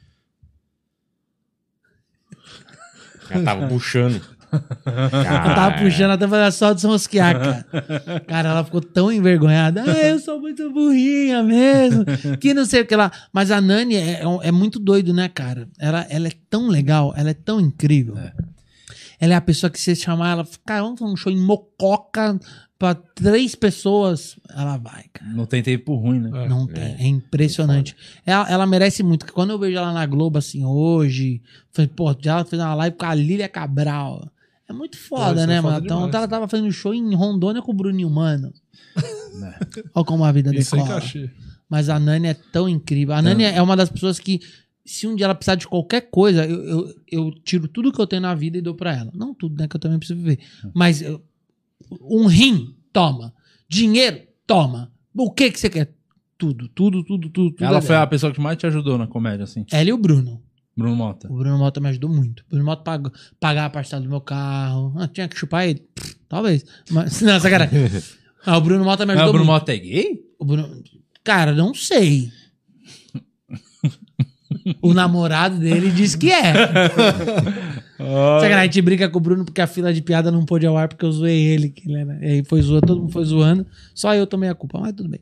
[3.30, 4.22] Ela tava puxando.
[4.52, 8.20] Eu tava puxando a tampa era só de se mosquear, cara.
[8.26, 9.82] Cara, ela ficou tão envergonhada.
[9.86, 12.04] Ah, eu sou muito burrinha mesmo.
[12.40, 13.10] Que não sei o que lá.
[13.32, 15.68] Mas a Nani é, é muito doido, né, cara?
[15.78, 18.16] Ela, ela é tão legal, ela é tão incrível.
[19.20, 22.38] Ela é a pessoa que você chamar ela, cara, vamos fazer um show em Mococa
[22.78, 24.36] pra três pessoas.
[24.48, 25.32] Ela vai, cara.
[25.32, 26.46] Não tem tempo ruim, né?
[26.48, 26.94] Não tem.
[26.98, 27.96] É impressionante.
[28.24, 29.20] Ela, ela merece muito.
[29.20, 31.42] porque Quando eu vejo ela na Globo, assim, hoje,
[31.72, 34.30] falei, pô, já ela fez uma live com a Lília Cabral.
[34.68, 35.86] É muito foda, isso é né, foda mano?
[35.86, 36.14] Então demais.
[36.14, 38.52] ela tava fazendo show em Rondônia com o Bruninho Mano.
[39.94, 41.02] Olha como a vida sem decola.
[41.68, 43.14] Mas a Nani é tão incrível.
[43.14, 44.40] A Nani é uma das pessoas que,
[44.84, 48.06] se um dia ela precisar de qualquer coisa, eu, eu, eu tiro tudo que eu
[48.06, 49.10] tenho na vida e dou pra ela.
[49.14, 49.68] Não tudo, né?
[49.68, 50.38] Que eu também preciso viver.
[50.74, 51.22] Mas eu-
[52.02, 53.32] um rim, toma.
[53.68, 54.92] Dinheiro, toma.
[55.14, 55.94] O que que você quer?
[56.36, 57.50] Tudo, tudo, tudo, tudo.
[57.52, 59.64] tudo Ela é foi a pessoa que mais te ajudou na comédia, assim.
[59.72, 60.42] Ela e o Bruno.
[60.78, 61.28] Bruno Mota.
[61.30, 62.40] O Bruno Mota me ajudou muito.
[62.40, 64.94] O Bruno Mota pagou, pagar a parcela do meu carro.
[64.96, 65.80] Ah, tinha que chupar ele?
[65.94, 66.64] Pff, Talvez.
[66.90, 67.90] Mas, não, sacanagem.
[68.46, 69.60] Ah, o Bruno Mota me Mas ajudou o Bruno muito.
[69.60, 70.20] Mota é gay?
[70.38, 70.82] O Bruno...
[71.24, 72.30] Cara, não sei.
[74.80, 76.52] o namorado dele disse que é.
[77.98, 80.76] Sacanagem, a gente brinca com o Bruno porque a fila de piada não pôde ao
[80.76, 81.68] ar porque eu zoei ele.
[81.70, 83.66] Que ele era- e aí foi zoando, todo mundo foi zoando.
[83.94, 85.20] Só eu tomei a culpa, mas tudo bem.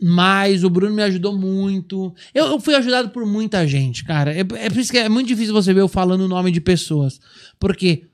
[0.00, 2.14] Mas o Bruno me ajudou muito.
[2.34, 4.32] Eu, eu fui ajudado por muita gente, cara.
[4.32, 6.60] É, é por isso que é muito difícil você ver eu falando o nome de
[6.60, 7.18] pessoas.
[7.58, 8.04] Porque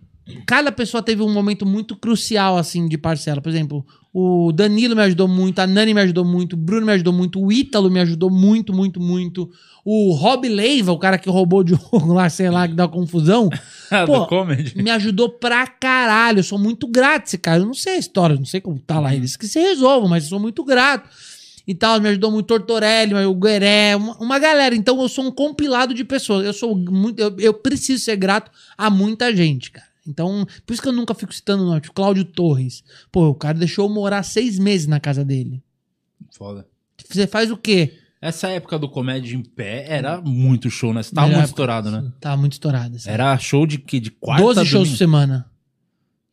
[0.46, 3.40] cada pessoa teve um momento muito crucial, assim, de parcela.
[3.40, 6.92] Por exemplo, o Danilo me ajudou muito, a Nani me ajudou muito, o Bruno me
[6.92, 9.50] ajudou muito, o Ítalo me ajudou muito, muito, muito.
[9.84, 13.48] O Rob Leiva, o cara que roubou o jogo lá, sei lá, que dá confusão.
[14.06, 14.80] Pô, do comedy.
[14.80, 16.38] me ajudou pra caralho.
[16.38, 17.60] Eu sou muito grato esse cara.
[17.60, 19.14] Eu não sei a história, não sei como tá lá.
[19.14, 21.08] Eles que se resolvam, mas eu sou muito grato.
[21.66, 24.74] E tal, me ajudou muito o Tortorelli, o Gueré, uma, uma galera.
[24.74, 26.44] Então eu sou um compilado de pessoas.
[26.44, 27.20] Eu sou muito.
[27.20, 29.86] Eu, eu preciso ser grato a muita gente, cara.
[30.06, 31.80] Então, por isso que eu nunca fico citando o nome.
[31.80, 32.82] Tipo, Cláudio Torres.
[33.12, 35.62] Pô, o cara deixou eu morar seis meses na casa dele.
[36.36, 36.66] Foda.
[37.08, 37.98] Você faz o quê?
[38.20, 41.02] Essa época do comédia em pé era muito show, né?
[41.02, 41.62] Você tava Melhor muito época.
[41.62, 42.12] estourado, né?
[42.20, 42.96] Tava muito estourado.
[42.96, 43.10] assim.
[43.10, 43.98] Era show de que?
[44.00, 45.50] De quarta 12 a shows por semana.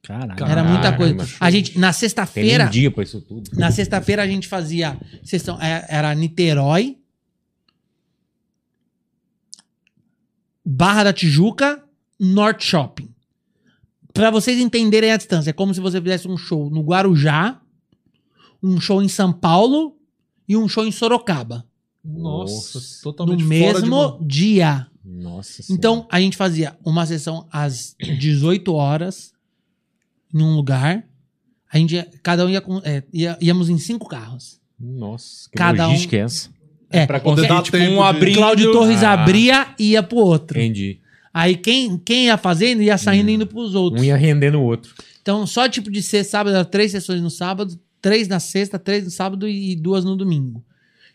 [0.09, 0.51] Caralho.
[0.51, 1.27] Era muita coisa.
[1.39, 2.63] A gente, na sexta-feira.
[2.63, 3.51] nem dia pra isso tudo.
[3.53, 6.97] Na sexta-feira a gente fazia sessão, é, era Niterói,
[10.65, 11.83] Barra da Tijuca,
[12.19, 13.13] Norte Shopping.
[14.11, 17.61] Pra vocês entenderem a distância, é como se você fizesse um show no Guarujá,
[18.63, 19.95] um show em São Paulo
[20.47, 21.65] e um show em Sorocaba.
[22.03, 24.19] Nossa, totalmente no fora de mesmo mão.
[24.25, 24.87] dia.
[25.05, 29.33] Nossa Então, a gente fazia uma sessão às 18 horas
[30.33, 31.03] em um lugar.
[31.71, 34.59] A gente ia- cada um ia, com- é, ia- íamos em cinco carros.
[34.79, 36.49] Nossa, que Cada um- logística é essa?
[36.89, 39.11] É, Pra poder É, dar tipo, tempo um de- abrindo- Cláudio Torres Ah.
[39.13, 40.57] abria e ia pro outro.
[40.57, 40.99] Entendi.
[41.31, 44.01] Aí quem, quem ia fazendo ia saindo e indo pros outros.
[44.01, 44.91] Um ia rendendo o outro.
[45.21, 49.03] Então, só tipo de ser sábado, era três sessões no sábado, três na sexta, três
[49.03, 50.63] no sábado e duas no domingo.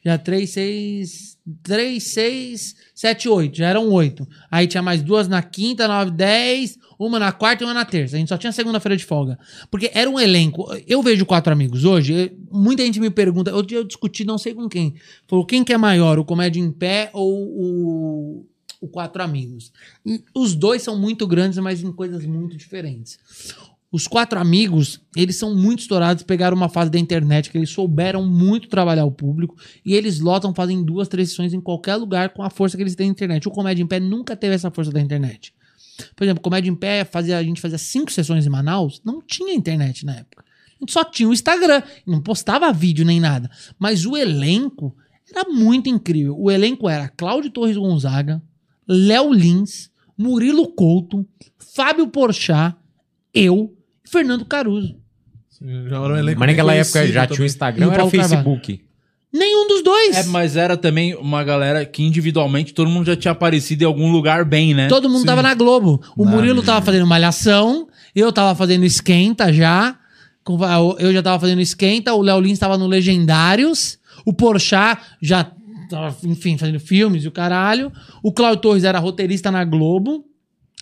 [0.04, 1.34] Já três, seis.
[1.62, 3.56] Três, seis, sete, oito.
[3.58, 4.26] Já eram oito.
[4.50, 8.16] Aí tinha mais duas na quinta, nove, dez, uma na quarta e uma na terça.
[8.16, 9.38] A gente só tinha segunda-feira de folga.
[9.70, 10.66] Porque era um elenco.
[10.86, 12.12] Eu vejo quatro amigos hoje.
[12.12, 13.50] eu- muita gente me pergunta.
[13.62, 14.94] Dia eu discuti, não sei com quem.
[15.28, 18.46] Falou, quem que é maior, o Comédia em Pé ou o,
[18.80, 19.72] o Quatro Amigos?
[20.04, 23.18] E os dois são muito grandes, mas em coisas muito diferentes.
[23.90, 28.26] Os quatro amigos, eles são muito estourados, pegaram uma fase da internet que eles souberam
[28.26, 29.54] muito trabalhar o público
[29.86, 32.96] e eles lotam, fazem duas, três sessões em qualquer lugar com a força que eles
[32.96, 33.46] têm na internet.
[33.46, 35.54] O Comédia em Pé nunca teve essa força da internet.
[36.14, 39.54] Por exemplo, Comédia em Pé, fazia, a gente fazia cinco sessões em Manaus, não tinha
[39.54, 40.44] internet na época.
[40.80, 43.50] gente só tinha o Instagram, não postava vídeo nem nada.
[43.78, 44.94] Mas o elenco
[45.30, 46.36] era muito incrível.
[46.38, 48.42] O elenco era Cláudio Torres Gonzaga,
[48.86, 51.26] Léo Lins, Murilo Couto,
[51.58, 52.76] Fábio Porchat,
[53.32, 54.96] eu e Fernando Caruso.
[55.60, 58.10] Já era um elenco Mas naquela época já tinha o Instagram, era o.
[58.10, 58.84] Facebook.
[59.34, 60.16] Nenhum dos dois.
[60.16, 64.12] É, mas era também uma galera que individualmente todo mundo já tinha aparecido em algum
[64.12, 64.86] lugar bem, né?
[64.86, 66.00] Todo mundo tava na Globo.
[66.16, 69.98] O Murilo tava fazendo Malhação, eu tava fazendo Esquenta já.
[71.00, 75.50] Eu já tava fazendo Esquenta, o Léo Lins tava no Legendários, o Porchat já
[75.90, 77.90] tava, enfim, fazendo filmes e o caralho.
[78.22, 80.24] O Cláudio Torres era roteirista na Globo,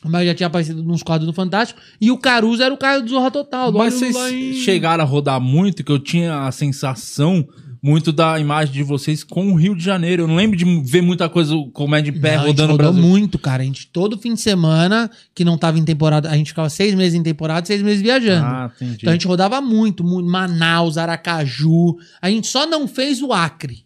[0.04, 1.80] mas já tinha aparecido nos quadros do Fantástico.
[1.98, 3.72] E o Caruso era o cara do Zorra Total.
[3.72, 7.48] do Mas vocês chegaram a rodar muito, que eu tinha a sensação
[7.82, 10.22] muito da imagem de vocês com o Rio de Janeiro.
[10.22, 13.02] Eu não lembro de ver muita coisa, o comédia em pé Não, rodando no Brasil.
[13.02, 13.62] muito, cara.
[13.62, 16.94] A gente, todo fim de semana, que não tava em temporada, a gente ficava seis
[16.94, 18.46] meses em temporada, seis meses viajando.
[18.46, 18.98] Ah, entendi.
[19.00, 20.30] Então a gente rodava muito, muito.
[20.30, 21.96] Manaus, Aracaju.
[22.20, 23.84] A gente só não fez o Acre.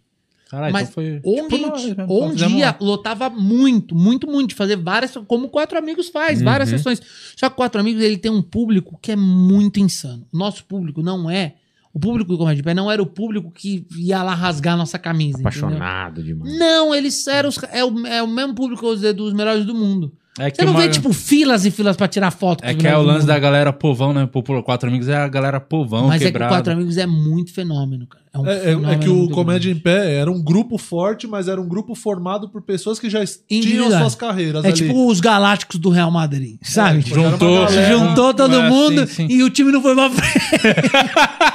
[0.50, 1.20] Caralho, mas então foi...
[1.24, 2.06] onde, tipo, gente- nós, né?
[2.08, 2.76] onde Fizemos ia, lá.
[2.80, 4.50] lotava muito, muito, muito.
[4.50, 7.00] De fazer várias, como Quatro Amigos faz, várias sessões.
[7.34, 10.24] Só que Quatro Amigos, ele tem um público que é muito insano.
[10.32, 11.54] Nosso público não é...
[11.96, 14.76] O público do Comédia de Pé não era o público que ia lá rasgar a
[14.76, 15.40] nossa camisa.
[15.40, 15.48] entendeu?
[15.48, 16.58] Apaixonado demais.
[16.58, 20.12] Não, eles eram os, é, o, é o mesmo público, dos melhores do mundo.
[20.38, 22.62] É que Você não uma- vê, tipo, filas e filas pra tirar foto.
[22.64, 23.28] É que é o lance mundo.
[23.28, 24.28] da galera povão, né?
[24.30, 26.52] Pô, Quatro Amigos é a galera povão, Mas é que o quebrado.
[26.54, 28.26] Quatro Amigos é muito fenômeno, cara.
[28.34, 29.80] É, um É, é- é fenômeno que o Comédia grande.
[29.80, 33.24] em Pé era um grupo forte, mas era um grupo formado por pessoas que já
[33.48, 34.76] tinham suas carreiras É ali.
[34.76, 37.02] tipo os Galácticos do Real Madrid, sabe?
[37.02, 39.28] tipo, juntou- galera- Juntou todo É, mundo sim, sim.
[39.30, 40.56] e o time não foi pra frente.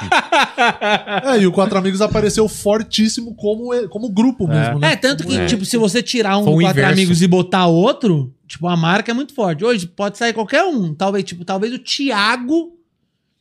[1.24, 4.92] É, e o Quatro Amigos apareceu fortíssimo como, como grupo mesmo, né?
[4.92, 5.46] É, tanto que, É.
[5.46, 6.92] tipo, se você tirar um do Quatro inverso.
[6.92, 9.64] Amigos e botar outro, tipo, a marca é muito forte.
[9.64, 10.94] Hoje pode sair qualquer um.
[10.94, 12.76] Talvez, tipo, talvez o Thiago,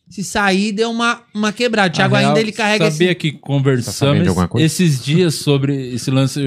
[0.10, 1.90] se sair, deu uma, uma quebrada.
[1.90, 3.16] O Thiago ainda ele carrega Sabia esse...
[3.16, 4.26] que conversamos
[4.56, 6.42] esses dias sobre esse lance.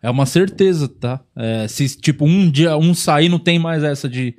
[0.00, 1.20] É uma certeza, tá?
[1.34, 4.36] É, se, tipo, um dia um sair, não tem mais essa de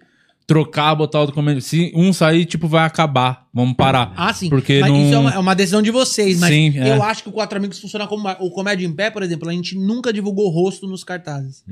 [0.49, 1.61] trocar, botar outro comédia.
[1.61, 3.47] Se um sair, tipo, vai acabar.
[3.53, 4.13] Vamos parar.
[4.17, 4.49] Ah, sim.
[4.49, 5.03] Porque mas não...
[5.05, 6.95] isso é uma, é uma decisão de vocês, mas Sim, é.
[6.95, 9.49] eu acho que o Quatro Amigos funciona como uma- o Comédia em Pé, por exemplo.
[9.49, 11.63] A gente nunca divulgou o rosto nos cartazes.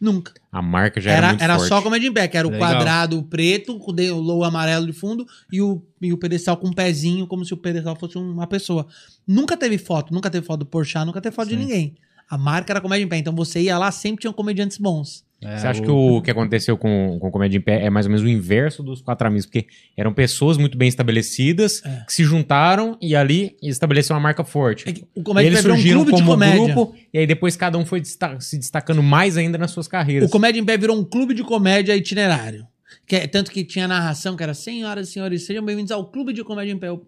[0.00, 0.32] Nunca.
[0.52, 1.68] A marca já era, Era, muito era forte.
[1.68, 2.70] só Comédia em Pé, que era o Legal.
[2.70, 6.56] quadrado preto, com o de- o logo amarelo de fundo e o, e o pedestal
[6.56, 8.86] com um pezinho, como se o pedestal fosse uma pessoa.
[9.26, 11.94] Nunca teve foto, nunca teve foto do Porchat, nunca teve foto de ninguém.
[12.30, 15.26] A marca era Comédia em Pé, então você ia lá, sempre tinham comediantes bons.
[15.40, 17.88] É, Você acha o- que o que aconteceu com, com o Comédia em Pé é
[17.88, 19.46] mais ou menos o inverso dos Quatro Amigos?
[19.46, 22.02] Porque eram pessoas muito bem estabelecidas É.
[22.06, 24.88] que se juntaram e ali estabeleceram uma marca forte.
[24.88, 26.74] É o E Comédia em eles Pé virou um clube de como comédia.
[26.74, 30.28] grupo e aí depois cada um foi desta- se destacando mais ainda nas suas carreiras.
[30.28, 32.66] O Comédia em Pé virou um clube de comédia itinerário.
[33.06, 36.32] Que é- tanto que tinha narração que era Senhoras e senhores, sejam bem-vindos ao Clube
[36.32, 36.88] de Comédia em Pé.
[36.88, 37.06] Eu,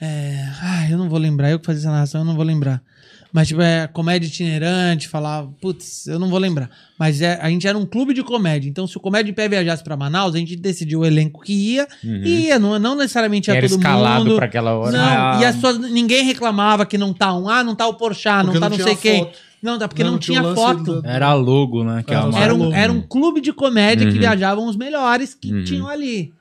[0.00, 2.82] é, ai, eu não vou lembrar, eu que fazia essa narração, eu não vou lembrar.
[3.32, 6.68] Mas, tipo, é comédia itinerante, falava, putz, eu não vou lembrar.
[6.98, 8.68] Mas é, a gente era um clube de comédia.
[8.68, 11.52] Então, se o Comédia em Pé viajasse pra Manaus, a gente decidiu o elenco que
[11.54, 11.88] ia.
[12.04, 14.36] E ia, não, não necessariamente ia Era todo escalado mundo.
[14.36, 14.92] pra aquela hora.
[14.92, 15.38] Não, Ah.
[15.40, 18.52] e as pessoas, ninguém reclamava que não tá um, ah, não tá o Porchat, não
[18.52, 19.20] Porque tá não não sei quem.
[19.24, 19.38] foto.
[19.62, 21.00] Não, tá porque Não, não, tinha foto.
[21.00, 22.02] da- Era logo, né?
[22.06, 22.28] Que Era.
[22.36, 24.18] Era um, era um clube de comédia que Uhum.
[24.20, 25.64] viajavam os melhores que Uhum.
[25.64, 26.34] tinham ali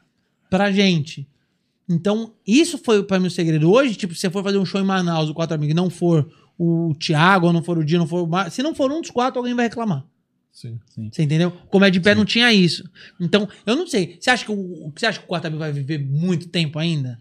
[0.50, 1.26] pra gente.
[1.90, 3.72] Então, isso foi pra mim o segredo.
[3.72, 5.90] Hoje, tipo, se você for fazer um show em Manaus, o Quatro Amigos, e não
[5.90, 6.28] for
[6.64, 8.52] o Thiago, ou não for o Dia, não for o Mar...
[8.52, 10.06] Se não for um dos quatro, alguém vai reclamar.
[10.52, 10.80] Sim.
[11.12, 11.50] Você entendeu?
[11.70, 12.84] Comédia de pé não tinha isso.
[13.20, 14.18] Então, eu não sei.
[14.20, 17.18] Você acha que o, você acha que o Quatro Amigos vai viver muito tempo ainda?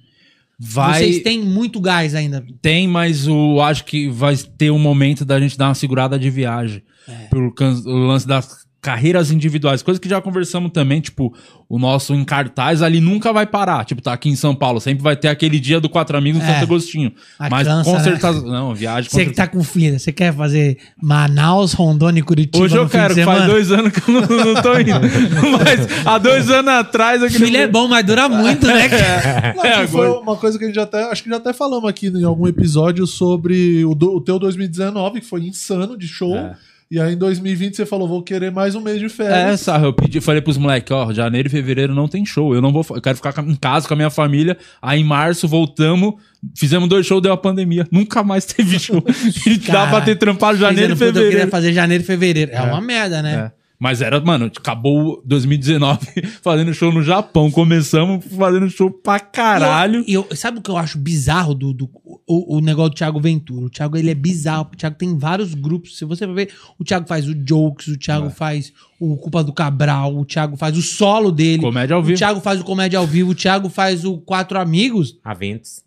[0.59, 0.99] Vai...
[1.05, 2.45] Vocês têm muito gás ainda.
[2.61, 6.29] Tem, mas o, acho que vai ter um momento da gente dar uma segurada de
[6.29, 6.83] viagem.
[7.31, 9.83] Pelo can- o lance das carreiras individuais.
[9.83, 11.35] Coisa que já conversamos também, tipo,
[11.69, 13.85] o nosso em cartaz ali nunca vai parar.
[13.85, 16.49] Tipo, tá aqui em São Paulo, sempre vai ter aquele dia do Quatro Amigos no
[16.49, 16.53] É.
[16.55, 17.13] Santo Agostinho.
[17.39, 18.03] Mas cansa, com né?
[18.05, 18.43] certeza...
[18.43, 22.65] Não, viagem com Você que tá com filha, você quer fazer Manaus, Rondônia e Curitiba
[22.65, 24.21] Hoje no eu fim de quero, que faz dois anos que eu não,
[24.55, 24.91] não tô indo.
[25.63, 27.23] Mas há dois anos atrás...
[27.37, 28.89] Filho é bom, mas dura muito, né?
[28.89, 29.55] cara?
[29.57, 31.03] Não, É, que foi uma coisa que a gente até.
[31.11, 35.21] Acho que já até falamos aqui em algum episódio sobre o, do- o teu 2019,
[35.21, 36.37] que foi insano de show.
[36.37, 36.55] É.
[36.91, 39.61] E aí em 2020 você falou, vou querer mais um mês de É, férias.
[39.61, 42.53] Sarra, eu pedi, falei pros moleques, ó, janeiro e fevereiro não tem show.
[42.53, 44.59] Eu não vou, eu quero ficar em casa com a minha família.
[44.83, 46.15] Aí em março voltamos,
[46.57, 47.87] fizemos dois shows, deu a pandemia.
[47.93, 49.05] Nunca mais teve show.
[49.47, 51.37] E dá pra ter trampado janeiro e "Puta, Eu fevereiro.
[51.37, 52.51] queria fazer janeiro e fevereiro.
[52.53, 53.53] É, uma merda, né?
[53.57, 53.60] É.
[53.83, 56.07] Mas era, mano, acabou 2019
[56.43, 57.51] fazendo show no Japão.
[57.51, 60.05] Começamos fazendo show pra caralho.
[60.07, 61.89] E eu, eu- sabe o que eu acho bizarro do, do
[62.29, 63.65] o, o negócio do Thiago Ventura?
[63.65, 64.67] O Thiago, ele é bizarro.
[64.67, 65.97] porque O Thiago tem vários grupos.
[65.97, 68.31] Se você for ver, o Thiago faz o Jokes, o Thiago É.
[68.31, 68.71] faz
[69.01, 71.63] o Culpa do Cabral, o Thiago faz o solo dele.
[71.63, 72.19] Comédia ao O vivo.
[72.19, 75.19] Thiago faz o Comédia ao vivo, o Thiago faz o Quatro Amigos.
[75.25, 75.83] Aventos.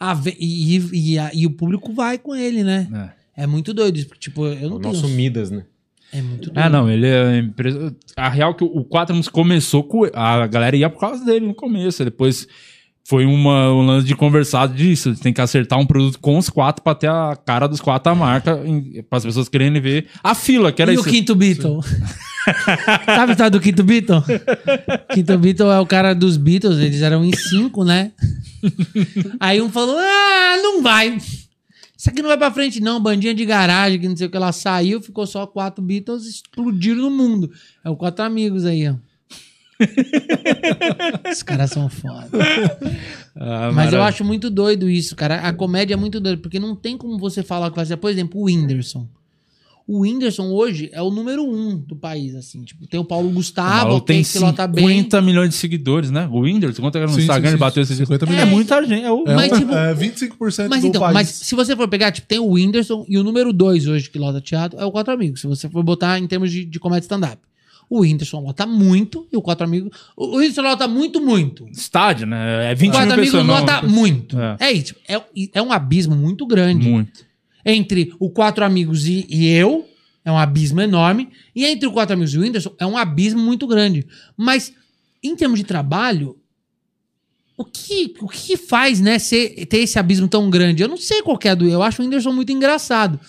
[0.00, 3.12] a ve- e, e, e a- e o público vai com ele, né?
[3.36, 4.08] É, muito doido isso.
[4.08, 4.92] porque, Tipo, eu não O tenho...
[4.94, 5.62] nosso Midas, né?
[6.12, 6.58] É muito doido.
[6.58, 7.94] Ah, não, ele é empresa.
[8.16, 10.04] A real que o Quatro Amigos começou com.
[10.14, 12.04] A galera ia por causa dele no começo.
[12.04, 12.46] Depois
[13.08, 15.14] foi uma, um lance de conversado disso.
[15.16, 18.14] Tem que acertar um produto com os quatro pra ter a cara dos quatro a
[18.14, 18.58] marca.
[19.08, 21.08] Para as pessoas querendo ver a fila, que era e isso.
[21.08, 21.80] o Quinto Beatle?
[23.04, 24.22] Sabe a história do Quinto Beatle?
[25.12, 28.12] Quinto Beatle é o cara dos Beatles, eles eram em cinco, né?
[29.40, 31.18] Aí um falou: Ah, não vai.
[31.98, 33.00] Isso aqui não vai pra frente, não.
[33.02, 34.36] Bandinha de garagem, que não sei o que.
[34.36, 37.50] Ela saiu, ficou só quatro Beatles, explodiram no mundo.
[37.84, 38.94] É o quatro amigos aí, ó.
[41.30, 42.28] Os caras são foda.
[43.34, 45.40] Ah, Mas eu acho muito doido isso, cara.
[45.40, 47.96] A comédia é muito doida, porque não tem como você falar que vai ser.
[47.96, 49.08] Por exemplo, o Whindersson.
[49.90, 52.62] O Whindersson hoje é o número um do país, assim.
[52.62, 54.86] Tipo, tem o Paulo O Gustavo, que tem pilota bem.
[54.86, 56.28] 50 milhões de seguidores, né?
[56.30, 58.48] O Whindersson, quanto era no Sim, Instagram, sim, ele bateu esses 50 É, milhões.
[58.50, 59.02] muita gente.
[59.02, 59.24] É o...
[59.26, 61.14] É, Mas, um- tipo- é 25% Mas do então, país.
[61.14, 64.18] mas se você for pegar, tipo, tem o Whindersson e o número dois hoje que
[64.18, 65.40] lota teatro é o Quatro Amigos.
[65.40, 67.38] Se você for botar em termos de, de comédia stand-up.
[67.90, 69.90] O Whindersson lota muito e o Quatro Amigos.
[70.14, 71.66] O o Whindersson lota muito, muito.
[71.72, 72.70] Estádio, né?
[72.70, 73.46] É O 20 Quatro mil Amigos pessoas.
[73.46, 73.54] não.
[73.60, 74.38] lota muito.
[74.38, 74.56] É.
[74.60, 74.94] É, isso.
[75.08, 75.18] É,
[75.54, 76.86] é um abismo muito grande.
[76.86, 77.26] Muito.
[77.70, 79.86] Entre o Quatro Amigos e, e eu,
[80.24, 81.28] é um abismo enorme.
[81.54, 84.06] E entre o Quatro Amigos e o Whindersson, é um abismo muito grande.
[84.36, 84.72] Mas,
[85.22, 86.36] em termos de trabalho,
[87.56, 90.82] o que, o que faz, né, ser, ter esse abismo tão grande?
[90.82, 91.66] Eu não sei qual que é a do.
[91.68, 93.20] Eu acho o Whindersson muito engraçado.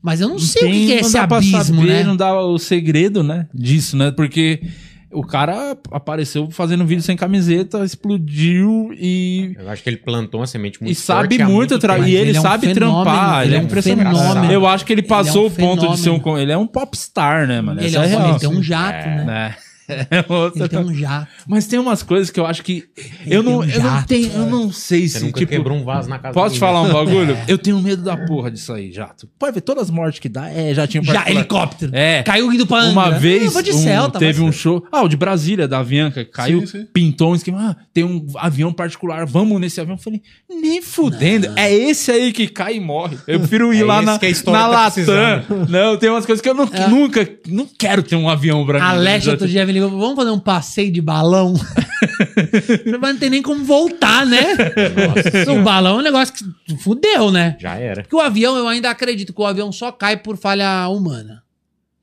[0.00, 2.04] Mas eu não, sei o que tem- é não esse abismo, saber, né?
[2.04, 3.48] Não dá o segredo, né?
[3.52, 4.12] Disso, né?
[4.12, 4.62] Porque
[5.10, 9.54] o cara apareceu fazendo vídeo sem camiseta, explodiu e.
[9.58, 12.14] Eu acho que ele plantou uma semente muito E sabe forte muito, tra- Mas e
[12.14, 14.16] ele, ele é um sabe fenômeno, trampar, ele ele é é um impressionante.
[14.18, 14.52] fenômeno.
[14.52, 16.38] Eu acho que ele Ele é um passou o ponto de ser um.
[16.38, 17.80] Ele é um popstar, né, mano?
[17.80, 18.28] Ele, é é um, real.
[18.30, 19.24] ele tem um jato, né?
[19.24, 19.56] né?
[20.10, 21.28] É outra- Ele tem um jato.
[21.46, 22.84] Mas tem umas coisas que eu acho que.
[23.26, 24.08] Eu não, um eu não jato.
[24.08, 24.32] tenho.
[24.32, 25.24] Eu não sei Você se.
[25.24, 27.36] nunca Tipo, quebrou um vaso na casa Posso te falar um bagulho?
[27.48, 29.28] Eu tenho medo da porra disso aí, jato.
[29.38, 30.48] Pode ver todas as mortes que dá.
[30.50, 31.90] É, já tinha um Já, helicóptero.
[31.94, 32.22] É.
[32.22, 33.18] Caiu indo pra Uma Angra.
[33.18, 34.84] vez eu vou de um- Celta, teve mas- um show.
[34.92, 36.86] Ah, o de Brasília, da Avianca, caiu, Sim, sim.
[36.92, 37.58] pintou um esquema.
[37.70, 39.96] Ah, tem um avião particular, vamos nesse avião.
[39.96, 40.20] Eu falei,
[40.50, 41.48] nem fudendo.
[41.56, 43.16] É esse aí que cai e morre.
[43.26, 45.04] Eu prefiro ir É lá na, na tá Latam.
[45.68, 46.88] Não, tem umas coisas que eu não, É.
[46.88, 48.98] nunca, não quero ter um avião pra A mim.
[49.00, 51.54] Leste outro dia me ligou, vamos fazer um passeio de balão?
[53.00, 54.42] Mas não tem nem como voltar, né?
[54.54, 57.56] Nossa, o balão é um negócio que fudeu, né?
[57.58, 58.02] Já era.
[58.02, 61.42] Porque o avião, eu ainda acredito que o avião só cai por falha humana.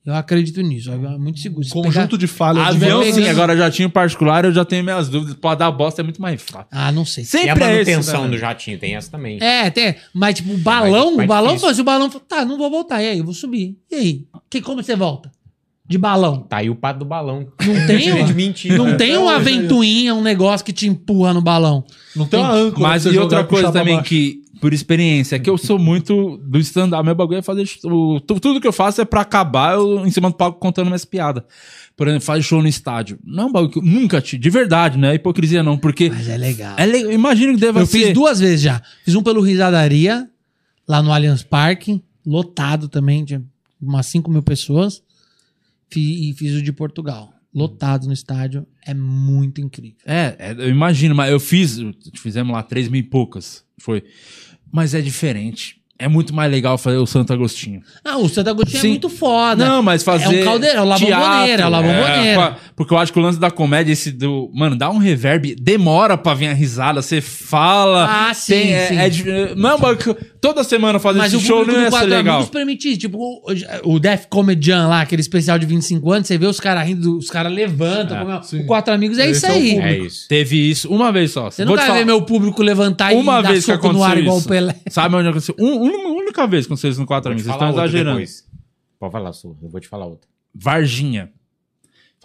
[0.04, 0.92] Eu acredito nisso.
[0.92, 1.64] É muito seguro.
[1.66, 2.62] Se Conjunto de falhas.
[2.62, 5.34] de Avião, vai sim, agora jatinho particular, eu já tenho minhas dúvidas.
[5.34, 6.68] Pode dar bosta, é muito mais fácil.
[6.70, 7.24] pegar- Ah, não sei.
[7.24, 8.28] E a Sempre é esse, manutenção né?
[8.30, 9.38] do jatinho tem essa também.
[9.42, 9.96] É, tem.
[10.14, 13.02] Mas, tipo, o balão, mais o balão, se o balão falou, tá, não vou voltar.
[13.02, 13.76] E aí, eu vou subir.
[13.90, 14.24] E aí?
[14.48, 15.32] Que, como você volta?
[15.88, 16.40] De balão.
[16.40, 17.46] Tá aí o pato do balão.
[17.64, 18.76] Não tem, uma- de mentira.
[18.76, 18.94] não né?
[18.96, 21.84] tem uma ventoinha, um negócio que te empurra no balão.
[22.14, 22.82] Não tem uma âncora.
[22.88, 27.04] Mas e outra coisa também que, por experiência, é que eu sou muito do stand-up.
[27.04, 27.68] Meu bagulho é fazer.
[27.84, 30.86] O, tu- tudo que eu faço é pra acabar eu, em cima do palco contando
[30.86, 31.44] minhas piadas.
[31.96, 33.18] Por exemplo, faz show no estádio.
[33.24, 34.42] Não é um bagulho que eu nunca tive.
[34.42, 35.78] De verdade, não é hipocrisia, não.
[35.78, 36.10] Porque.
[36.10, 36.74] Mas é legal.
[36.76, 37.12] É legal.
[37.12, 37.98] Imagino que deva Eu ser.
[38.06, 38.82] fiz duas vezes já.
[39.04, 40.28] Fiz um pelo Risadaria,
[40.88, 43.42] lá no Allianz Parque, lotado também, tinha
[43.80, 45.00] umas 5 mil pessoas.
[45.94, 48.66] E fiz o de Portugal, lotado no estádio.
[48.84, 49.98] É muito incrível.
[50.04, 51.78] É, é, eu imagino, mas eu fiz.
[52.14, 53.64] Fizemos lá três mil e poucas.
[53.78, 54.04] Foi.
[54.70, 55.80] Mas é diferente.
[55.98, 57.80] É muito mais legal fazer o Santo Agostinho.
[58.04, 58.86] Ah, o Santo Agostinho Sim.
[58.88, 59.64] é muito foda.
[59.64, 60.24] Não, mas fazer.
[60.24, 63.22] É um caldeirão, é o La Bombonera, é o pa- porque eu acho que o
[63.22, 64.50] lance da comédia, esse do.
[64.54, 68.28] Mano, dá um reverb, demora pra vir a risada, você fala.
[68.28, 69.22] Ah, sim, tem- é- sim.
[69.30, 72.08] é não é que toda semana fazer Mas esse o show não ia ser Quatro
[72.08, 72.34] legal.
[72.36, 72.98] Amigos permite isso.
[72.98, 76.86] Tipo, o, o Def Comedian lá, aquele especial de 25 anos, você vê os caras
[76.86, 78.16] rindo, os caras levantam.
[78.16, 79.78] É, como é- o Quatro Amigos é Esse isso é aí.
[79.78, 80.28] É isso.
[80.28, 81.50] Teve isso uma vez só.
[81.50, 84.04] Você Vou nunca vai ver meu público levantar uma e dar vez que soco no
[84.04, 84.48] ar igual o isso.
[84.48, 84.74] Pelé.
[84.90, 85.54] Sabe onde aconteceu?
[85.58, 87.44] Um, uma única vez aconteceu isso no Quatro Vou te Amigos.
[87.44, 88.18] Vocês estão exagerando.
[88.18, 88.48] depois.
[88.98, 89.56] Pode falar, sua.
[89.62, 90.28] Eu vou te falar outra.
[90.54, 91.32] Varginha.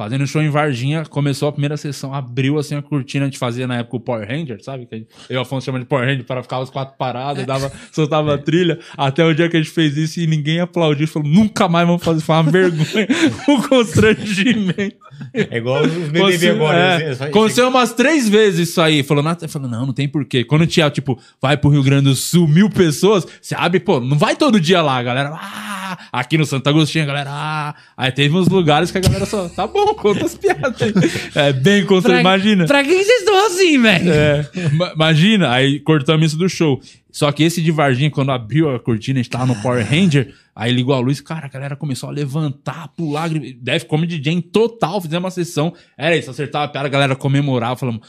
[0.02, 3.68] Fazendo show em Varginha, começou a primeira sessão, abriu assim a cortina, a gente fazia
[3.68, 4.88] na época o Power Ranger, sabe?
[4.88, 7.72] Que eu e o Afonso chama de Power Ranger para ficar os quatro parados, dava,
[7.94, 11.28] soltava a trilha, até o dia que a gente fez isso e ninguém aplaudiu, falou,
[11.30, 13.08] nunca mais vamos fazer, foi uma vergonha,
[13.48, 14.96] um constrangimento.
[15.34, 16.78] É igual os BBB agora.
[16.78, 17.16] é, né?
[17.16, 19.04] Só- aconteceu umas três vezes isso aí.
[19.04, 20.44] Falou, Nata, falou, não, não tem porquê.
[20.44, 24.18] Quando tinha, tipo, vai pro Rio Grande do Sul, mil pessoas, você abre, pô, não
[24.18, 25.30] vai todo dia lá, galera.
[25.34, 27.30] Ah, aqui no Santo Agostinho, galera.
[27.32, 30.94] Ah, aí teve uns lugares que a galera só, tá bom, conta as piadas aí.
[31.36, 32.66] É bem contra, imagina.
[32.66, 34.12] Pra que vocês estão assim, velho?
[34.12, 36.82] É, ma- imagina, aí cortamos isso do show.
[37.12, 40.34] Só que esse de Varginha, quando abriu a cortina, a gente tava no Power Ranger,
[40.56, 44.34] aí ligou a luz, cara, a galera começou a levantar, pular, gri- Def como DJ
[44.34, 45.74] em total, fizemos uma sessão.
[45.98, 48.02] Era isso, acertava a piada, a galera comemorava, falamos,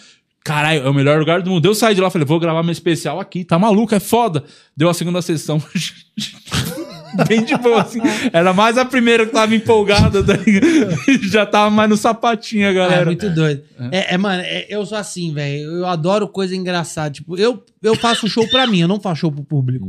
[0.44, 1.66] caralho, é o melhor lugar do mundo.
[1.66, 4.44] Eu saí de lá, falei, vou gravar meu especial aqui, tá maluco, é foda.
[4.76, 5.60] Deu a segunda sessão.
[7.28, 8.00] Bem de boa, assim.
[8.32, 10.34] Era mais a primeira que tava empolgada, tá
[11.30, 13.04] já tava mais no sapatinho, a Ah, é galera.
[13.06, 13.62] muito doido.
[13.90, 15.62] É, é, mano, é- eu sou assim, velho.
[15.78, 17.10] Eu adoro coisa engraçada.
[17.10, 19.86] Tipo, eu, eu faço show pra mim, eu não faço show pro público.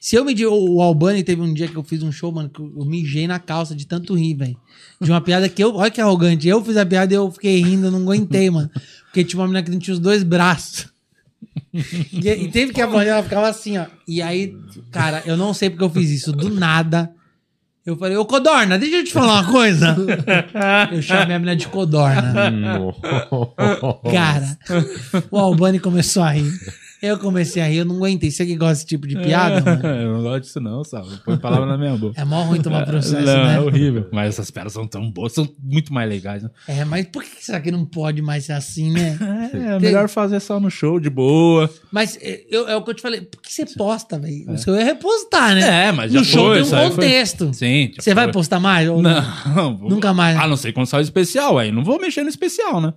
[0.00, 2.60] Se eu me o Albani teve um dia que eu fiz um show, mano, que
[2.60, 4.56] eu, eu mijei na calça de tanto rir, velho.
[5.00, 5.74] De uma piada que eu.
[5.74, 6.46] Olha que arrogante.
[6.48, 8.70] Eu fiz a piada e eu fiquei rindo, eu não aguentei, mano.
[9.06, 10.89] Porque tinha uma menina que não tinha os dois braços.
[11.72, 13.86] E, e teve que apanhar, ela ficava assim, ó.
[14.06, 14.56] E aí,
[14.90, 16.32] cara, eu não sei porque eu fiz isso.
[16.32, 17.12] Do nada.
[17.84, 19.96] Eu falei, ô Codorna, deixa eu te falar uma coisa.
[20.92, 22.52] Eu chamei a menina de Codorna.
[24.12, 24.58] Cara,
[25.30, 26.52] o Albani começou a rir.
[27.02, 28.30] Eu comecei a rir, eu não aguentei.
[28.30, 29.86] Você que gosta desse tipo de piada, mano?
[29.96, 31.08] Eu não gosto disso, não, sabe?
[31.24, 32.20] Põe palavra na minha boca.
[32.20, 33.54] É mó ruim tomar processo, não, né?
[33.56, 34.06] é horrível.
[34.12, 36.50] Mas essas piadas são tão boas, são muito mais legais, né?
[36.68, 39.18] É, mas por que será que não pode mais ser assim, né?
[39.52, 41.68] É, é melhor fazer só no show, de boa.
[41.90, 43.20] Mas é, eu- é o que eu te falei.
[43.22, 44.50] Por que você posta, velho?
[44.52, 45.86] O seu é repostar, né?
[45.88, 47.54] É, mas já No show foi, tem isso um aí foi- contexto.
[47.54, 47.92] Sim.
[47.98, 48.88] Você vai foi- postar mais?
[48.88, 49.78] Ou Não.
[49.88, 50.42] Nunca mais, né?
[50.44, 52.92] A não ser quando sai o especial, aí não vou mexer no especial, né?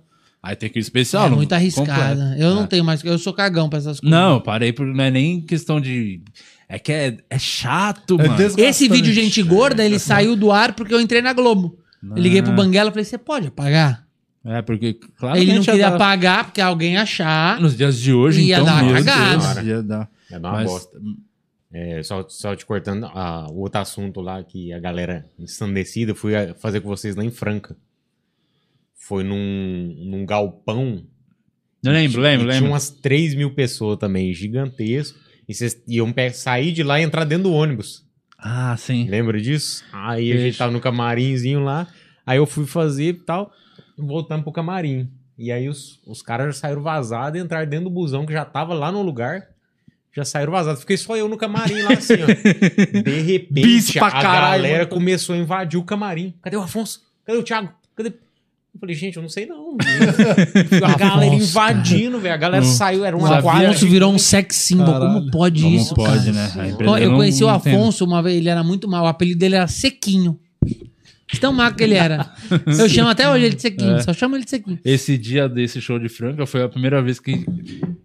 [0.46, 1.26] Aí tem que ir o especial.
[1.26, 2.14] É muito arriscada.
[2.14, 2.42] completo.
[2.42, 3.02] Eu não tenho mais.
[3.02, 4.10] Eu sou cagão pra essas coisas.
[4.18, 4.86] Não, parei por.
[4.86, 6.20] Não é nem questão de.
[6.68, 8.42] É que é, é chato, É mano.
[8.58, 11.78] Esse vídeo Gente Gorda, ele saiu do ar porque eu entrei na Globo.
[12.02, 14.04] Eu liguei pro Banguela e falei, você pode apagar?
[14.44, 14.98] É, porque.
[15.16, 17.58] Claramente ele não ia queria dar- apagar porque alguém achar.
[17.58, 18.66] Nos dias de hoje, Ia então.
[18.66, 19.54] dar uma cagada.
[19.54, 20.10] Deus, ia dar.
[20.30, 20.98] É dar uma Mas- bosta.
[21.72, 26.14] É, só, só te cortando, ah, o outro assunto lá que a galera ensandecida, eu
[26.14, 27.74] fui fazer com vocês lá em Franca.
[29.06, 31.04] Foi num, num galpão.
[31.84, 32.70] Eu lembro, lembro, e Tinha lembro.
[32.70, 35.18] umas 3 mil pessoas também, gigantesco.
[35.46, 38.02] E vocês iam sair de lá e entrar dentro do ônibus.
[38.38, 39.06] Ah, sim.
[39.06, 39.84] Lembra disso?
[39.92, 41.86] Aí a gente tava no camarimzinho lá.
[42.24, 43.52] Aí eu fui fazer e tal,
[43.98, 45.10] voltando pro camarim.
[45.36, 48.46] E aí os, os caras já saíram vazados e entraram dentro do busão que já
[48.46, 49.48] tava lá no lugar.
[50.14, 50.80] Já saíram vazados.
[50.80, 52.26] Fiquei só eu no camarim lá assim, ó.
[53.02, 54.90] De repente, Bis pra a caralho, galera mano.
[54.90, 56.32] começou a invadir o camarim.
[56.40, 57.02] Cadê o Afonso?
[57.26, 57.70] Cadê o Thiago?
[57.94, 58.23] Cadê...
[58.74, 59.76] Eu falei, gente, eu não sei não.
[60.84, 62.34] a galera invadindo, velho.
[62.34, 63.42] A galera saiu, era uma Sabia?
[63.42, 63.68] quadra.
[63.70, 64.86] Afonso virou um sex symbol.
[64.86, 65.14] Caralho.
[65.20, 66.32] Como pode Como isso, pode, cara?
[66.32, 66.76] né?
[67.00, 67.74] Eu não- conheci o não entendo.
[67.76, 69.04] Afonso uma vez, ele era muito mal.
[69.04, 70.38] O apelido dele era Sequinho.
[71.40, 72.30] Tão magro que ele era.
[72.66, 74.78] Eu chamo até hoje ele de Sequinho, só chamo ele de Sequinho.
[74.84, 77.44] Esse dia desse show de Franca foi a primeira vez que.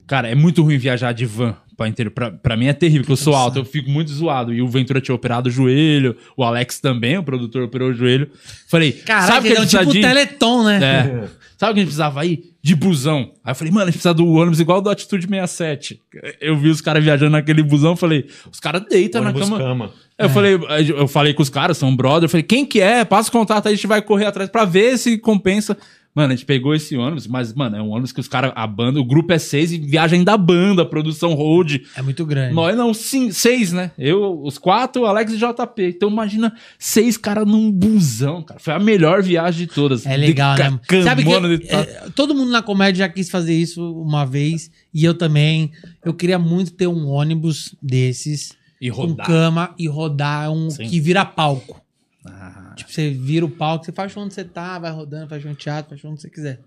[0.07, 2.11] Cara, é muito ruim viajar de van pra inteiro.
[2.11, 4.53] Pra, pra mim é terrível, porque eu sou alto, eu fico muito zoado.
[4.53, 8.30] E o Ventura tinha operado o joelho, o Alex também, o produtor operou o joelho.
[8.68, 9.91] Falei, Caralho, sabe que ele é tipo.
[9.91, 10.80] Teleton, né?
[10.84, 11.30] É.
[11.60, 12.56] Sabe o que a gente precisava ir?
[12.64, 13.34] De busão.
[13.44, 16.02] Aí eu falei, mano, a gente precisa do ônibus igual do Atitude 67.
[16.40, 19.57] Eu vi os caras viajando naquele busão, falei, os caras deitam na cama.
[19.57, 19.91] cama.
[20.18, 20.57] Eu falei,
[20.88, 23.03] eu falei com os caras, são brother, eu falei, quem que é?
[23.03, 25.77] Passa o contato aí, a gente vai correr atrás pra ver se compensa.
[26.20, 28.68] Mano, a gente pegou esse ônibus, mas, mano, é um ônibus que os caras, a
[28.68, 31.84] banda, o grupo é seis e viaja ainda a banda, produção road.
[31.96, 32.54] É muito grande.
[32.54, 33.91] Nós não, sim, seis, né?
[33.98, 35.82] Eu, os quatro, Alex e JP.
[35.96, 38.60] Então imagina seis caras num busão, cara.
[38.60, 40.06] Foi a melhor viagem de todas.
[40.06, 41.04] É legal, De né?
[41.04, 45.06] Sabe que de- é, todo mundo na comédia já quis fazer isso uma vez, e
[45.06, 45.72] eu também.
[46.04, 48.52] Eu queria muito ter um ônibus desses,
[48.82, 49.26] E com rodar.
[49.26, 50.88] cama, e rodar um Sim.
[50.88, 51.80] que vira palco.
[52.26, 55.54] Ah, Tipo, você vira o palco, você faz onde você tá, vai rodando, faz um
[55.56, 56.60] teatro, faz onde você quiser.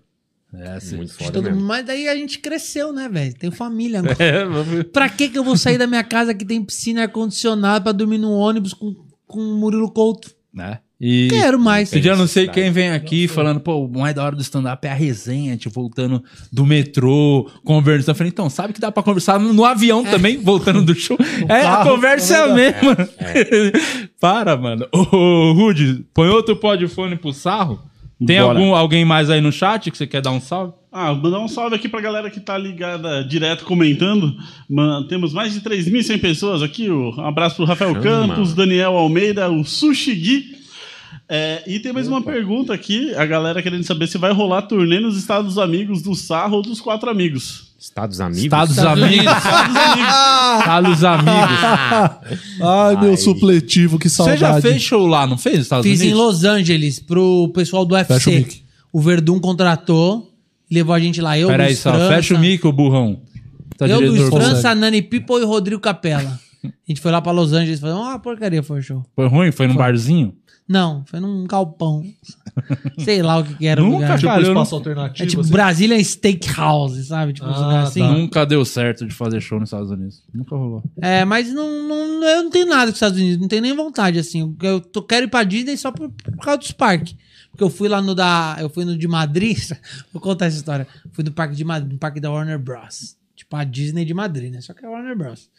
[0.53, 0.97] é, sim.
[0.97, 1.57] Muito foda todo mesmo.
[1.59, 1.67] mundo.
[1.67, 3.33] Mas daí a gente cresceu, né, velho?
[3.35, 4.15] Tem família agora.
[4.23, 7.03] É, vamos- Pra que que eu vou sair da minha casa que tem piscina e
[7.03, 8.95] ar-condicionado pra dormir num ônibus com,
[9.27, 10.35] com o Murilo Couto?
[10.53, 10.79] né?
[11.05, 11.27] E...
[11.27, 11.89] Quero mais.
[11.91, 14.41] Esse dia eu não sei quem vem aqui falando, pô, o mais da hora do
[14.41, 18.11] stand-up é a resenha, tipo, voltando do metrô, conversando.
[18.11, 21.17] Eu falei, então, sabe que dá pra conversar no, no avião também, voltando do show?
[21.49, 23.09] É, a carro, conversa é a também mesma.
[24.17, 24.87] Para, mano.
[24.93, 27.81] Ô, Rude, põe outro podfone pro sarro.
[28.25, 28.57] Tem Bora.
[28.57, 30.71] algum, alguém mais aí no chat que você quer dar um salve?
[30.89, 34.33] Ah, mandar um salve aqui pra galera que tá ligada direto comentando.
[34.69, 36.89] Man- temos mais de 3.100 pessoas aqui.
[36.89, 38.03] Um abraço pro Rafael Chama.
[38.03, 40.62] Campos, Daniel Almeida, o Sushi Gui.
[41.35, 44.99] É, e tem mais uma pergunta aqui, a galera querendo saber se vai rolar turnê
[44.99, 47.73] nos Estados Amigos do Sarro ou dos Quatro Amigos.
[47.79, 48.43] Estados Amigos?
[48.43, 49.25] Estados Amigos.
[49.25, 51.59] Estados Amigos.
[52.61, 53.17] Ai, meu Ai.
[53.17, 54.39] supletivo, que Você saudade.
[54.41, 55.61] já fez show lá, não fez?
[55.61, 56.19] Estados Fiz em Unidos?
[56.23, 58.31] Los Angeles pro pessoal do Fecha o UFC.
[58.37, 58.63] mic.
[58.91, 60.31] O Verdun contratou,
[60.69, 61.35] levou a gente lá.
[61.35, 63.19] Eu, Peraí Luiz só, França, fecha o mico, burrão.
[63.75, 64.39] Tá Eu, Luiz diretor.
[64.39, 66.39] França, Nani People e Rodrigo Capella.
[66.63, 69.03] A gente foi lá pra Los Angeles e falou, uma porcaria foi o show.
[69.15, 69.51] Foi ruim?
[69.51, 70.33] Foi num barzinho?
[70.67, 72.03] Não, foi num galpão.
[72.99, 74.17] Sei lá o que, que era o Nunca, lugar.
[74.17, 75.23] Tipo, Cara, eu espaço alternativo.
[75.23, 75.51] É tipo assim.
[75.51, 77.33] Brasília Steakhouse, sabe?
[77.33, 77.99] Tipo, uns Ah, lugares assim.
[77.99, 78.11] tá.
[78.11, 80.23] Nunca deu certo de fazer show nos Estados Unidos.
[80.33, 80.83] Nunca rolou.
[81.01, 83.75] É, mas não, não, eu não tenho nada com os Estados Unidos, não tenho nem
[83.75, 84.55] vontade, assim.
[84.61, 87.15] Eu tô, quero ir pra Disney só por, por causa dos parques.
[87.51, 88.55] Porque eu fui lá no da.
[88.59, 89.57] Eu fui no de Madrid.
[90.11, 90.87] Vou contar essa história.
[91.11, 93.15] Fui no parque de Madrid, no parque da Warner Bros.
[93.35, 94.61] Tipo, a Disney de Madrid, né?
[94.61, 95.49] Só que é a Warner Bros.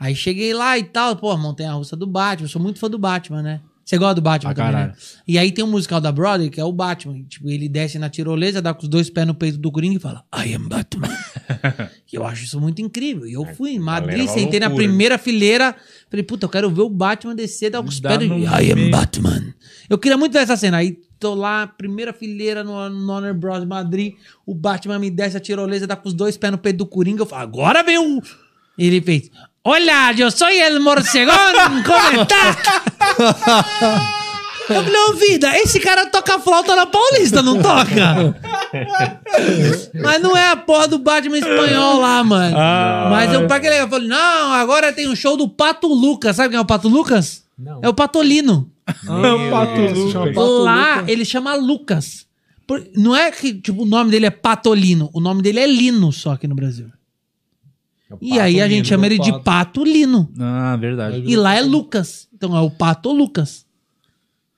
[0.00, 2.44] Aí cheguei lá e tal, pô, montei a russa do Batman.
[2.44, 3.60] Eu sou muito fã do Batman, né?
[3.88, 4.86] Você gosta do Batman Pra também, né?
[4.88, 4.98] caralho.
[5.26, 7.22] E aí tem um musical da Broadway, que é o Batman.
[7.26, 9.98] Tipo, ele desce na tirolesa, dá com os dois pés no peito do Coringa e
[9.98, 11.08] fala, I am Batman.
[12.12, 13.26] e eu acho isso muito incrível.
[13.26, 15.74] E eu fui em Madrid, uma sentei na primeira fileira.
[16.10, 18.28] Falei, puta, eu quero ver o Batman descer, dar com os pés.
[18.28, 18.90] no I am meio.
[18.90, 19.54] Batman.
[19.88, 20.76] Eu queria muito ver essa cena.
[20.76, 23.64] Aí tô lá, primeira fileira no, no Warner Bros.
[23.64, 24.16] Madrid.
[24.44, 27.22] O Batman me desce a tirolesa, dá com os dois pés no peito do Coringa.
[27.22, 28.20] Eu falo, agora vem o.
[28.76, 29.30] Ele fez.
[29.64, 31.34] Olá, eu sou el morcegón,
[31.84, 32.56] como está?
[34.70, 38.36] Eu falei, ô vida, esse cara toca flauta na Paulista, não toca?
[39.94, 42.56] Mas não é a porra do Batman espanhol lá, mano.
[43.10, 43.86] Mas eu parque legal.
[43.86, 46.36] Eu falei, não, agora tem o show do Pato Lucas.
[46.36, 47.44] Sabe quem é o Pato Lucas?
[47.58, 47.80] Não.
[47.82, 48.70] É o Patolino.
[49.04, 49.98] Meu Pato Deus.
[49.98, 50.34] Lucas.
[50.34, 51.08] Pato lá Lucas.
[51.08, 52.26] ele chama Lucas.
[52.94, 56.32] Não é que tipo, o nome dele é Patolino, o nome dele é Lino só
[56.32, 56.88] aqui no Brasil.
[58.20, 59.44] E aí a gente chama ele de Pato.
[59.44, 60.30] Patolino.
[60.38, 61.22] Ah, verdade.
[61.26, 62.26] E lá é Lucas.
[62.34, 63.66] Então é o Pato Lucas.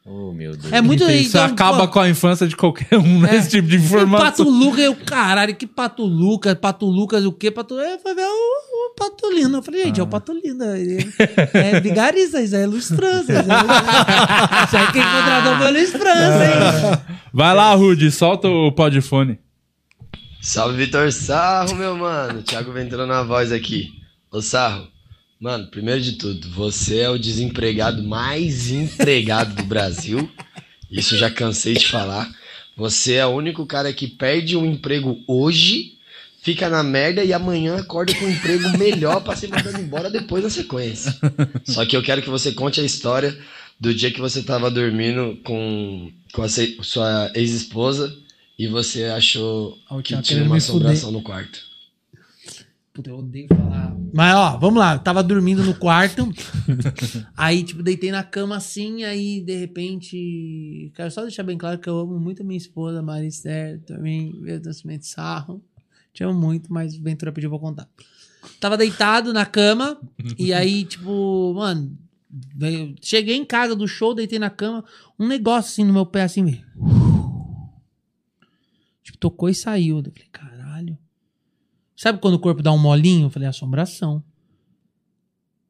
[0.06, 0.72] Oh, meu Deus.
[0.72, 3.32] É muito Isso então, acaba pô, com a infância de qualquer um, né?
[3.32, 3.36] É.
[3.36, 4.48] Esse tipo de E Pato informação.
[4.48, 7.50] Lucas, eu, caralho, que Pato Lucas, Pato Lucas, o quê?
[7.50, 7.74] Pato...
[7.74, 9.58] Eu falei, é o, o Patolino.
[9.58, 10.64] Eu falei, gente, é o Patolino.
[10.74, 11.06] Ele
[11.52, 13.32] é vigarista, isso é Luiz França.
[13.32, 17.16] Isso é, é quem contratou foi o Luiz França, hein?
[17.32, 19.38] Vai lá, Rude, solta o podfone.
[20.42, 22.42] Salve Vitor Sarro, meu mano.
[22.42, 23.92] Thiago Ventura na voz aqui.
[24.32, 24.88] Ô Sarro,
[25.38, 30.30] mano, primeiro de tudo, você é o desempregado mais empregado do Brasil.
[30.90, 32.26] Isso já cansei de falar.
[32.74, 35.98] Você é o único cara que perde um emprego hoje,
[36.40, 40.42] fica na merda e amanhã acorda com um emprego melhor pra ser mandado embora depois
[40.42, 41.14] na sequência.
[41.66, 43.38] Só que eu quero que você conte a história
[43.78, 48.10] do dia que você tava dormindo com, com a sua ex-esposa
[48.62, 51.58] e você achou que tinha uma assombração no quarto.
[52.92, 53.96] Puta, eu odeio falar.
[54.12, 54.94] Mas, ó, vamos lá.
[54.94, 56.28] Eu tava dormindo no quarto.
[57.34, 59.04] aí, tipo, deitei na cama assim.
[59.04, 60.92] Aí, de repente.
[60.94, 65.06] Quero só deixar bem claro que eu amo muito a minha esposa, Marister, também, verdadeiramente
[65.06, 65.62] sarro.
[66.12, 67.88] Te amo muito, mas o Ventura pediu pra eu contar.
[68.58, 69.98] Tava deitado na cama.
[70.38, 71.96] e aí, tipo, mano.
[72.54, 74.84] veio- Cheguei em casa do show, deitei na cama.
[75.18, 76.60] Um negócio assim no meu pé, assim, meio.
[79.20, 79.98] Tocou e saiu.
[79.98, 80.98] Eu falei, caralho.
[81.94, 83.26] Sabe quando o corpo dá um molinho?
[83.26, 84.24] Eu falei, assombração.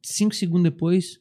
[0.00, 1.20] Cinco segundos depois.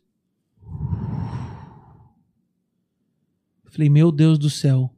[3.66, 4.96] eu Falei, meu Deus do céu.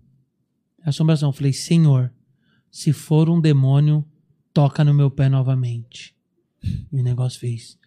[0.83, 1.29] Assombração.
[1.29, 2.13] Eu Falei, Senhor,
[2.69, 4.05] se for um demônio,
[4.53, 6.13] toca no meu pé novamente.
[6.91, 7.79] E o negócio fez.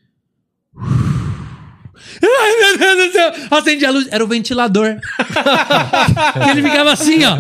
[2.22, 3.32] Ai, meu Deus do céu!
[3.50, 4.08] Acendi a luz.
[4.10, 4.86] Era o ventilador.
[6.50, 7.36] Ele ficava assim, ó.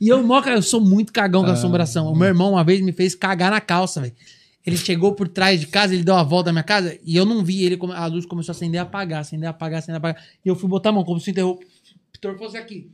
[0.00, 2.06] E eu, mó, cara, eu sou muito cagão com assombração.
[2.12, 4.14] O meu irmão uma vez me fez cagar na calça, velho.
[4.64, 7.24] Ele chegou por trás de casa, ele deu uma volta na minha casa e eu
[7.24, 10.22] não vi ele, a luz começou a acender e apagar, acender, apagar, acender, apagar.
[10.44, 12.88] E eu fui botar a mão, como se o interruptor fosse aqui.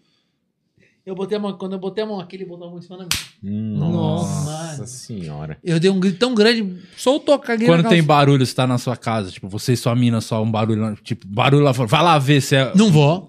[1.09, 2.83] Eu botei a mão, quando eu botei a mão aqui, ele botou a mão em
[2.83, 3.07] cima da
[3.43, 3.79] minha.
[3.79, 4.45] Nossa
[4.75, 4.87] Mano.
[4.87, 5.57] senhora.
[5.65, 8.77] Eu dei um grito tão grande, soltou, caguei Quando na tem barulho, você tá na
[8.77, 11.89] sua casa, tipo, você e sua mina só um barulho, lá, tipo, barulho lá fora.
[11.89, 12.73] Vai lá ver se é.
[12.75, 13.27] Não vou.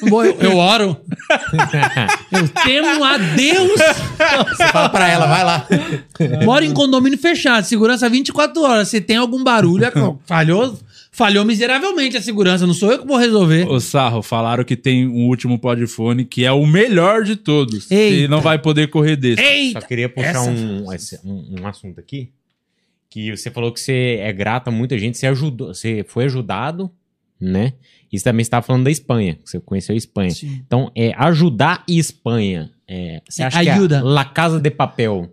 [0.00, 0.96] Não vou, eu, eu oro.
[2.32, 3.72] Eu temo a Deus.
[4.48, 5.66] Você fala pra ela, vai lá.
[6.42, 8.88] Moro em condomínio fechado, segurança 24 horas.
[8.88, 9.92] Se tem algum barulho, é-
[10.24, 10.78] falhou,
[11.14, 12.66] falhou miseravelmente a segurança.
[12.66, 13.66] Não sou eu que vou resolver.
[13.68, 17.90] Ô, Sarro, falaram que tem um último podfone que é o melhor de todos.
[17.90, 18.28] E Eita.
[18.28, 19.40] não vai poder correr desse.
[19.42, 19.82] Só Eita!
[19.86, 22.30] queria puxar um, esse- um, um assunto aqui.
[23.08, 26.90] Que você falou que você é grato a muita gente, você ajudou, você foi ajudado,
[27.40, 27.74] né?
[28.12, 30.30] E você também estava falando da Espanha, que você conheceu a Espanha.
[30.30, 30.60] Sim.
[30.66, 32.70] Então, é, ajudar a Espanha.
[32.88, 34.00] É, você acha Ajuda.
[34.00, 35.30] que a La Casa de Papel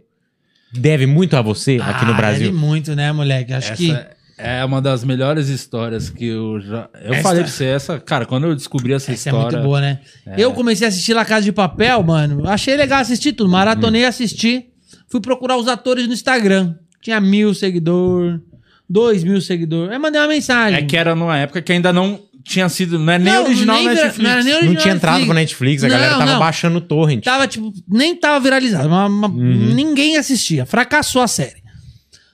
[0.72, 2.48] deve muito a você aqui no Ah, Brasil?
[2.52, 3.52] deve muito, né, moleque?
[3.52, 4.21] Acho Essa, que.
[4.44, 6.90] É uma das melhores histórias que eu já.
[7.04, 8.00] Eu Essa- falei pra você, essa.
[8.00, 9.58] Cara, quando eu descobri essa, Essa é história.
[9.58, 10.00] muito boa, né?
[10.38, 12.48] Eu comecei a assistir La Casa de Papel, mano.
[12.48, 13.50] Achei legal assistir tudo.
[13.50, 14.66] Maratonei, assisti.
[15.10, 16.76] Fui procurar os atores no Instagram.
[17.02, 18.40] Tinha mil seguidores,
[18.90, 19.92] dois mil seguidores.
[19.92, 20.80] Aí mandei uma mensagem.
[20.80, 22.98] É que era numa época que ainda não tinha sido.
[23.00, 24.18] Não é nem Não, original nem Netflix.
[24.18, 26.40] não era nem Não original tinha entrado pro Netflix, a galera Não, tava não.
[26.40, 27.24] baixando o torrent.
[27.24, 28.88] Tava, tipo, nem tava viralizado.
[28.88, 29.74] uma- uma- Uhum.
[29.74, 30.66] Ninguém assistia.
[30.66, 31.61] Fracassou a série.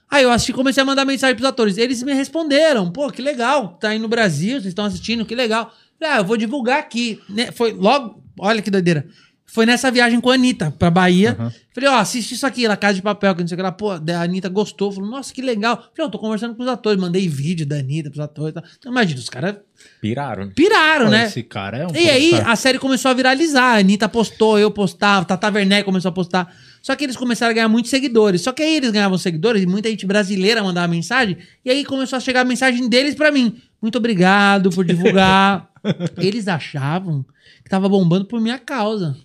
[0.10, 1.78] Aí eu assisti comecei a mandar mensagem pros atores.
[1.78, 2.92] Eles me responderam.
[2.92, 3.78] Pô, que legal.
[3.80, 5.72] Tá aí no Brasil, vocês estão assistindo, que legal.
[6.02, 7.20] Ah, eu vou divulgar aqui.
[7.30, 8.24] Né, Foi logo.
[8.40, 9.06] Olha que doideira.
[9.50, 11.36] Foi nessa viagem com a Anitta pra Bahia.
[11.74, 13.72] Falei, ó, assiste isso aqui, La Casa de Papel, que não sei o que lá.
[13.72, 14.92] Pô, a Anitta gostou.
[14.92, 15.78] Falou, nossa, que legal.
[15.78, 17.00] Falei, eu tô conversando com os atores.
[17.00, 18.52] Mandei vídeo da Anitta pros atores.
[18.52, 18.64] e tal.
[18.78, 19.56] Então imagina, os caras
[20.02, 20.46] Piraram.
[20.46, 20.52] né?
[20.56, 21.26] piraram, né?
[21.26, 21.96] Esse cara é um.
[21.96, 22.50] E aí, popstar.
[22.52, 23.76] a série começou a viralizar.
[23.76, 26.54] A Anitta postou, eu postava, Tata Werneck começou a postar.
[26.82, 28.42] Só que eles começaram a ganhar muitos seguidores.
[28.42, 31.38] Só que aí eles ganhavam seguidores e muita gente brasileira mandava mensagem.
[31.66, 33.62] E aí começou a chegar a mensagem deles pra mim.
[33.82, 35.70] Muito obrigado por divulgar.
[36.18, 37.26] Eles achavam
[37.64, 39.16] que tava bombando por minha causa.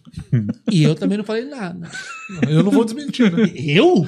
[0.71, 1.89] E eu também não falei nada.
[2.49, 3.51] Eu não vou desmentir, né?
[3.55, 4.05] Eu?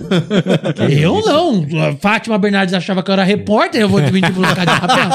[0.90, 1.66] eu não.
[1.82, 4.80] A Fátima Bernardes achava que eu era repórter, eu vou te mentir por lugar de
[4.80, 5.10] papel.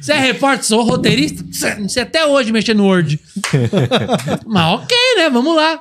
[0.00, 1.44] Você é repórter, sou roteirista?
[1.82, 3.20] Você até hoje mexendo no Word.
[4.46, 5.30] Mas ok, né?
[5.30, 5.80] Vamos lá.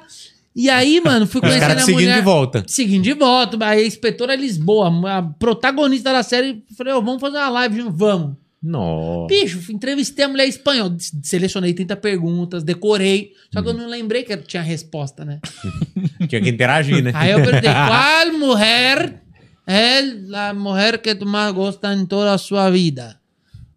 [0.56, 2.16] E aí, mano, fui conhecendo a seguindo mulher.
[2.16, 2.64] de volta.
[2.68, 3.58] Seguindo de volta.
[3.66, 7.98] Aí a inspetora Lisboa, a protagonista da série, falei, ô, vamos fazer uma live junto?
[7.98, 8.43] Vamos.
[8.64, 9.28] Nossa.
[9.28, 10.96] Bicho, entrevistei a mulher em espanhol.
[11.22, 13.34] Selecionei 30 perguntas, decorei.
[13.54, 15.40] Só que eu não lembrei que tinha resposta, né?
[16.30, 17.12] Tinha que interagir, né?
[17.14, 19.22] Aí eu perguntei, qual mulher
[19.68, 20.00] é
[20.50, 23.20] a mulher que tu mais gosta em toda a sua vida?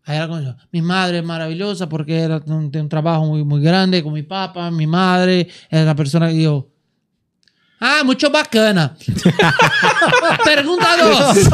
[0.06, 4.04] Aí ela começou, mi madre es maravillosa porque ela tem un trabajo muy, muy grande
[4.04, 6.68] con mi papá, mi madre es la persona que yo...
[7.78, 8.96] Ah, muito bacana.
[10.44, 11.50] Pergunta dos.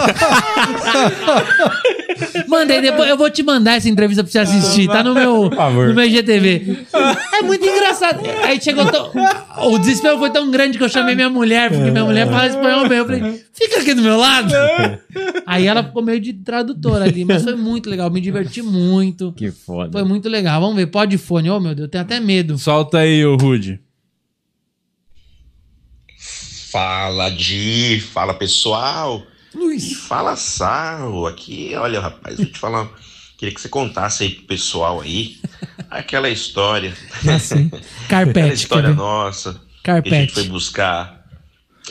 [2.48, 4.88] Mandei, depois eu vou te mandar essa entrevista pra você assistir.
[4.88, 5.88] Tá no meu, favor.
[5.88, 6.86] no meu IGTV.
[7.34, 8.20] É muito engraçado.
[8.44, 9.10] Aí chegou tão...
[9.64, 12.88] O desespero foi tão grande que eu chamei minha mulher, porque minha mulher fala espanhol
[12.88, 12.98] bem.
[12.98, 14.52] Eu falei, fica aqui do meu lado.
[15.46, 18.10] Aí ela ficou meio de tradutora ali, mas foi muito legal.
[18.10, 19.32] Me diverti muito.
[19.32, 19.92] Que foda.
[19.92, 20.60] Foi muito legal.
[20.60, 21.50] Vamos ver, pode fone.
[21.50, 22.58] Oh, meu Deus, eu tenho até medo.
[22.58, 23.80] Solta aí, ô Rude.
[26.70, 28.00] Fala, Di.
[28.00, 29.22] Fala, pessoal.
[29.54, 29.92] Luiz.
[29.94, 31.26] Fala, Sarro.
[31.26, 32.88] Aqui, olha, rapaz, vou te falar.
[33.36, 35.36] Queria que você contasse aí pro pessoal aí
[35.90, 36.94] aquela história.
[37.34, 37.66] Assim.
[38.04, 38.54] aquela Carpete.
[38.54, 38.96] história quer ver?
[38.96, 39.52] nossa.
[39.82, 40.32] Que a gente Carpete.
[40.34, 41.26] foi buscar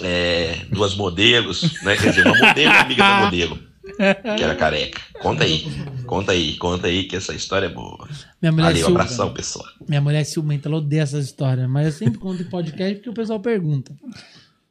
[0.01, 1.97] é, duas modelos, né?
[1.97, 3.59] Quer dizer, uma modelo e amiga da modelo.
[3.97, 5.01] Que era careca.
[5.21, 5.67] Conta aí.
[6.05, 8.07] Conta aí, conta aí que essa história é boa.
[8.41, 9.65] Minha mulher, é Valeu, ciu- abração, pessoal.
[9.87, 11.69] Minha mulher é ciumenta, ela odeia essas histórias.
[11.69, 13.93] Mas eu sempre conto em podcast porque o pessoal pergunta.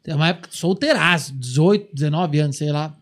[0.02, 2.96] Tem uma época solteiraço, 18, 19 anos, sei lá.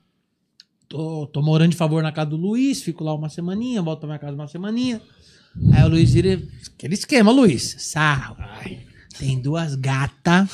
[0.89, 4.09] Tô, tô morando de favor na casa do Luiz, fico lá uma semaninha, volto pra
[4.09, 5.01] minha casa uma semaninha.
[5.73, 6.41] Aí o Luiz vira.
[6.75, 7.77] Aquele esquema, Luiz.
[7.79, 8.37] Sarro.
[9.19, 10.49] Tem duas gatas.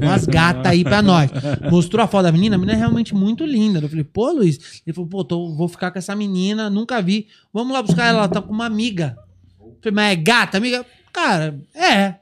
[0.00, 1.30] Duas gatas aí pra nós.
[1.70, 3.78] Mostrou a foto da menina, a menina é realmente muito linda.
[3.80, 4.80] Eu falei, pô, Luiz.
[4.86, 7.28] Ele falou, pô, tô- vou ficar com essa menina, nunca vi.
[7.52, 9.16] Vamos lá buscar ela, ela tá com uma amiga.
[9.60, 10.84] Eu falei, mas é gata, amiga?
[11.12, 12.14] Cara, é.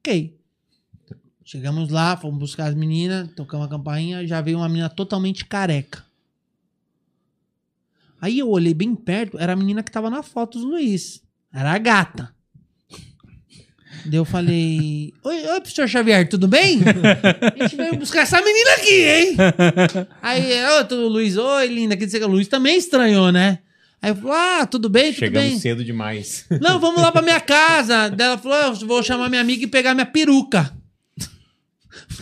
[0.00, 0.36] Ok.
[1.52, 6.02] Chegamos lá, fomos buscar as meninas, tocamos a campainha, já veio uma menina totalmente careca.
[8.18, 11.22] Aí eu olhei bem perto, era a menina que tava na foto do Luiz.
[11.52, 12.34] Era a gata.
[14.06, 16.80] Daí eu falei: Oi, oi, professor Xavier, tudo bem?
[17.54, 19.36] A gente veio buscar essa menina aqui, hein?
[20.22, 21.94] Aí, ô, tudo, Luiz, oi, linda.
[21.94, 23.58] Dizer que o Luiz também estranhou, né?
[24.00, 25.58] Aí eu falei: Ah, tudo bem, tudo Chegamos bem.
[25.58, 26.46] cedo demais.
[26.62, 28.08] Não, vamos lá pra minha casa.
[28.08, 30.80] Daí ela falou: "Eu vou chamar minha amiga e pegar minha peruca.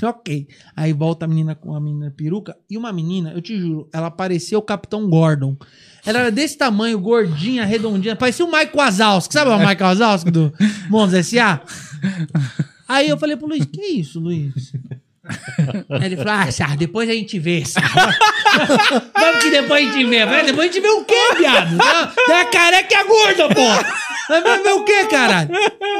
[0.03, 0.49] Ok.
[0.77, 2.57] Aí volta a menina com a menina peruca.
[2.69, 5.57] E uma menina, eu te juro, ela parecia o Capitão Gordon.
[6.05, 8.17] Ela era desse tamanho, gordinha, redondinha.
[8.17, 9.35] Parecia o Michael Wazowski.
[9.35, 10.53] Sabe o Michael Wazowski do
[10.89, 11.61] Mondos S.A.?
[12.89, 14.73] Aí eu falei pro Luiz, que isso, Luiz?
[15.91, 17.63] Aí ele falou, ah, Sarro, depois a gente vê.
[19.15, 20.27] Vamos que depois a gente vê.
[20.45, 21.79] Depois a gente vê o quê, viado?
[22.27, 23.63] Tem a careca e a gorda, pô.
[24.43, 25.51] Vai ver o quê, caralho?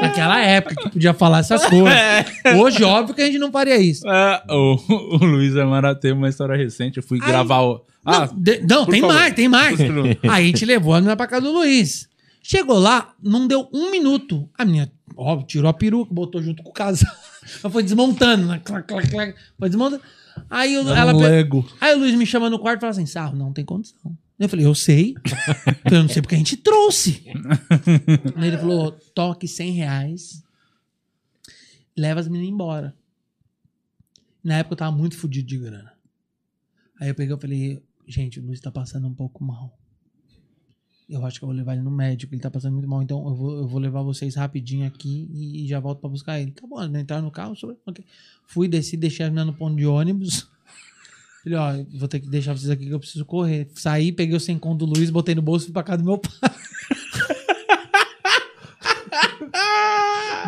[0.01, 1.93] Naquela época que podia falar essas coisas.
[2.59, 4.07] Hoje, óbvio que a gente não faria isso.
[4.07, 4.77] É, o,
[5.21, 6.97] o Luiz Amara tem uma história recente.
[6.97, 7.27] Eu fui Ai.
[7.27, 7.85] gravar o.
[8.05, 9.15] Ah, não, de- não, por tem favor.
[9.15, 9.79] mais, tem mais.
[9.79, 12.09] Aí a gente levou a menina pra casa do Luiz.
[12.41, 14.49] Chegou lá, não deu um minuto.
[14.57, 17.11] A menina, óbvio, tirou a peruca, botou junto com o casal.
[17.63, 18.59] Ela foi desmontando, né?
[18.63, 19.35] Clac, clac, clac.
[19.59, 20.01] Foi desmontando.
[20.49, 21.13] Aí eu- Era ela.
[21.13, 21.69] pe- Lego.
[21.79, 24.11] Aí o Luiz me chama no quarto e fala assim: Sarro, não tem condição.
[24.41, 25.13] Eu falei, eu sei.
[25.85, 27.23] Eu não sei porque a gente trouxe.
[28.43, 30.43] Ele falou: toque 100 reais,
[31.95, 32.95] leva as meninas embora.
[34.43, 35.93] Na época eu tava muito fudido de grana.
[36.99, 39.77] Aí eu peguei e falei, gente, o Luiz tá passando um pouco mal.
[41.07, 43.27] Eu acho que eu vou levar ele no médico, ele tá passando muito mal, então
[43.27, 46.51] eu vou, eu vou levar vocês rapidinho aqui e, e já volto pra buscar ele.
[46.51, 47.77] Tá bom, entraram no carro, sobre-.
[48.47, 50.49] Fui, desci, deixei a menina no ponto de ônibus.
[51.43, 53.67] Falei, ó, vou ter que deixar vocês aqui que eu preciso correr.
[53.75, 56.05] Saí, peguei o sem conto do Luiz, botei no bolso e fui pra casa do
[56.05, 56.31] meu pai.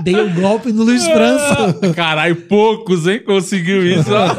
[0.03, 1.79] Dei o golpe no Luiz França.
[1.95, 3.21] Caralho, poucos, hein?
[3.23, 4.09] Conseguiu isso.
[4.11, 4.35] ó.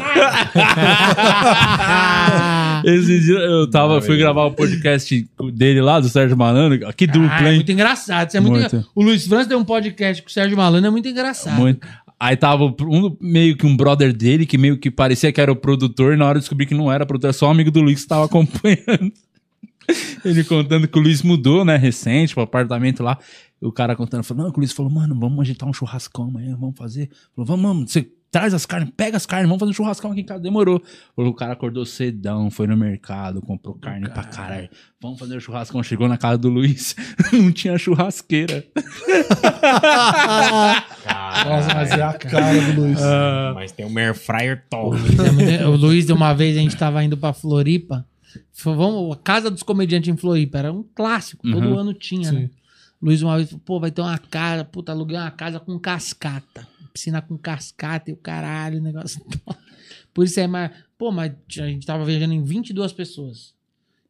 [2.85, 6.77] Esse dia eu tava, fui gravar o podcast dele lá, do Sérgio Malandro.
[6.93, 7.55] Que Ah, dupla, é hein?
[7.55, 8.27] muito engraçado.
[8.27, 8.75] Isso é muito Muito.
[8.75, 11.55] engra- O Luiz França tem um podcast com o Sérgio Malandro, é muito engraçado.
[11.59, 11.87] Muito.
[12.19, 15.55] Aí tava um, meio que um brother dele, que meio que parecia que era o
[15.55, 18.07] produtor, na hora eu descobri que não era produtor, só um amigo do Luiz que
[18.07, 19.11] tava acompanhando.
[20.23, 23.19] Ele contando que o Luiz mudou, né, recente, pro apartamento lá.
[23.61, 26.77] O cara contando, falou, não, o Luiz falou, mano, vamos agitar um churrascão amanhã, vamos
[26.77, 27.09] fazer.
[27.35, 30.19] Falou, vamos, vamos, você traz as carnes, pega as carnes, vamos fazer um churrascão aqui
[30.19, 30.41] em casa.
[30.41, 30.83] Demorou.
[31.15, 34.67] Falou, o cara acordou cedão, foi no mercado, comprou carne pra caralho.
[35.01, 35.81] Vamos fazer o churrascão.
[35.81, 36.97] Chegou na casa do Luiz,
[37.31, 38.65] não tinha churrasqueira.
[41.45, 42.99] Nossa, mas é a cara do Luiz.
[43.53, 44.97] Mas tem um air fryer top.
[45.67, 48.05] O Luiz, de uma vez, a gente tava indo pra Floripa.
[48.51, 50.57] Falou, Vamos, a Casa dos Comediantes em Floripa.
[50.57, 51.77] Era um clássico, todo Uhum.
[51.79, 52.35] ano tinha, Sim.
[52.35, 52.49] né?
[53.01, 56.67] Luiz uma vez falou, pô, vai ter uma casa, puta, aluguei uma casa com cascata.
[56.95, 59.21] Piscina com cascata e o caralho, o negócio.
[60.13, 60.71] Por isso é mais.
[60.97, 63.53] Pô, mas a gente tava viajando em 22 pessoas.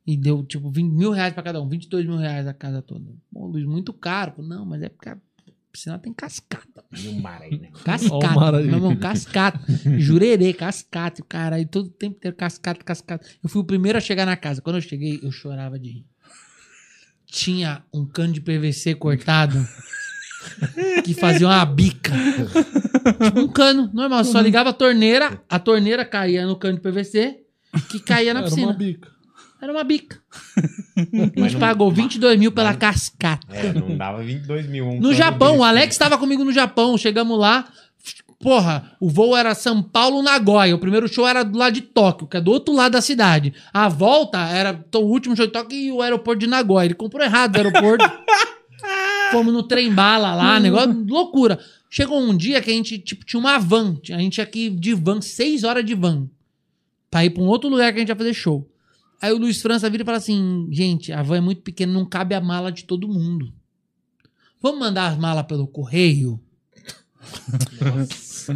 [0.06, 3.04] E deu, tipo, 20 mil reais pra cada um, 22 mil reais a casa toda.
[3.34, 4.36] Pô, Luiz, muito caro.
[4.44, 5.18] Não, mas é porque a
[5.72, 6.86] piscina tem cascata.
[6.96, 7.70] E o mar aí, né?
[7.74, 8.66] O Cascata, mar aí.
[8.66, 9.60] meu irmão, cascata.
[9.98, 11.22] Jurerê, cascata.
[11.22, 13.28] E o cara aí todo tempo ter cascata, cascata.
[13.44, 14.62] Eu fui o primeiro a chegar na casa.
[14.62, 16.06] Quando eu cheguei, eu chorava de rir.
[17.26, 19.58] Tinha um cano de PVC cortado
[21.04, 22.12] que fazia uma bica.
[23.24, 24.24] Tipo um cano, normal.
[24.24, 27.38] Só ligava a torneira, a torneira caía no cano de PVC
[27.90, 28.68] que caía na Era piscina.
[28.68, 29.10] uma bica.
[29.62, 30.18] Era uma bica.
[30.98, 33.46] A gente pagou 22 mil pela cascata.
[33.50, 34.86] É, não dava 22 mil.
[34.88, 35.60] um No Japão, desse.
[35.62, 36.98] o Alex estava comigo no Japão.
[36.98, 37.66] Chegamos lá.
[38.40, 40.76] Porra, o voo era São Paulo, Nagoya.
[40.76, 43.54] O primeiro show era do lado de Tóquio, que é do outro lado da cidade.
[43.74, 46.86] A volta era o último show de Tóquio e o aeroporto de Nagoya.
[46.86, 48.06] Ele comprou errado o aeroporto.
[49.36, 51.60] Fomos no trem bala lá, negócio, loucura.
[51.90, 53.98] Chegou um dia que a gente, tipo, tinha uma van.
[54.12, 56.30] A gente aqui de van, seis horas de van.
[57.12, 58.70] Pra ir pra um outro lugar que a gente ia fazer show.
[59.22, 62.06] Aí o Luiz França vira e fala assim: gente, a van é muito pequena, não
[62.06, 63.52] cabe a mala de todo mundo.
[64.62, 66.40] Vamos mandar as malas pelo correio?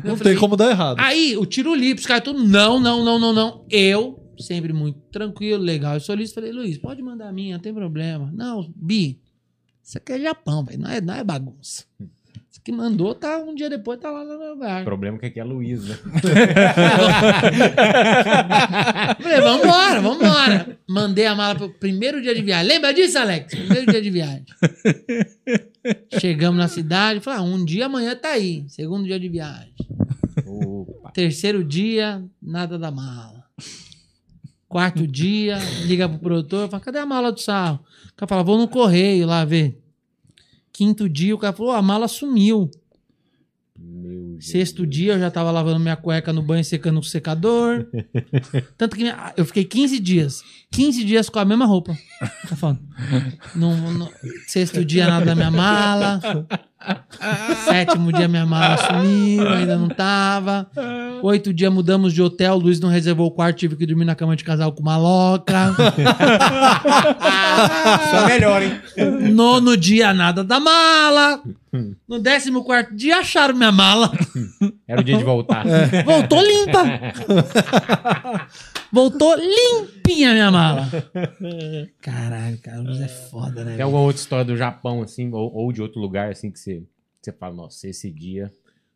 [0.04, 1.00] Não tem como dar errado.
[1.00, 3.66] Aí, o tiro livre, os caras tudo, não, não, não, não, não.
[3.70, 7.74] Eu, sempre muito tranquilo, legal e solícito, falei, Luiz, pode mandar a minha, não tem
[7.74, 8.32] problema.
[8.34, 9.20] Não, Bi,
[9.90, 11.84] isso aqui é Japão, velho, não é, não é bagunça.
[12.52, 14.84] Isso que mandou, tá um dia depois, tá lá no meu O lugar.
[14.84, 15.98] problema é que aqui é Luiz, né?
[19.20, 20.78] Falei, vambora, vambora.
[20.88, 22.68] Mandei a mala pro primeiro dia de viagem.
[22.68, 23.52] Lembra disso, Alex?
[23.56, 24.46] Primeiro dia de viagem.
[26.20, 28.66] Chegamos na cidade, falei, ah, um dia amanhã tá aí.
[28.68, 29.74] Segundo dia de viagem.
[30.46, 31.10] Opa.
[31.14, 33.44] Terceiro dia, nada da mala.
[34.68, 35.58] Quarto dia,
[35.88, 37.80] liga pro produtor, fala, cadê a mala do sarro?
[38.20, 39.82] O cara fala, vou no correio lá ver.
[40.74, 42.70] Quinto dia, o cara falou, "Ó, a mala sumiu.
[44.42, 47.88] Sexto dia, eu já tava lavando minha cueca no banho, secando no secador.
[48.78, 50.42] Tanto que minha- eu fiquei 15 dias.
[50.70, 51.98] 15 dias com a mesma roupa.
[52.50, 52.82] Tá falando.
[53.56, 54.12] Não- não-
[54.48, 56.20] sexto dia, nada da minha mala.
[57.66, 60.70] Sétimo dia, minha mala sumiu, ainda não tava.
[61.22, 62.56] Oito dia, mudamos de hotel.
[62.56, 64.98] O Luiz não reservou o quarto, tive que dormir na cama de casal com uma
[64.98, 65.76] loca.
[68.14, 68.80] É melhor, hein?
[69.32, 71.42] Nono dia, nada da mala.
[72.08, 74.12] No décimo quarto dia, acharam minha mala.
[74.88, 75.66] Era o dia de voltar.
[76.06, 76.84] Voltou limpa.
[78.92, 80.90] Voltou limpinha minha mala.
[82.02, 83.76] Caralho, cara, Luiz é foda, né?
[83.76, 86.84] Tem alguma outra história do Japão, assim, ou, ou de outro lugar, assim, que você,
[87.22, 88.52] você fala, nossa, esse dia.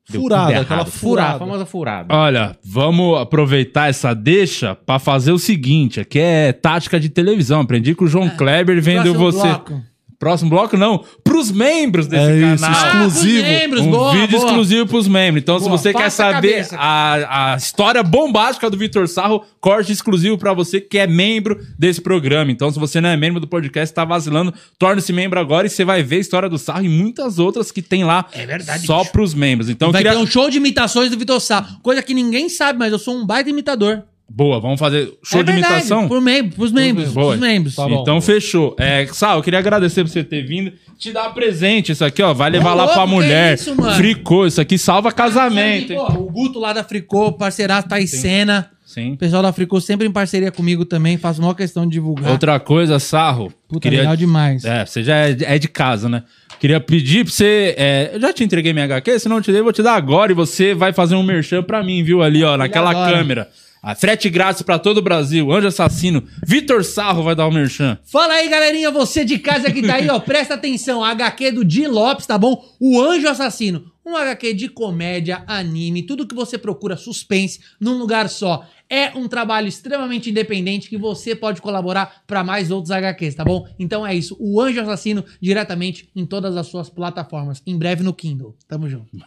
[0.05, 1.35] Furada, aquela furada.
[1.35, 2.13] a famosa furada.
[2.13, 7.61] Olha, vamos aproveitar essa deixa pra fazer o seguinte: aqui é tática de televisão.
[7.61, 9.47] Aprendi com o João Kleber vendo você.
[9.47, 9.81] bloco.
[10.23, 11.03] Próximo bloco, não.
[11.21, 12.87] Pros membros desse É isso, canal.
[13.07, 13.43] exclusivo.
[13.45, 14.45] Ah, membros, um boa, vídeo boa.
[14.49, 15.41] exclusivo pros membros.
[15.43, 16.77] Então, se Boa, você quer a saber cabeça.
[16.79, 21.99] a, a história bombástica do Vitor Sarro, corte exclusivo pra você que é membro desse
[21.99, 22.51] programa.
[22.51, 25.83] Então, se você não é membro do podcast, tá vacilando, torne-se membro agora e você
[25.83, 28.99] vai ver a história do Sarro e muitas outras que tem lá É verdade, só
[28.99, 29.11] bicho.
[29.11, 29.69] pros membros.
[29.69, 30.17] Então, Vai queria...
[30.17, 31.67] ter um show de imitações do Vitor Sá.
[31.83, 34.03] Coisa que ninguém sabe, mas eu sou um baita imitador.
[34.29, 36.07] Boa, vamos fazer show É de verdade, imitação?
[36.07, 37.11] Por mem pros membros.
[37.11, 37.37] Boa.
[37.37, 37.75] Pros membros.
[37.75, 38.01] Tá bom.
[38.01, 38.75] então fechou.
[38.79, 40.73] É, Sal, eu queria agradecer por você ter vindo.
[40.97, 41.91] Te dar presente.
[41.91, 43.55] Isso aqui, ó, vai levar lá louco, pra mulher.
[43.55, 43.95] isso, mano?
[43.95, 45.93] Fricô, isso aqui salva casamento.
[45.93, 46.17] Pô, hein?
[46.17, 48.69] o Guto lá da Fricô, parceiraço, tá em cena.
[48.85, 49.13] Sim.
[49.13, 52.31] O pessoal da Fricô sempre em parceria comigo também, faço maior questão de divulgar.
[52.31, 53.51] Outra coisa, Sarro.
[53.67, 54.63] Puta, legal demais.
[54.63, 56.23] É, você já é, é de casa, né?
[56.59, 57.75] Queria pedir pra você.
[57.77, 59.95] é, eu já te entreguei minha HQ, se não te dei, eu vou te dar
[59.95, 62.21] agora e você vai fazer um merchan pra mim, viu?
[62.21, 63.49] Ali, ó, naquela câmera.
[63.83, 65.51] A frete grátis pra todo o Brasil.
[65.51, 66.23] Anjo Assassino.
[66.47, 67.99] Vitor Sarro vai dar o merchan.
[68.05, 71.65] Fala aí, galerinha, você de casa que tá aí, ó, presta atenção, a HQ do
[71.65, 72.63] Di Lopes, tá bom?
[72.79, 78.29] O Anjo Assassino, um HQ de comédia, anime, tudo que você procura, suspense, num lugar
[78.29, 78.65] só.
[78.93, 83.67] É um trabalho extremamente independente que você pode colaborar pra mais outros HQs, tá bom?
[83.79, 88.13] Então é isso, o Anjo Assassino diretamente em todas as suas plataformas, em breve no
[88.13, 88.55] Kindle.
[88.67, 89.07] Tamo junto.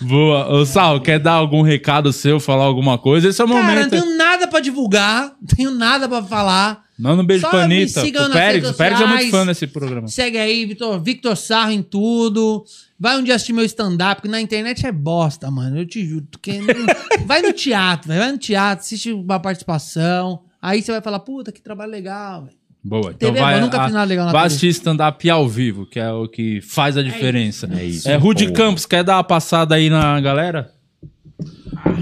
[0.00, 0.48] Boa.
[0.48, 3.28] Ô, Sarro, quer dar algum recado seu, falar alguma coisa?
[3.28, 3.90] Esse é o Cara, não momento.
[3.90, 6.84] tenho nada pra divulgar, não tenho nada pra falar.
[6.96, 8.00] Manda um beijo Só pra me Anitta.
[8.00, 10.06] O Pérez, o Pérez é muito fã desse programa.
[10.06, 12.64] Segue aí, Victor, Victor Sarro em tudo.
[13.04, 15.76] Vai um dia assistir meu stand-up, porque na internet é bosta, mano.
[15.76, 16.24] Eu te juro.
[16.46, 16.86] Não-
[17.28, 18.18] vai no teatro, velho.
[18.18, 20.40] Vai no teatro, assiste uma participação.
[20.62, 22.56] Aí você vai falar, puta, que trabalho legal, velho.
[22.82, 23.12] Boa.
[23.14, 24.46] Então TV, vai, eu nunca a- fiz nada legal na vai TV.
[24.46, 27.68] assistir stand-up ao vivo, que é o que faz a diferença.
[27.78, 28.08] É isso.
[28.08, 28.56] É, Rudy Boa.
[28.56, 30.72] Campos, quer dar uma passada aí na galera?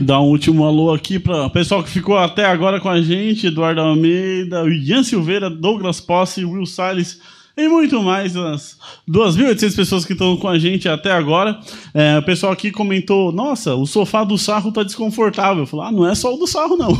[0.02, 3.48] Dar um último alô aqui para o pessoal que ficou até agora com a gente:
[3.48, 7.18] Eduardo Almeida, Ian Silveira, Douglas Posse, Will Salles
[7.56, 8.36] e muito mais.
[8.36, 11.58] As 2.800 pessoas que estão com a gente até agora.
[11.94, 15.64] É, o pessoal aqui comentou: Nossa, o sofá do sarro tá desconfortável.
[15.64, 16.94] Eu falei: Ah, não é só o do sarro, não.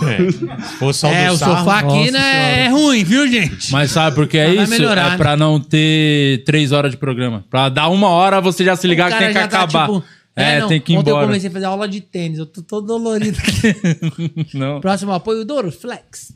[0.79, 3.73] Fosse só é, do o sarro, sofá aqui, né, é ruim, viu, gente?
[3.73, 4.71] Mas sabe por que é vai isso?
[4.71, 5.17] melhorar, é né?
[5.17, 7.45] pra não ter três horas de programa.
[7.51, 9.87] Pra dar uma hora você já se ligar O que tem que tá, acabar.
[9.87, 10.05] tipo,
[10.35, 11.27] é, não, tem que ir Ontem eu embora.
[11.27, 14.53] comecei a fazer aula de tênis, eu tô todo dolorido aqui.
[14.57, 16.33] não, Próximo apoio, Doro Flex.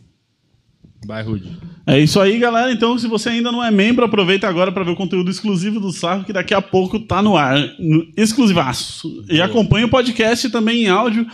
[1.07, 1.25] Vai.
[1.87, 2.73] É isso aí, galera.
[2.73, 5.93] Então, se você ainda não é membro, aproveita agora para ver o conteúdo exclusivo do
[5.93, 7.57] Sarro, que daqui a pouco tá no ar.
[7.79, 9.25] No, exclusivaço.
[9.31, 11.27] E acompanha o podcast também em áudio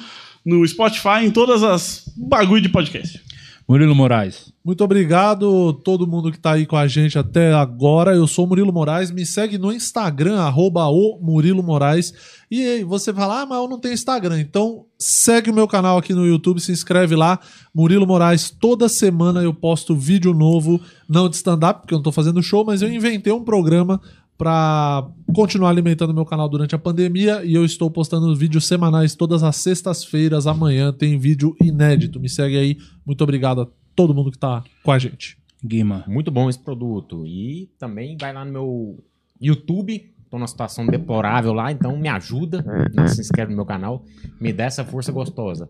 [0.44, 3.20] no Spotify, em todas as bagulho de podcast.
[3.68, 4.52] Murilo Moraes.
[4.64, 8.14] Muito obrigado todo mundo que tá aí com a gente até agora.
[8.14, 9.10] Eu sou o Murilo Moraes.
[9.10, 12.12] Me segue no Instagram, arroba o Murilo Moraes.
[12.50, 14.40] E aí, você fala, ah, mas eu não tenho Instagram.
[14.40, 17.38] Então segue o meu canal aqui no YouTube, se inscreve lá.
[17.74, 22.12] Murilo Moraes, toda semana eu posto vídeo novo, não de stand-up, porque eu não tô
[22.12, 24.00] fazendo show, mas eu inventei um programa
[24.42, 29.42] para continuar alimentando meu canal durante a pandemia e eu estou postando vídeos semanais todas
[29.42, 30.46] as sextas-feiras.
[30.46, 32.18] Amanhã tem vídeo inédito.
[32.18, 32.76] Me segue aí.
[33.06, 35.38] Muito obrigado a todo mundo que tá com a gente.
[35.64, 36.04] Guima.
[36.08, 37.24] Muito bom esse produto.
[37.24, 39.04] E também vai lá no meu
[39.40, 40.12] YouTube.
[40.32, 42.64] Tô numa situação deplorável lá, então me ajuda.
[42.94, 43.06] né?
[43.06, 44.02] Se inscreve no meu canal.
[44.40, 45.68] Me dá essa força gostosa.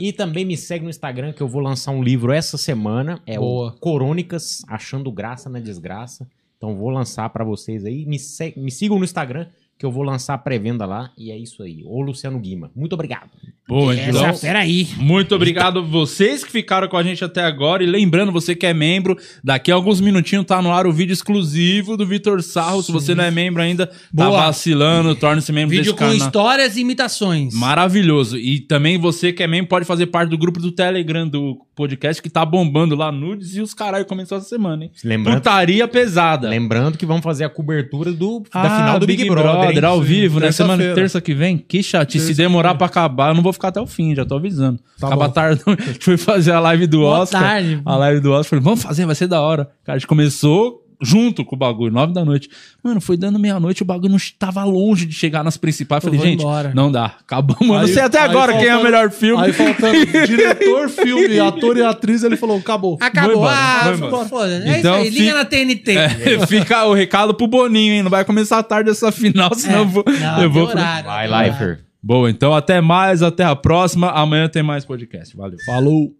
[0.00, 3.20] E também me segue no Instagram que eu vou lançar um livro essa semana.
[3.24, 3.68] É Boa.
[3.70, 6.26] o Corônicas, Achando Graça na Desgraça.
[6.56, 8.04] Então vou lançar pra vocês aí.
[8.04, 9.46] Me, se- me sigam no Instagram
[9.78, 11.12] que eu vou lançar a pré-venda lá.
[11.16, 11.84] E é isso aí.
[11.84, 12.70] Ô Luciano Guima.
[12.74, 13.30] Muito obrigado.
[13.70, 14.38] Boa, Essa, então.
[14.40, 14.88] peraí.
[14.96, 17.84] Muito obrigado vocês que ficaram com a gente até agora.
[17.84, 21.12] E lembrando, você que é membro, daqui a alguns minutinhos tá no ar o vídeo
[21.12, 22.82] exclusivo do Vitor Sarro.
[22.82, 24.46] Se você não é membro ainda, tá Boa.
[24.46, 26.16] vacilando, torne-se membro Vídeo desse com canal.
[26.16, 27.54] histórias e imitações.
[27.54, 28.36] Maravilhoso.
[28.36, 32.20] E também você que é membro pode fazer parte do grupo do Telegram do podcast
[32.20, 34.90] que tá bombando lá nudes e os caralho começou essa semana, hein?
[35.04, 36.48] Lembrando, Putaria pesada.
[36.48, 39.76] lembrando que vamos fazer a cobertura do, Ah, da final do Big, Brother.
[39.76, 39.84] hein?
[39.84, 40.50] ao vivo, né?
[40.50, 41.56] Semana terça que vem.
[41.56, 42.26] Que chatice.
[42.26, 44.78] Se demorar pra acabar, eu não vou ficar até o fim, já tô avisando.
[44.98, 45.32] Tá Acaba bom.
[45.34, 45.62] tarde.
[45.66, 47.42] A gente foi fazer a live do Boa Oscar.
[47.42, 47.80] tarde.
[47.84, 48.44] A live do Oscar.
[48.50, 49.70] Falei, vamos fazer, vai ser da hora.
[49.84, 52.50] Cara, a gente começou junto com o bagulho, nove da noite.
[52.84, 56.04] Mano, foi dando meia-noite, o bagulho não estava longe de chegar nas principais.
[56.04, 56.72] Eu Falei, gente, embora.
[56.74, 57.06] não dá.
[57.20, 57.62] Acabamos.
[57.62, 59.42] Eu não Aí- sei até aí agora quem é o melhor filme.
[59.42, 62.98] Aí faltando diretor, filme, ator e atriz, ele falou, acabou.
[63.00, 63.32] Acabou.
[63.36, 64.28] embora, ah, embora.
[64.28, 64.68] foda-se.
[64.68, 65.18] É Então, isso aí.
[65.18, 65.90] Liga na TNT.
[65.96, 66.08] É,
[66.46, 68.02] fica o recado pro Boninho, hein?
[68.02, 70.04] Não vai começar tarde essa final, senão eu vou.
[70.06, 70.18] É.
[70.18, 71.52] Não, eu vou horário, Vai, tem horário.
[71.52, 71.80] Lifer.
[72.02, 74.10] Boa, então até mais, até a próxima.
[74.10, 75.36] Amanhã tem mais podcast.
[75.36, 75.58] Valeu.
[75.66, 76.19] Falou.